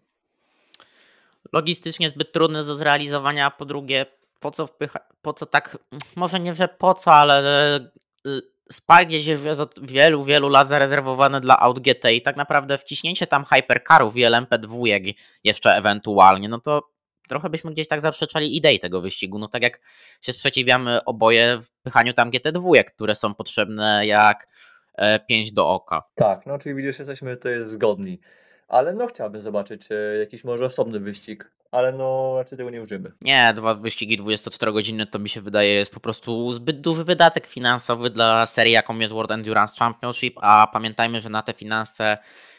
[1.54, 4.06] Logistycznie zbyt trudne do zrealizowania, a po drugie,
[4.40, 5.78] po co wpycha, po co tak,
[6.16, 7.80] może nie, że po co, ale
[8.28, 8.42] y,
[8.72, 13.28] Spa gdzieś jest od wielu, wielu lat zarezerwowane dla Aut GT i tak naprawdę wciśnięcie
[13.28, 15.14] tam hypercarów i LMP2
[15.44, 16.96] jeszcze ewentualnie, no to
[17.28, 19.40] trochę byśmy gdzieś tak zaprzeczali idei tego wyścigu.
[19.40, 19.80] No tak jak
[20.22, 24.48] się sprzeciwiamy oboje w pychaniu tam GT2, które są potrzebne jak
[24.96, 26.04] e, pięć do oka.
[26.16, 28.20] Tak, no czyli widzisz, jesteśmy tutaj zgodni.
[28.68, 33.12] Ale no chciałbym zobaczyć e, jakiś może osobny wyścig, ale no raczej tego nie użymy.
[33.22, 37.48] Nie, dwa wyścigi 24 godziny to mi się wydaje jest po prostu zbyt duży wydatek
[37.48, 42.18] finansowy dla serii, jaką jest World Endurance Championship, a pamiętajmy, że na te finanse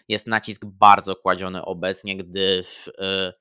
[0.09, 3.33] jest nacisk bardzo kładziony obecnie, gdyż yy,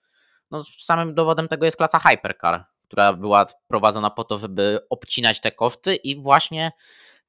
[0.51, 5.51] no, samym dowodem tego jest klasa Hypercar, która była prowadzona po to, żeby obcinać te
[5.51, 6.71] koszty i właśnie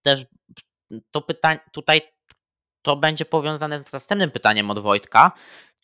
[0.02, 0.26] też
[1.10, 2.00] to pytanie tutaj
[2.86, 5.32] to będzie powiązane z następnym pytaniem od Wojtka,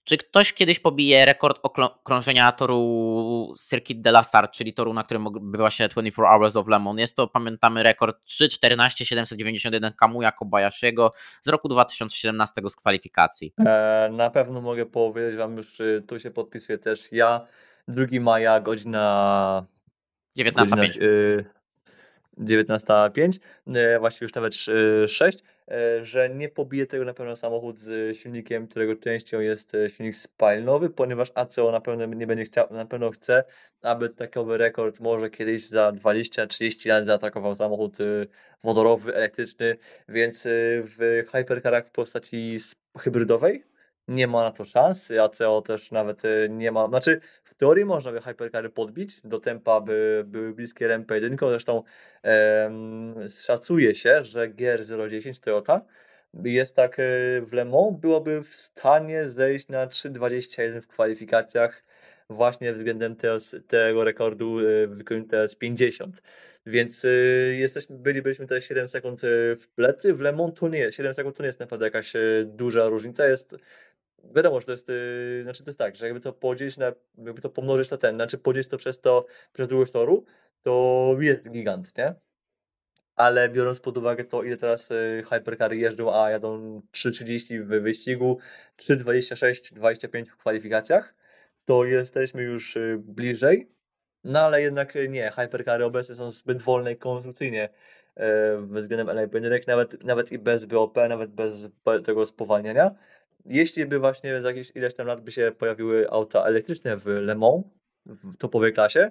[0.04, 1.60] Czy ktoś kiedyś pobije rekord
[2.04, 6.68] krążenia toru Circuit de la Star, czyli toru, na którym bywa się 24 Hours of
[6.68, 6.98] Lemon?
[6.98, 11.12] Jest to, pamiętamy, rekord 3.14 791 Kamuya Kobayashiego
[11.42, 13.54] z roku 2017 z kwalifikacji.
[13.58, 17.46] E, na pewno mogę powiedzieć Wam już, tu się podpisuję też ja.
[17.88, 19.66] 2 maja, godzina
[20.38, 21.44] 19.05.
[22.38, 23.38] 19.05,
[23.74, 24.54] e, właściwie już nawet
[25.06, 25.42] 6, e,
[26.00, 30.90] że nie pobije tego na pewno samochód z silnikiem, którego częścią jest e, silnik spalinowy,
[30.90, 33.44] ponieważ ACO na pewno nie będzie chciał, na pewno chce,
[33.82, 37.98] aby takowy rekord może kiedyś za 20-30 lat zaatakował samochód
[38.64, 39.76] wodorowy, elektryczny,
[40.08, 40.48] więc
[40.82, 42.56] w hypercarach w postaci
[42.98, 43.71] hybrydowej
[44.08, 45.10] nie ma na to szans.
[45.10, 46.88] ACO też nawet nie ma.
[46.88, 51.48] Znaczy, w teorii można by hypercary podbić do tempa, by były bliskie RMP1.
[51.48, 51.82] Zresztą
[52.22, 55.80] em, szacuje się, że GR010 Toyota
[56.44, 56.96] jest tak
[57.42, 61.82] w Le Mans, byłoby w stanie zejść na 3,21 w kwalifikacjach
[62.30, 63.16] właśnie względem
[63.66, 64.56] tego rekordu
[64.88, 66.22] wykonania teraz 50.
[66.66, 69.20] Więc y, jesteśmy, byli, byliśmy tutaj 7 sekund
[69.56, 70.14] w plecy.
[70.14, 70.96] W Le Mans to nie jest.
[70.96, 72.12] 7 sekund to nie jest naprawdę jakaś
[72.44, 73.26] duża różnica.
[73.26, 73.56] Jest
[74.34, 77.42] wiadomo, że to jest, yy, znaczy to jest tak, że jakby to podzielić na, jakby
[77.42, 80.24] to pomnożyć na ten, znaczy podzielić to przez to, przez długość toru,
[80.62, 82.14] to jest gigant, nie?
[83.16, 88.38] Ale biorąc pod uwagę to, ile teraz yy, hypercary jeżdżą, a jadą 3.30 w wyścigu,
[88.76, 91.14] 3.26, 25 w kwalifikacjach,
[91.64, 93.68] to jesteśmy już yy, bliżej,
[94.24, 97.68] no ale jednak nie, hypercary obecnie są zbyt wolne konstrukcyjnie
[98.16, 98.24] yy,
[98.66, 99.26] względem LA
[99.66, 101.68] nawet, nawet i bez BOP, nawet bez
[102.04, 102.90] tego spowalniania.
[103.46, 107.34] Jeśli by właśnie za jakieś ileś tam lat by się pojawiły auta elektryczne w Le
[107.34, 107.64] Mans,
[108.06, 109.10] w topowej klasie,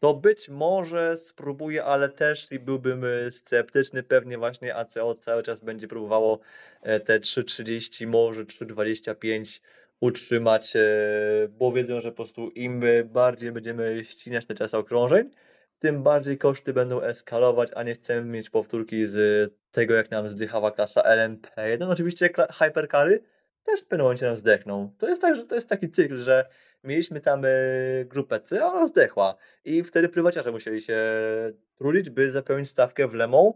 [0.00, 4.02] to być może spróbuję, ale też i byłbym e, sceptyczny.
[4.02, 6.40] Pewnie właśnie ACO cały czas będzie próbowało
[6.82, 9.60] e, te 3,30, może 3,25
[10.00, 10.82] utrzymać, e,
[11.48, 15.30] bo wiedzą, że po prostu im bardziej będziemy ścinać te czasy okrążeń,
[15.78, 20.70] tym bardziej koszty będą eskalować, a nie chcemy mieć powtórki z tego, jak nam zdychała
[20.70, 21.90] klasa LMP1.
[21.90, 23.22] Oczywiście hypercary
[23.64, 24.92] też w pewnym momencie nam zdechną.
[24.98, 26.48] To jest tak, że to jest taki cykl, że
[26.84, 29.34] mieliśmy tam y, grupę C, ona zdechła
[29.64, 30.98] i wtedy prywaciarze musieli się
[31.76, 33.54] trudzić, by zapełnić stawkę w Lemą.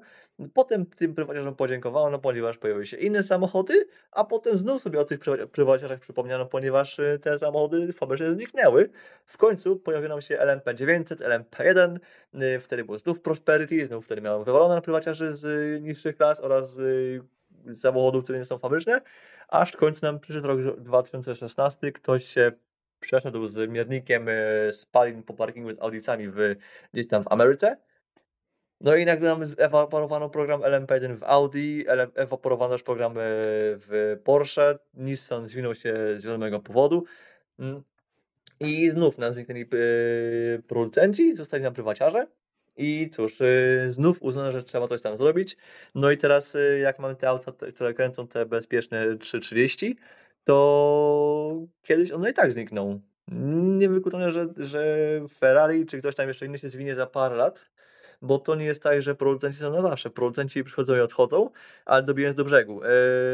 [0.55, 5.19] Potem tym prywaciarzom podziękowano, ponieważ pojawiły się inne samochody, a potem znów sobie o tych
[5.53, 8.91] prywaciarzach przypomniano, ponieważ y, te samochody fabrycznie zniknęły.
[9.27, 11.99] W końcu pojawił się LMP900, LMP1,
[12.43, 16.79] y, wtedy był znów Prosperity, znów wtedy miałem wywalone na prywaciarzy z niższych klas oraz
[17.75, 19.01] samochodów, które nie są fabryczne,
[19.49, 22.53] aż w końcu nam przyszedł rok 2016, ktoś się
[23.01, 26.57] przeszedł z miernikiem e, spalin po parkingu z audicami w,
[26.93, 27.77] gdzieś tam w Ameryce.
[28.81, 33.17] No i nagle nam ewaporowano program LMP1 w Audi, ewaporowano też program e,
[33.77, 37.05] w Porsche, Nissan zwinął się z wiadomego powodu.
[37.59, 37.83] Mm.
[38.61, 39.67] I znów nam zniknęli e,
[40.69, 42.27] producenci, zostali nam prywaciarze.
[42.79, 45.57] I cóż, y, znów uznano, że trzeba coś tam zrobić.
[45.95, 49.97] No i teraz, y, jak mamy te auta, które kręcą te bezpieczne 330,
[50.45, 53.01] to kiedyś one i tak znikną.
[53.79, 54.87] Niewykluczone, że, że
[55.39, 57.71] Ferrari czy ktoś tam jeszcze inny się zwinie za parę lat,
[58.23, 60.11] bo to nie jest tak, że producenci są na zawsze.
[60.11, 61.51] Producenci przychodzą i odchodzą,
[61.85, 62.83] ale dobijając do brzegu.
[62.83, 62.87] E,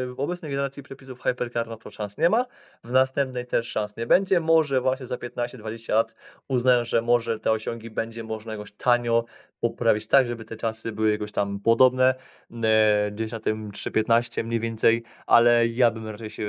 [0.07, 2.45] w obecnej generacji przepisów Hypercar na to szans nie ma,
[2.83, 4.39] w następnej też szans nie będzie.
[4.39, 6.15] Może właśnie za 15-20 lat
[6.47, 9.25] uznają, że może te osiągi będzie można jakoś tanio
[9.59, 12.15] poprawić tak, żeby te czasy były jakoś tam podobne,
[12.63, 16.47] e, gdzieś na tym 3.15 mniej więcej, ale ja bym raczej się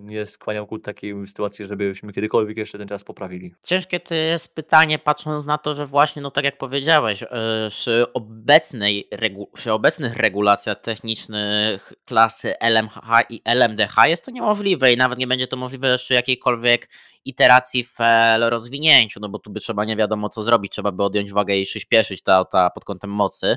[0.00, 3.54] nie skłaniał ku takiej sytuacji, żebyśmy kiedykolwiek jeszcze ten czas poprawili.
[3.62, 8.12] Ciężkie to jest pytanie, patrząc na to, że właśnie, no tak jak powiedziałeś, e, przy,
[8.12, 15.18] obecnej regu przy obecnych regulacjach technicznych klasy LMH i LMDH jest to niemożliwe i nawet
[15.18, 16.88] nie będzie to możliwe przy jakiejkolwiek
[17.24, 17.98] iteracji w
[18.40, 21.64] rozwinięciu, no bo tu by trzeba nie wiadomo co zrobić, trzeba by odjąć wagę i
[21.64, 23.56] przyspieszyć te auta pod kątem mocy.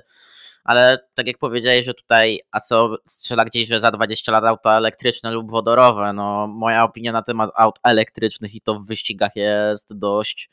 [0.63, 4.77] Ale tak jak powiedziałeś, że tutaj a co strzela gdzieś, że za 20 lat auta
[4.77, 9.97] elektryczne lub wodorowe, no moja opinia na temat aut elektrycznych i to w wyścigach jest
[9.97, 10.49] dość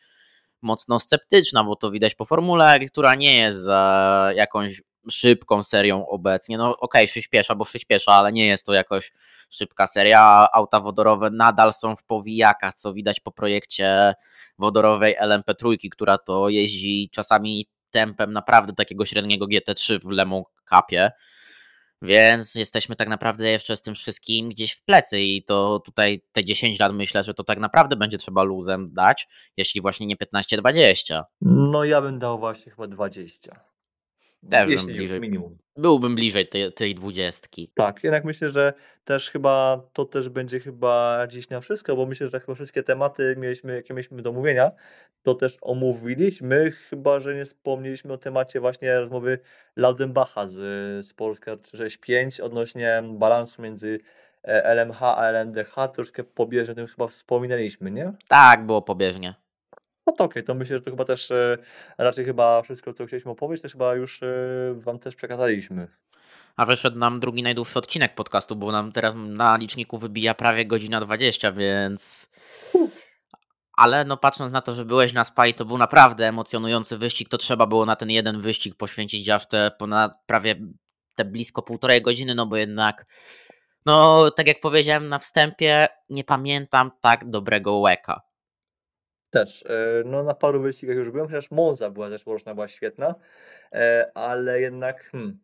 [0.62, 6.58] mocno sceptyczna, bo to widać po formule, która nie jest za jakąś szybką serią obecnie.
[6.58, 9.12] No okej, okay, przyspiesza, bo przyspiesza, ale nie jest to jakoś
[9.50, 10.48] szybka seria.
[10.52, 14.14] Auta wodorowe nadal są w powijakach, co widać po projekcie
[14.58, 21.10] wodorowej LMP3, która to jeździ czasami tempem naprawdę takiego średniego GT3 w Lemon Cupie.
[22.02, 26.44] Więc jesteśmy tak naprawdę jeszcze z tym wszystkim gdzieś w plecy i to tutaj te
[26.44, 31.22] 10 lat myślę, że to tak naprawdę będzie trzeba luzem dać, jeśli właśnie nie 15-20.
[31.40, 33.60] No ja bym dał właśnie chyba 20.
[34.50, 35.20] Też jeśli nie bliżej.
[35.20, 35.58] minimum.
[35.76, 37.72] Byłbym bliżej tej, tej dwudziestki.
[37.74, 38.72] Tak, jednak myślę, że
[39.04, 43.34] też chyba to też będzie chyba dziś na wszystko, bo myślę, że chyba wszystkie tematy
[43.38, 44.70] mieliśmy, jakie mieliśmy do omówienia,
[45.22, 49.38] to też omówiliśmy, chyba że nie wspomnieliśmy o temacie właśnie rozmowy
[49.76, 50.56] Laudenbacha z,
[51.06, 54.00] z Polska 65 odnośnie balansu między
[54.42, 55.74] e, LMH a LNDH.
[55.94, 58.12] Troszkę pobieżnie o tym chyba wspominaliśmy, nie?
[58.28, 59.34] Tak, było pobieżnie.
[60.08, 61.58] No to okej, to myślę, że to chyba też e,
[61.98, 64.26] raczej chyba wszystko, co chcieliśmy opowiedzieć, też chyba już e,
[64.74, 65.88] Wam też przekazaliśmy.
[66.56, 71.00] A wyszedł nam drugi najdłuższy odcinek podcastu, bo nam teraz na liczniku wybija prawie godzina
[71.00, 72.30] 20, więc.
[73.72, 77.28] Ale no patrząc na to, że byłeś na SPA i to był naprawdę emocjonujący wyścig,
[77.28, 80.56] to trzeba było na ten jeden wyścig poświęcić aż te ponad prawie
[81.14, 83.06] te blisko półtorej godziny, no bo jednak.
[83.86, 88.27] No, tak jak powiedziałem na wstępie, nie pamiętam tak dobrego łeka.
[89.30, 93.14] Też, e, no na paru wyścigach już byłem, chociaż Monza była też roczna, była świetna,
[93.72, 95.38] e, ale jednak, hmm,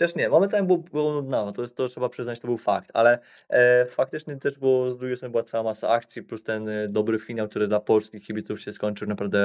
[0.00, 2.90] chociaż nie, momentami było, było nudna, no to, jest, to trzeba przyznać, to był fakt,
[2.94, 3.18] ale
[3.48, 7.18] e, faktycznie też było, z drugiej strony była cała masa akcji, plus ten e, dobry
[7.18, 9.40] finał, który dla polskich kibiców się skończył naprawdę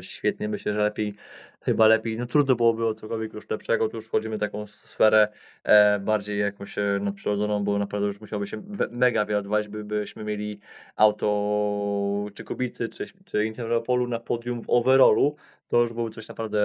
[0.00, 1.14] świetnie, myślę, że lepiej,
[1.60, 5.28] chyba lepiej, no trudno byłoby o cokolwiek już lepszego, tu już wchodzimy w taką sferę
[5.62, 10.24] e, bardziej jakąś e, nadprzyrodzoną, bo naprawdę już musiałoby się mega wiele odwalić, by, byśmy
[10.24, 10.60] mieli
[10.96, 15.36] auto czy Kubicy, czy, czy Interpolu na podium w overallu,
[15.68, 16.60] to już byłoby coś naprawdę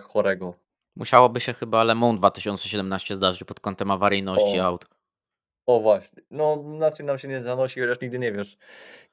[0.00, 0.67] chorego.
[0.98, 4.66] Musiałoby się chyba Le Mans 2017 zdarzyć pod kątem awaryjności O.
[4.66, 4.86] aut.
[5.66, 8.58] O właśnie, no inaczej nam się nie zanosi, chociaż nigdy nie wiesz,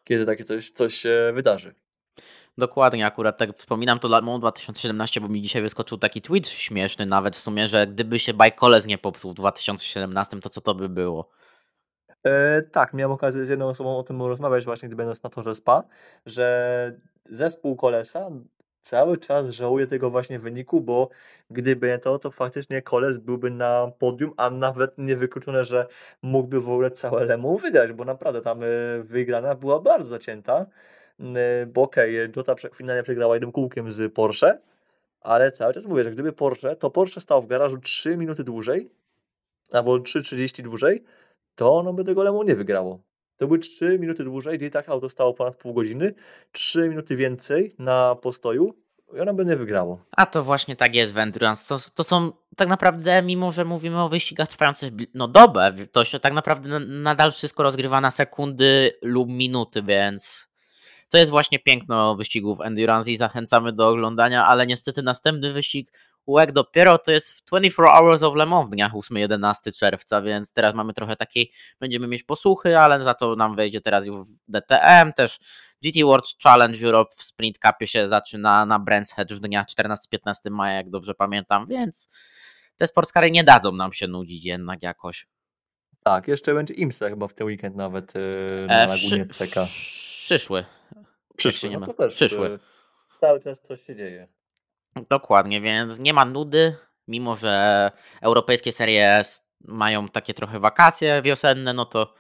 [0.04, 1.76] kiedy takie coś, coś się wydarzy.
[2.58, 7.06] Dokładnie, akurat tak wspominam to Le Mans 2017, bo mi dzisiaj wyskoczył taki tweet śmieszny
[7.06, 10.90] nawet w sumie, że gdyby się Bajkoles nie popsuł w 2017, to co to by
[10.90, 11.30] było?
[12.24, 15.56] E, tak, miałem okazję z jedną osobą o tym rozmawiać właśnie, gdy będąc na torze
[15.56, 15.84] SPA,
[16.26, 18.30] że zespół Kolesa
[18.86, 21.10] cały czas żałuje tego właśnie wyniku, bo
[21.50, 25.88] gdyby nie to, to faktycznie Koles byłby na podium, a nawet niewykluczone, że
[26.22, 28.68] mógłby w ogóle całe Lemu wygrać, bo naprawdę tam e,
[29.04, 30.66] wygrana była bardzo zacięta,
[31.20, 34.60] E, bo okej, okay, Jota finalnie przegrała jednym kółkiem z Porsche,
[35.22, 38.90] ale cały czas mówię, że gdyby Porsche, to Porsche stał w garażu 3 minuty dłużej,
[39.72, 41.04] albo 3.30 dłużej,
[41.56, 43.00] to ono by tego Lemu nie wygrało.
[43.38, 46.14] To były 3 minuty dłużej, i tak auto stało ponad pół godziny,
[46.52, 48.76] 3 minuty więcej na postoju
[49.18, 50.06] i ono by nie wygrało.
[50.12, 51.68] A to właśnie tak jest w Endurance.
[51.68, 56.20] To, to są tak naprawdę, mimo że mówimy o wyścigach trwających no dobę, to się
[56.20, 60.48] tak naprawdę na- nadal wszystko rozgrywa na sekundy lub minuty, więc
[61.10, 65.92] to jest właśnie piękno wyścigów Endurance i zachęcamy do oglądania, ale niestety następny wyścig
[66.26, 70.54] UEG dopiero to jest w 24 Hours of Le Mans w dniach 8-11 czerwca, więc
[70.54, 75.14] teraz mamy trochę takiej, będziemy mieć posłuchy, ale za to nam wejdzie teraz już DTM,
[75.14, 75.40] też
[75.82, 79.96] GT World Challenge Europe w Sprint Cupie się zaczyna na Brands Hatch w dniach 14-15
[80.52, 82.10] maja, jak dobrze pamiętam, więc
[82.78, 85.28] te sportskary nie dadzą nam się nudzić jednak jakoś.
[86.04, 89.66] Tak, jeszcze będzie IMSA chyba w ten weekend nawet yy, na E, Lagunie Seka.
[89.66, 90.66] przyszły.
[91.38, 92.50] Przyszły, nie no ma- to też przyszły.
[92.50, 92.60] yy,
[93.22, 94.28] cały czas coś się dzieje.
[95.10, 96.76] Dokładnie, więc nie ma nudy,
[97.08, 97.92] mimo że
[98.22, 99.24] europejskie serie
[99.62, 102.14] mają takie trochę wakacje wiosenne, no to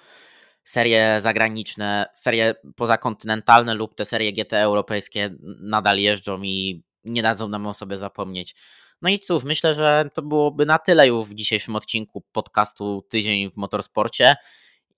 [0.64, 7.68] serie zagraniczne, serie pozakontynentalne lub te serie GT europejskie nadal jeżdżą i nie dadzą nam
[7.68, 8.56] o sobie zapomnieć.
[9.02, 13.52] No i cóż, myślę, że to byłoby na tyle już w dzisiejszym odcinku podcastu Tydzień
[13.52, 14.36] w Motorsporcie.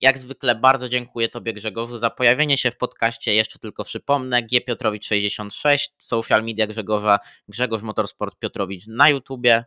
[0.00, 3.34] Jak zwykle bardzo dziękuję Tobie Grzegorzu za pojawienie się w podcaście.
[3.34, 7.18] Jeszcze tylko przypomnę, G Piotrowicz 66, social media Grzegorza,
[7.48, 9.64] Grzegorz Motorsport Piotrowicz na YouTubie.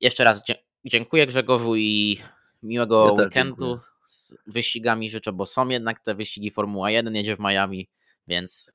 [0.00, 0.42] Jeszcze raz
[0.84, 2.20] dziękuję Grzegorzu i
[2.62, 3.90] miłego Ja weekendu dziękuję.
[4.06, 7.88] z wyścigami życzę, bo są jednak te wyścigi Formuła 1 jedzie w Miami,
[8.28, 8.72] więc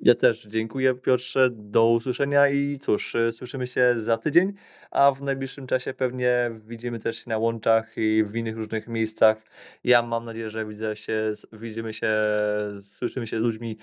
[0.00, 4.52] Ja też dziękuję Piotrze, do usłyszenia i cóż, y, słyszymy się za tydzień,
[4.90, 9.42] a w najbliższym czasie pewnie widzimy też się na łączach i w innych różnych miejscach.
[9.84, 12.10] Ja mam nadzieję, że widzę się, widzimy się,
[12.80, 13.76] słyszymy się z ludźmi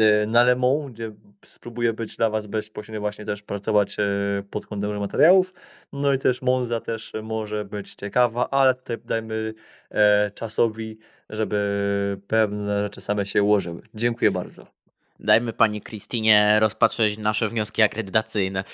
[0.00, 1.12] y, na Le Mans, gdzie
[1.44, 4.02] spróbuję być dla Was bezpośrednio właśnie też pracować y,
[4.50, 5.54] pod kątem materiałów.
[5.92, 9.54] No i też Monza też może być ciekawa, ale tutaj dajmy
[9.90, 10.98] e, czasowi,
[11.30, 13.82] żeby pewne rzeczy same się ułożyły.
[13.94, 14.81] Dziękuję bardzo.
[15.20, 18.64] Dajmy pani Krystynie rozpatrzeć nasze wnioski akredytacyjne.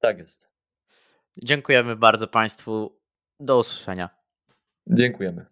[0.00, 0.48] Tak jest.
[1.36, 2.98] Dziękujemy bardzo Państwu.
[3.40, 4.08] Do usłyszenia.
[4.86, 5.40] Dziękujemy.